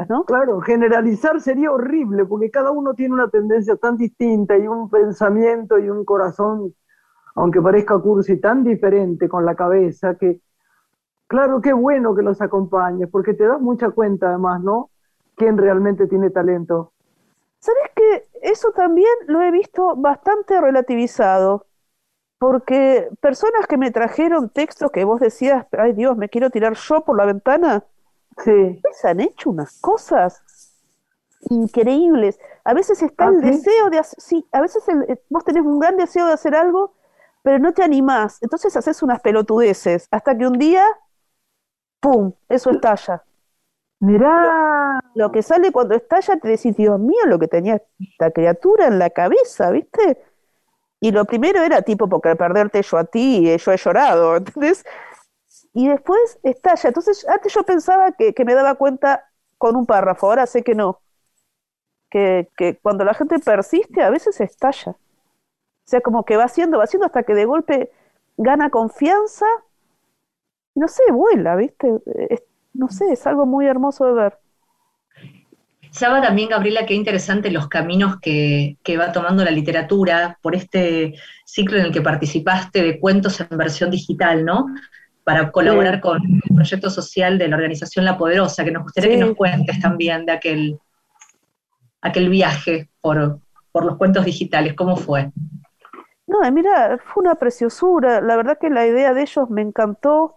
¿no? 0.10 0.24
Claro, 0.24 0.62
generalizar 0.62 1.42
sería 1.42 1.72
horrible 1.72 2.26
porque 2.26 2.50
cada 2.50 2.72
uno 2.72 2.94
tiene 2.94 3.14
una 3.14 3.30
tendencia 3.30 3.76
tan 3.76 3.98
distinta 3.98 4.58
y 4.58 4.68
un 4.68 4.90
pensamiento 4.90 5.78
y 5.78 5.90
un 5.90 6.06
corazón, 6.06 6.74
aunque 7.36 7.62
parezca 7.62 8.00
cursi, 8.00 8.40
tan 8.40 8.64
diferente 8.64 9.28
con 9.28 9.46
la 9.46 9.56
cabeza 9.56 10.16
que, 10.16 10.40
claro, 11.28 11.62
qué 11.62 11.74
bueno 11.74 12.16
que 12.16 12.22
los 12.24 12.42
acompañes 12.42 13.10
porque 13.12 13.34
te 13.34 13.46
das 13.48 13.62
mucha 13.62 13.90
cuenta 13.92 14.30
además, 14.30 14.62
¿no? 14.64 14.90
¿Quién 15.36 15.58
realmente 15.58 16.08
tiene 16.08 16.30
talento? 16.30 16.94
¿Sabes 17.60 17.92
que 17.96 18.28
Eso 18.42 18.72
también 18.72 19.10
lo 19.28 19.42
he 19.42 19.52
visto 19.52 19.96
bastante 19.96 20.60
relativizado 20.62 21.66
porque 22.40 23.10
personas 23.22 23.68
que 23.68 23.78
me 23.78 23.92
trajeron 23.92 24.50
textos 24.50 24.92
que 24.92 25.06
vos 25.06 25.20
decías, 25.22 25.66
ay 25.74 25.94
Dios, 25.94 26.18
me 26.18 26.30
quiero 26.30 26.50
tirar 26.52 26.76
yo 26.76 27.04
por 27.06 27.18
la 27.18 27.26
ventana, 27.26 27.86
sí. 28.44 28.84
se 28.92 29.08
han 29.10 29.20
hecho 29.22 29.50
unas 29.50 29.80
cosas 29.82 30.44
increíbles. 31.50 32.40
A 32.64 32.74
veces 32.74 33.02
está 33.02 33.28
el 33.28 33.38
¿Ah, 33.44 33.48
deseo 33.52 33.90
de 33.90 34.00
hacer, 34.00 34.20
sí, 34.22 34.46
a 34.52 34.62
veces 34.62 34.84
eh, 34.90 35.22
vos 35.30 35.44
tenés 35.46 35.64
un 35.64 35.80
gran 35.80 35.98
deseo 35.98 36.28
de 36.28 36.34
hacer 36.34 36.56
algo, 36.56 36.94
pero 37.44 37.60
no 37.60 37.74
te 37.74 37.84
animás. 37.84 38.40
Entonces 38.42 38.76
haces 38.78 39.04
unas 39.04 39.22
pelotudeces 39.22 40.08
hasta 40.12 40.38
que 40.38 40.48
un 40.48 40.58
día, 40.58 40.84
¡pum!, 42.00 42.34
eso 42.50 42.72
estalla. 42.72 43.24
Mirá. 44.00 45.00
Lo, 45.16 45.26
lo 45.26 45.32
que 45.32 45.42
sale 45.42 45.72
cuando 45.72 45.96
estalla 45.96 46.38
te 46.38 46.48
decís, 46.48 46.76
Dios 46.76 47.00
mío, 47.00 47.26
lo 47.26 47.40
que 47.40 47.48
tenía 47.48 47.82
esta 48.00 48.32
criatura 48.32 48.88
en 48.88 49.00
la 49.00 49.10
cabeza, 49.10 49.72
¿viste? 49.72 50.18
Y 51.00 51.12
lo 51.12 51.26
primero 51.26 51.62
era 51.62 51.82
tipo, 51.82 52.10
porque 52.10 52.30
al 52.30 52.38
perderte 52.38 52.82
yo 52.82 52.98
a 52.98 53.04
ti, 53.04 53.56
yo 53.58 53.72
he 53.72 53.78
llorado, 53.78 54.36
¿entendés? 54.38 54.86
Y 55.74 55.88
después 55.88 56.40
estalla. 56.44 56.90
Entonces, 56.90 57.28
antes 57.28 57.54
yo 57.54 57.64
pensaba 57.64 58.12
que, 58.12 58.34
me 58.46 58.56
daba 58.56 58.76
cuenta 58.76 59.30
con 59.58 59.76
un 59.76 59.86
párrafo, 59.86 60.28
ahora 60.28 60.46
sé 60.46 60.64
que 60.64 60.76
no. 60.76 61.02
Que, 62.10 62.50
que, 62.58 62.78
cuando 62.78 63.04
la 63.04 63.14
gente 63.14 63.38
persiste, 63.40 64.02
a 64.02 64.10
veces 64.10 64.40
estalla. 64.42 64.92
O 64.92 65.90
sea, 65.90 66.02
como 66.02 66.26
que 66.26 66.38
va 66.38 66.46
haciendo, 66.46 66.80
va 66.80 66.86
haciendo 66.86 67.06
hasta 67.06 67.24
que 67.24 67.34
de 67.34 67.46
golpe 67.46 67.92
gana 68.38 68.70
confianza. 68.70 69.46
No 70.78 70.88
sé, 70.88 71.02
vuela, 71.12 71.56
¿viste? 71.56 71.92
no 72.74 72.88
sé, 72.90 73.12
es 73.12 73.26
algo 73.26 73.48
muy 73.48 73.66
hermoso 73.66 74.06
de 74.06 74.14
ver. 74.14 74.38
Pensaba 75.82 76.22
también, 76.22 76.50
Gabriela, 76.50 76.86
qué 76.86 76.94
interesante 76.94 77.50
los 77.50 77.68
caminos 77.68 78.20
que, 78.22 78.78
va 79.00 79.12
tomando 79.12 79.44
la 79.44 79.50
literatura 79.50 80.38
por 80.40 80.54
este 80.54 81.16
ciclo 81.46 81.80
en 81.80 81.86
el 81.86 81.92
que 81.92 82.04
participaste 82.04 82.84
de 82.84 83.00
cuentos 83.00 83.40
en 83.40 83.58
versión 83.58 83.90
digital, 83.90 84.46
¿no? 84.46 84.68
Para 85.24 85.52
colaborar 85.52 86.00
con 86.00 86.22
el 86.24 86.56
proyecto 86.56 86.92
social 86.92 87.40
de 87.40 87.48
la 87.48 87.56
organización 87.56 88.06
La 88.06 88.16
Poderosa, 88.16 88.64
que 88.64 88.72
nos 88.72 88.84
gustaría 88.84 89.10
que 89.10 89.18
nos 89.18 89.36
cuentes 89.36 89.80
también 89.80 90.28
de 90.28 90.34
aquel, 90.34 90.80
aquel 92.02 92.30
viaje 92.30 92.88
por, 93.02 93.18
los 93.18 93.98
cuentos 93.98 94.26
digitales, 94.26 94.76
¿cómo 94.76 94.96
fue? 94.96 95.32
No, 96.28 96.40
mira, 96.52 97.00
fue 97.04 97.24
una 97.24 97.34
preciosura. 97.34 98.22
La 98.22 98.36
verdad 98.36 98.60
que 98.62 98.70
la 98.70 98.86
idea 98.86 99.16
de 99.16 99.24
ellos 99.24 99.50
me 99.50 99.62
encantó, 99.62 100.37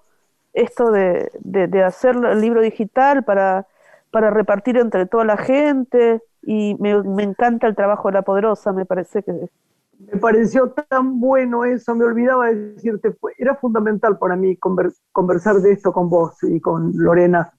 esto 0.53 0.91
de, 0.91 1.31
de 1.41 1.85
hacer 1.85 2.17
el 2.17 2.41
libro 2.41 2.61
digital 2.61 3.25
para 3.25 3.67
para 4.11 4.31
repartir 4.31 4.77
entre 4.77 5.07
toda 5.07 5.25
la 5.25 5.37
gente 5.37 6.23
y 6.43 6.77
me, 6.79 6.91
encanta 7.23 7.67
el 7.67 7.77
trabajo 7.77 8.09
de 8.09 8.15
la 8.15 8.23
poderosa, 8.23 8.73
me 8.73 8.85
parece 8.85 9.23
que... 9.23 9.51
Me 9.99 10.19
pareció 10.19 10.71
tan 10.71 11.21
bueno 11.21 11.65
eso, 11.65 11.95
me 11.95 12.07
olvidaba 12.07 12.47
decirte, 12.47 13.15
era 13.37 13.55
fundamental 13.57 14.19
para 14.19 14.35
mí 14.35 14.57
conversar 14.57 15.57
de 15.57 15.73
esto 15.73 15.93
con 15.93 16.09
vos 16.09 16.43
y 16.43 16.59
con 16.59 16.93
Lorena, 16.95 17.53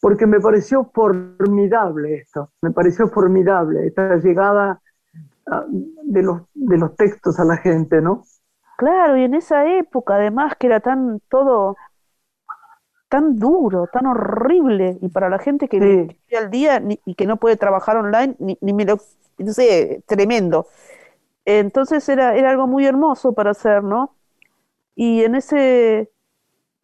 porque 0.00 0.26
me 0.26 0.40
pareció 0.40 0.84
formidable 0.94 2.14
esto, 2.14 2.50
me 2.62 2.70
pareció 2.70 3.08
formidable 3.08 3.86
esta 3.86 4.16
llegada 4.16 4.80
ah, 5.46 5.66
de 5.68 6.22
los, 6.22 6.42
de 6.54 6.78
los 6.78 6.96
textos 6.96 7.38
a 7.38 7.44
la 7.44 7.58
gente, 7.58 8.00
¿no? 8.00 8.22
Claro, 8.78 9.18
y 9.18 9.24
en 9.24 9.34
esa 9.34 9.66
época 9.66 10.14
además 10.14 10.54
que 10.58 10.68
era 10.68 10.80
tan 10.80 11.20
todo 11.28 11.76
tan 13.08 13.38
duro, 13.38 13.88
tan 13.92 14.06
horrible, 14.06 14.98
y 15.00 15.08
para 15.08 15.28
la 15.28 15.38
gente 15.38 15.68
que 15.68 15.78
vive 15.78 16.18
al 16.36 16.50
día 16.50 16.82
y 17.04 17.14
que 17.14 17.26
no 17.26 17.36
puede 17.36 17.56
trabajar 17.56 17.96
online, 17.96 18.34
ni, 18.38 18.72
me 18.72 18.84
lo, 18.84 18.98
no 19.38 19.52
sé, 19.52 20.02
tremendo. 20.06 20.66
Entonces 21.44 22.08
era, 22.08 22.36
era 22.36 22.50
algo 22.50 22.66
muy 22.66 22.86
hermoso 22.86 23.32
para 23.32 23.50
hacer, 23.50 23.82
¿no? 23.82 24.14
Y 24.96 25.24
en 25.24 25.34
ese, 25.34 26.10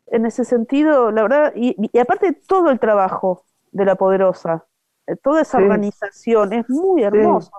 en 0.06 0.26
ese 0.26 0.44
sentido, 0.44 1.10
la 1.10 1.22
verdad, 1.22 1.52
y, 1.54 1.98
aparte 1.98 2.32
todo 2.32 2.70
el 2.70 2.78
trabajo 2.78 3.44
de 3.72 3.84
la 3.84 3.94
poderosa, 3.94 4.66
eh, 5.06 5.16
toda 5.16 5.42
esa 5.42 5.58
organización, 5.58 6.52
es 6.52 6.68
muy 6.68 7.02
hermoso. 7.02 7.50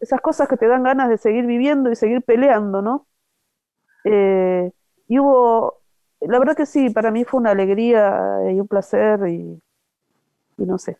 esas 0.00 0.20
cosas 0.20 0.48
que 0.48 0.56
te 0.56 0.66
dan 0.66 0.82
ganas 0.82 1.08
de 1.08 1.18
seguir 1.18 1.46
viviendo 1.46 1.90
y 1.90 1.96
seguir 1.96 2.22
peleando, 2.22 2.82
¿no? 2.82 3.06
Eh, 4.04 4.70
y 5.08 5.18
hubo 5.18 5.83
la 6.28 6.38
verdad 6.38 6.56
que 6.56 6.66
sí, 6.66 6.90
para 6.90 7.10
mí 7.10 7.24
fue 7.24 7.40
una 7.40 7.50
alegría 7.50 8.50
y 8.50 8.60
un 8.60 8.68
placer 8.68 9.28
y, 9.28 9.60
no 10.58 10.78
sé. 10.78 10.98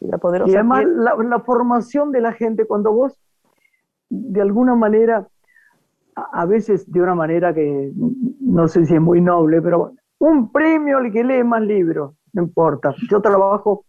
la 0.00 0.18
poderosa 0.18 0.50
y 0.50 0.54
además 0.54 0.84
la, 0.86 1.40
formación 1.40 2.12
de 2.12 2.20
la 2.20 2.32
gente, 2.32 2.66
cuando 2.66 2.92
vos 2.92 3.18
de 4.08 4.40
alguna 4.40 4.74
manera, 4.74 5.28
a, 6.14 6.46
veces 6.46 6.90
de 6.90 7.00
una 7.00 7.14
manera 7.14 7.54
que 7.54 7.92
no 8.40 8.66
sé 8.68 8.86
si 8.86 8.94
es 8.94 9.00
muy 9.00 9.20
noble, 9.20 9.62
pero 9.62 9.92
un 10.18 10.50
premio 10.50 10.98
al 10.98 11.12
que 11.12 11.24
lee 11.24 11.44
más 11.44 11.62
libros, 11.62 12.14
no 12.32 12.42
importa. 12.42 12.94
Yo 13.08 13.20
trabajo, 13.20 13.84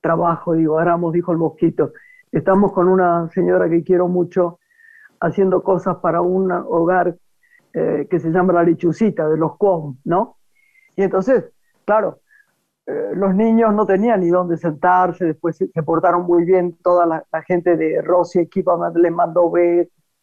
trabajo, 0.00 0.54
digo, 0.54 0.78
Aramos, 0.78 1.12
dijo 1.12 1.32
el 1.32 1.38
mosquito. 1.38 1.92
Estamos 2.30 2.72
con 2.72 2.88
una 2.88 3.28
señora 3.30 3.68
que 3.68 3.82
quiero 3.82 4.08
mucho 4.08 4.58
haciendo 5.20 5.62
cosas 5.62 5.96
para 5.96 6.20
un 6.20 6.52
hogar 6.52 7.16
eh, 7.78 8.06
que 8.08 8.18
se 8.18 8.30
llama 8.30 8.54
la 8.54 8.62
lechucita 8.62 9.28
de 9.28 9.36
los 9.36 9.58
com, 9.58 9.98
¿no? 10.04 10.38
Y 10.96 11.02
entonces, 11.02 11.44
claro, 11.84 12.20
eh, 12.86 13.10
los 13.14 13.34
niños 13.34 13.74
no 13.74 13.84
tenían 13.84 14.20
ni 14.20 14.28
dónde 14.30 14.56
sentarse, 14.56 15.26
después 15.26 15.58
se, 15.58 15.82
portaron 15.82 16.24
muy 16.24 16.46
bien, 16.46 16.78
toda 16.82 17.04
la, 17.04 17.42
gente 17.42 17.76
de 17.76 18.00
Rosy 18.00 18.38
Equipa 18.38 18.78
le 18.94 19.10
mandó 19.10 19.52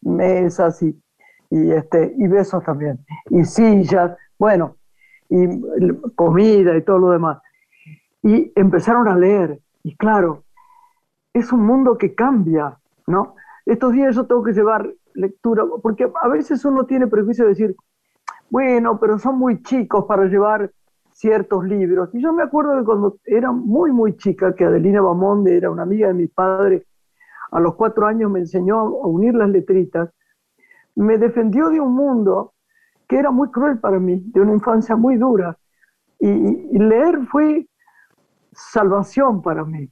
mesas 0.00 0.82
y, 0.82 1.00
y, 1.48 1.70
este, 1.70 2.12
y 2.18 2.26
besos 2.26 2.64
también, 2.64 2.98
y 3.30 3.44
sillas, 3.44 4.16
bueno, 4.36 4.74
y 5.28 5.46
comida 6.16 6.76
y 6.76 6.82
todo 6.82 6.98
lo 6.98 7.10
demás. 7.10 7.38
Y 8.20 8.50
empezaron 8.56 9.06
a 9.06 9.16
leer, 9.16 9.60
y 9.84 9.96
claro, 9.96 10.42
es 11.32 11.52
un 11.52 11.64
mundo 11.64 11.98
que 11.98 12.16
cambia, 12.16 12.80
¿no? 13.06 13.36
Estos 13.64 13.92
días 13.92 14.16
yo 14.16 14.26
tengo 14.26 14.42
que 14.42 14.54
llevar 14.54 14.92
lectura, 15.14 15.64
porque 15.82 16.10
a 16.22 16.28
veces 16.28 16.64
uno 16.64 16.84
tiene 16.84 17.06
prejuicio 17.06 17.44
de 17.44 17.50
decir, 17.50 17.76
bueno, 18.50 18.98
pero 19.00 19.18
son 19.18 19.38
muy 19.38 19.62
chicos 19.62 20.04
para 20.06 20.26
llevar 20.26 20.70
ciertos 21.12 21.64
libros. 21.64 22.10
Y 22.12 22.20
yo 22.20 22.32
me 22.32 22.42
acuerdo 22.42 22.76
de 22.76 22.84
cuando 22.84 23.16
era 23.24 23.52
muy, 23.52 23.92
muy 23.92 24.16
chica, 24.16 24.54
que 24.54 24.64
Adelina 24.64 25.00
Bamonde 25.00 25.56
era 25.56 25.70
una 25.70 25.82
amiga 25.82 26.08
de 26.08 26.14
mi 26.14 26.26
padre, 26.26 26.86
a 27.50 27.60
los 27.60 27.74
cuatro 27.76 28.06
años 28.06 28.30
me 28.30 28.40
enseñó 28.40 28.78
a 28.80 29.06
unir 29.06 29.34
las 29.34 29.48
letritas, 29.48 30.10
me 30.96 31.18
defendió 31.18 31.70
de 31.70 31.80
un 31.80 31.94
mundo 31.94 32.52
que 33.08 33.18
era 33.18 33.30
muy 33.30 33.50
cruel 33.50 33.78
para 33.78 33.98
mí, 33.98 34.22
de 34.26 34.40
una 34.40 34.52
infancia 34.52 34.96
muy 34.96 35.16
dura. 35.16 35.56
Y, 36.18 36.28
y 36.28 36.78
leer 36.78 37.26
fue 37.26 37.68
salvación 38.52 39.42
para 39.42 39.64
mí. 39.64 39.88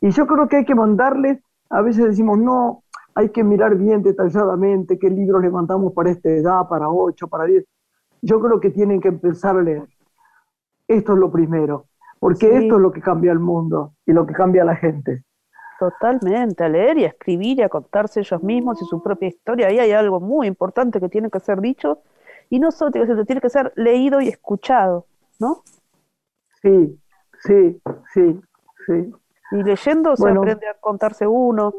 Y 0.00 0.10
yo 0.10 0.26
creo 0.26 0.48
que 0.48 0.56
hay 0.56 0.64
que 0.64 0.74
mandarles, 0.74 1.40
a 1.70 1.82
veces 1.82 2.04
decimos, 2.04 2.38
no, 2.38 2.83
hay 3.14 3.28
que 3.30 3.44
mirar 3.44 3.76
bien 3.76 4.02
detalladamente 4.02 4.98
qué 4.98 5.08
libros 5.08 5.42
le 5.42 5.50
mandamos 5.50 5.92
para 5.92 6.10
esta 6.10 6.30
edad, 6.30 6.68
para 6.68 6.88
8, 6.88 7.28
para 7.28 7.44
10. 7.44 7.64
Yo 8.22 8.40
creo 8.40 8.60
que 8.60 8.70
tienen 8.70 9.00
que 9.00 9.08
empezar 9.08 9.56
a 9.56 9.62
leer. 9.62 9.86
Esto 10.88 11.12
es 11.12 11.18
lo 11.18 11.30
primero, 11.30 11.86
porque 12.18 12.56
esto 12.56 12.76
es 12.76 12.80
lo 12.80 12.92
que 12.92 13.00
cambia 13.00 13.32
el 13.32 13.38
mundo 13.38 13.92
y 14.04 14.12
lo 14.12 14.26
que 14.26 14.34
cambia 14.34 14.62
a 14.62 14.66
la 14.66 14.76
gente. 14.76 15.24
Totalmente, 15.78 16.64
a 16.64 16.68
leer 16.68 16.98
y 16.98 17.04
a 17.04 17.08
escribir 17.08 17.58
y 17.58 17.62
a 17.62 17.68
contarse 17.68 18.20
ellos 18.20 18.42
mismos 18.42 18.80
y 18.82 18.84
su 18.84 19.02
propia 19.02 19.28
historia. 19.28 19.68
Ahí 19.68 19.78
hay 19.78 19.92
algo 19.92 20.20
muy 20.20 20.46
importante 20.46 21.00
que 21.00 21.08
tiene 21.08 21.30
que 21.30 21.40
ser 21.40 21.60
dicho 21.60 22.00
y 22.50 22.58
no 22.58 22.70
solo 22.70 22.90
tiene 22.90 23.06
que 23.06 23.14
ser, 23.14 23.26
tiene 23.26 23.40
que 23.40 23.50
ser 23.50 23.72
leído 23.76 24.20
y 24.20 24.28
escuchado, 24.28 25.06
¿no? 25.38 25.62
Sí, 26.62 26.98
sí, 27.40 27.80
sí, 28.12 28.40
sí. 28.86 29.12
Y 29.52 29.62
leyendo 29.62 30.16
se 30.16 30.28
aprende 30.28 30.68
a 30.68 30.74
contarse 30.74 31.26
uno. 31.26 31.74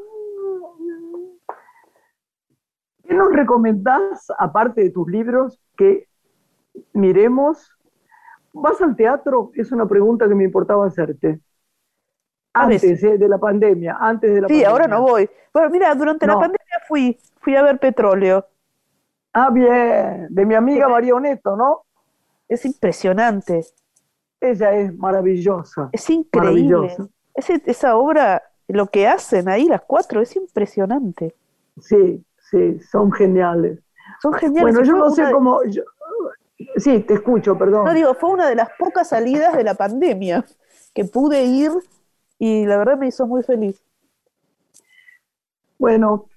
¿Qué 3.08 3.14
nos 3.14 3.32
recomendás, 3.32 4.28
aparte 4.38 4.82
de 4.82 4.90
tus 4.90 5.08
libros, 5.10 5.60
que 5.78 6.08
miremos? 6.94 7.72
¿Vas 8.54 8.82
al 8.82 8.96
teatro? 8.96 9.52
Es 9.54 9.72
una 9.72 9.86
pregunta 9.86 10.28
que 10.28 10.36
me 10.36 10.44
importaba 10.44 10.88
hacerte. 10.88 11.40
Antes 12.54 13.04
eh, 13.04 13.18
de 13.18 13.28
la 13.28 13.38
pandemia, 13.38 13.98
antes 14.00 14.34
de 14.34 14.42
la 14.42 14.48
sí, 14.48 14.64
ahora 14.64 14.88
no 14.88 15.02
voy. 15.02 15.30
Bueno, 15.54 15.70
mira, 15.70 15.94
durante 15.94 16.26
la 16.26 16.36
pandemia 16.36 16.80
fui, 16.88 17.18
fui 17.42 17.56
a 17.56 17.62
ver 17.62 17.80
petróleo. 17.80 18.46
Ah, 19.34 19.50
bien, 19.50 20.28
de 20.30 20.46
mi 20.46 20.56
amiga 20.56 20.88
María 20.88 21.16
Oneto, 21.16 21.58
¿no? 21.58 21.82
Es 22.48 22.66
impresionante. 22.66 23.66
Ella 24.40 24.74
es 24.74 24.96
maravillosa. 24.98 25.90
Es 25.92 26.10
increíble. 26.10 26.96
esa 27.34 27.98
obra, 27.98 28.42
lo 28.70 28.88
que 28.88 29.08
hacen 29.08 29.50
ahí 29.50 29.66
las 29.66 29.82
cuatro, 29.82 30.22
es 30.22 30.34
impresionante. 30.38 31.36
Sí, 31.82 32.24
sí, 32.50 32.80
son 32.80 33.12
geniales. 33.12 33.80
Son 34.22 34.34
geniales. 34.34 34.74
Bueno, 34.74 34.88
yo 34.88 34.98
no 34.98 35.10
sé 35.12 35.32
cómo... 35.32 35.60
Sí, 36.78 37.02
te 37.02 37.16
escucho, 37.16 37.58
perdón. 37.58 37.86
No 37.86 37.94
digo, 37.94 38.14
fue 38.14 38.32
una 38.32 38.48
de 38.48 38.56
las 38.56 38.70
pocas 38.80 39.10
salidas 39.10 39.56
de 39.56 39.64
la 39.64 39.74
pandemia 39.74 40.46
que 40.94 41.04
pude 41.06 41.44
ir 41.44 41.72
y 42.40 42.66
la 42.66 42.78
verdad 42.78 42.98
me 42.98 43.08
hizo 43.08 43.28
muy 43.28 43.44
feliz. 43.44 43.82
Bueno, 45.78 46.30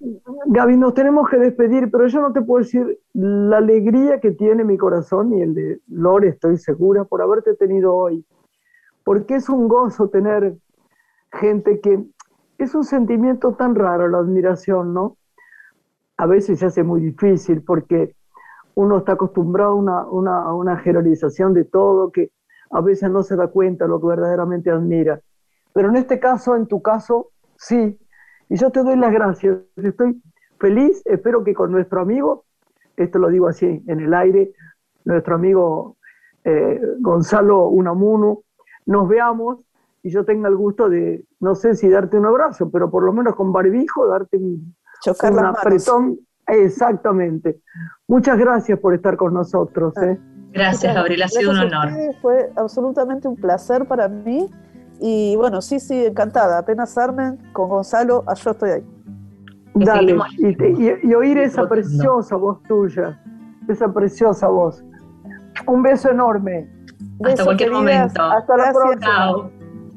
Gaby, 0.47 0.75
nos 0.75 0.93
tenemos 0.93 1.29
que 1.29 1.37
despedir, 1.37 1.89
pero 1.89 2.07
yo 2.07 2.21
no 2.21 2.33
te 2.33 2.41
puedo 2.41 2.63
decir 2.63 2.99
la 3.13 3.57
alegría 3.57 4.19
que 4.19 4.31
tiene 4.31 4.65
mi 4.65 4.77
corazón 4.77 5.33
y 5.33 5.41
el 5.41 5.53
de 5.53 5.79
Lore, 5.87 6.27
estoy 6.27 6.57
segura, 6.57 7.05
por 7.05 7.21
haberte 7.21 7.55
tenido 7.55 7.95
hoy. 7.95 8.25
Porque 9.05 9.35
es 9.35 9.47
un 9.47 9.69
gozo 9.69 10.09
tener 10.09 10.55
gente 11.31 11.79
que 11.79 12.03
es 12.57 12.75
un 12.75 12.83
sentimiento 12.83 13.53
tan 13.53 13.75
raro, 13.75 14.09
la 14.09 14.17
admiración, 14.17 14.93
¿no? 14.93 15.15
A 16.19 16.25
veces 16.25 16.59
se 16.59 16.65
hace 16.65 16.83
muy 16.83 16.99
difícil 16.99 17.61
porque 17.61 18.13
uno 18.75 18.97
está 18.97 19.13
acostumbrado 19.13 19.71
a 19.71 20.03
una, 20.11 20.41
a 20.41 20.53
una 20.53 20.77
generalización 20.79 21.53
de 21.53 21.63
todo 21.63 22.11
que 22.11 22.31
a 22.71 22.81
veces 22.81 23.09
no 23.09 23.23
se 23.23 23.37
da 23.37 23.47
cuenta 23.47 23.87
lo 23.87 24.01
que 24.01 24.07
verdaderamente 24.07 24.69
admira. 24.69 25.21
Pero 25.71 25.87
en 25.87 25.95
este 25.95 26.19
caso, 26.19 26.57
en 26.57 26.67
tu 26.67 26.81
caso, 26.81 27.31
sí. 27.55 27.97
Y 28.49 28.57
yo 28.57 28.69
te 28.69 28.83
doy 28.83 28.97
las 28.97 29.13
gracias. 29.13 29.59
Estoy 29.77 30.21
feliz. 30.59 31.01
Espero 31.05 31.41
que 31.45 31.53
con 31.53 31.71
nuestro 31.71 32.01
amigo, 32.01 32.43
esto 32.97 33.17
lo 33.17 33.29
digo 33.29 33.47
así 33.47 33.81
en 33.87 33.99
el 34.01 34.13
aire, 34.13 34.51
nuestro 35.05 35.35
amigo 35.35 35.95
eh, 36.43 36.81
Gonzalo 36.99 37.69
Unamuno, 37.69 38.43
nos 38.85 39.07
veamos 39.07 39.59
y 40.03 40.09
yo 40.09 40.25
tenga 40.25 40.49
el 40.49 40.57
gusto 40.57 40.89
de, 40.89 41.23
no 41.39 41.55
sé 41.55 41.75
si 41.75 41.87
darte 41.87 42.17
un 42.17 42.25
abrazo, 42.25 42.69
pero 42.69 42.91
por 42.91 43.03
lo 43.03 43.13
menos 43.13 43.35
con 43.35 43.53
barbijo, 43.53 44.05
darte 44.05 44.35
un, 44.35 44.75
apretón. 45.45 46.19
Exactamente. 46.47 47.61
Muchas 48.07 48.37
gracias 48.37 48.79
por 48.79 48.93
estar 48.95 49.15
con 49.17 49.33
nosotros. 49.33 49.93
¿eh? 49.97 50.17
Gracias, 50.51 50.95
Gabriela, 50.95 51.25
ha 51.25 51.27
sido 51.27 51.51
un 51.51 51.59
honor. 51.59 51.89
Fue 52.21 52.51
absolutamente 52.55 53.27
un 53.27 53.35
placer 53.35 53.85
para 53.85 54.07
mí 54.07 54.49
y 54.99 55.35
bueno, 55.35 55.61
sí, 55.61 55.79
sí, 55.79 56.05
encantada. 56.05 56.57
Apenas 56.57 56.97
armen 56.97 57.37
con 57.53 57.69
Gonzalo, 57.69 58.23
ah, 58.27 58.33
yo 58.33 58.51
estoy 58.51 58.69
ahí. 58.71 58.83
Dale, 59.75 60.17
y, 60.37 61.13
oír 61.13 61.37
esa 61.37 61.69
preciosa 61.69 62.35
voz 62.35 62.61
tuya, 62.63 63.17
esa 63.67 63.91
preciosa 63.93 64.47
voz. 64.47 64.83
Un 65.67 65.83
beso 65.83 66.09
enorme. 66.09 66.69
Hasta 67.23 67.45
cualquier 67.45 67.71
momento. 67.71 68.21
Hasta 68.21 68.57
la 68.57 68.73
próxima. 68.73 69.49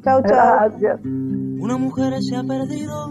Chao, 0.04 0.22
chao. 0.22 0.22
Gracias. 0.22 1.00
Una 1.04 1.76
mujer 1.78 2.22
se 2.22 2.36
ha 2.36 2.44
perdido. 2.44 3.10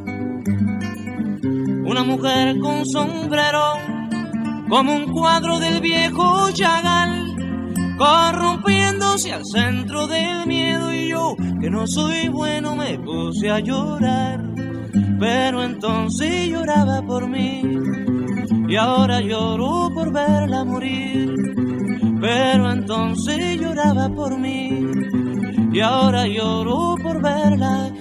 Una 1.91 2.05
mujer 2.05 2.57
con 2.59 2.85
sombrero, 2.85 3.73
como 4.69 4.95
un 4.95 5.11
cuadro 5.11 5.59
del 5.59 5.81
viejo 5.81 6.49
Chagall, 6.53 7.35
corrompiéndose 7.97 9.33
al 9.33 9.45
centro 9.45 10.07
del 10.07 10.47
miedo. 10.47 10.93
Y 10.93 11.09
yo, 11.09 11.35
que 11.59 11.69
no 11.69 11.85
soy 11.85 12.29
bueno, 12.29 12.77
me 12.77 12.97
puse 12.97 13.49
a 13.49 13.59
llorar. 13.59 14.41
Pero 15.19 15.63
entonces 15.63 16.47
lloraba 16.47 17.01
por 17.01 17.27
mí 17.27 17.61
y 18.69 18.75
ahora 18.77 19.19
lloro 19.19 19.89
por 19.93 20.13
verla 20.13 20.63
morir. 20.63 21.35
Pero 22.21 22.71
entonces 22.71 23.59
lloraba 23.59 24.07
por 24.07 24.39
mí 24.39 24.85
y 25.73 25.79
ahora 25.81 26.25
lloro 26.25 26.95
por 27.03 27.21
verla 27.21 27.91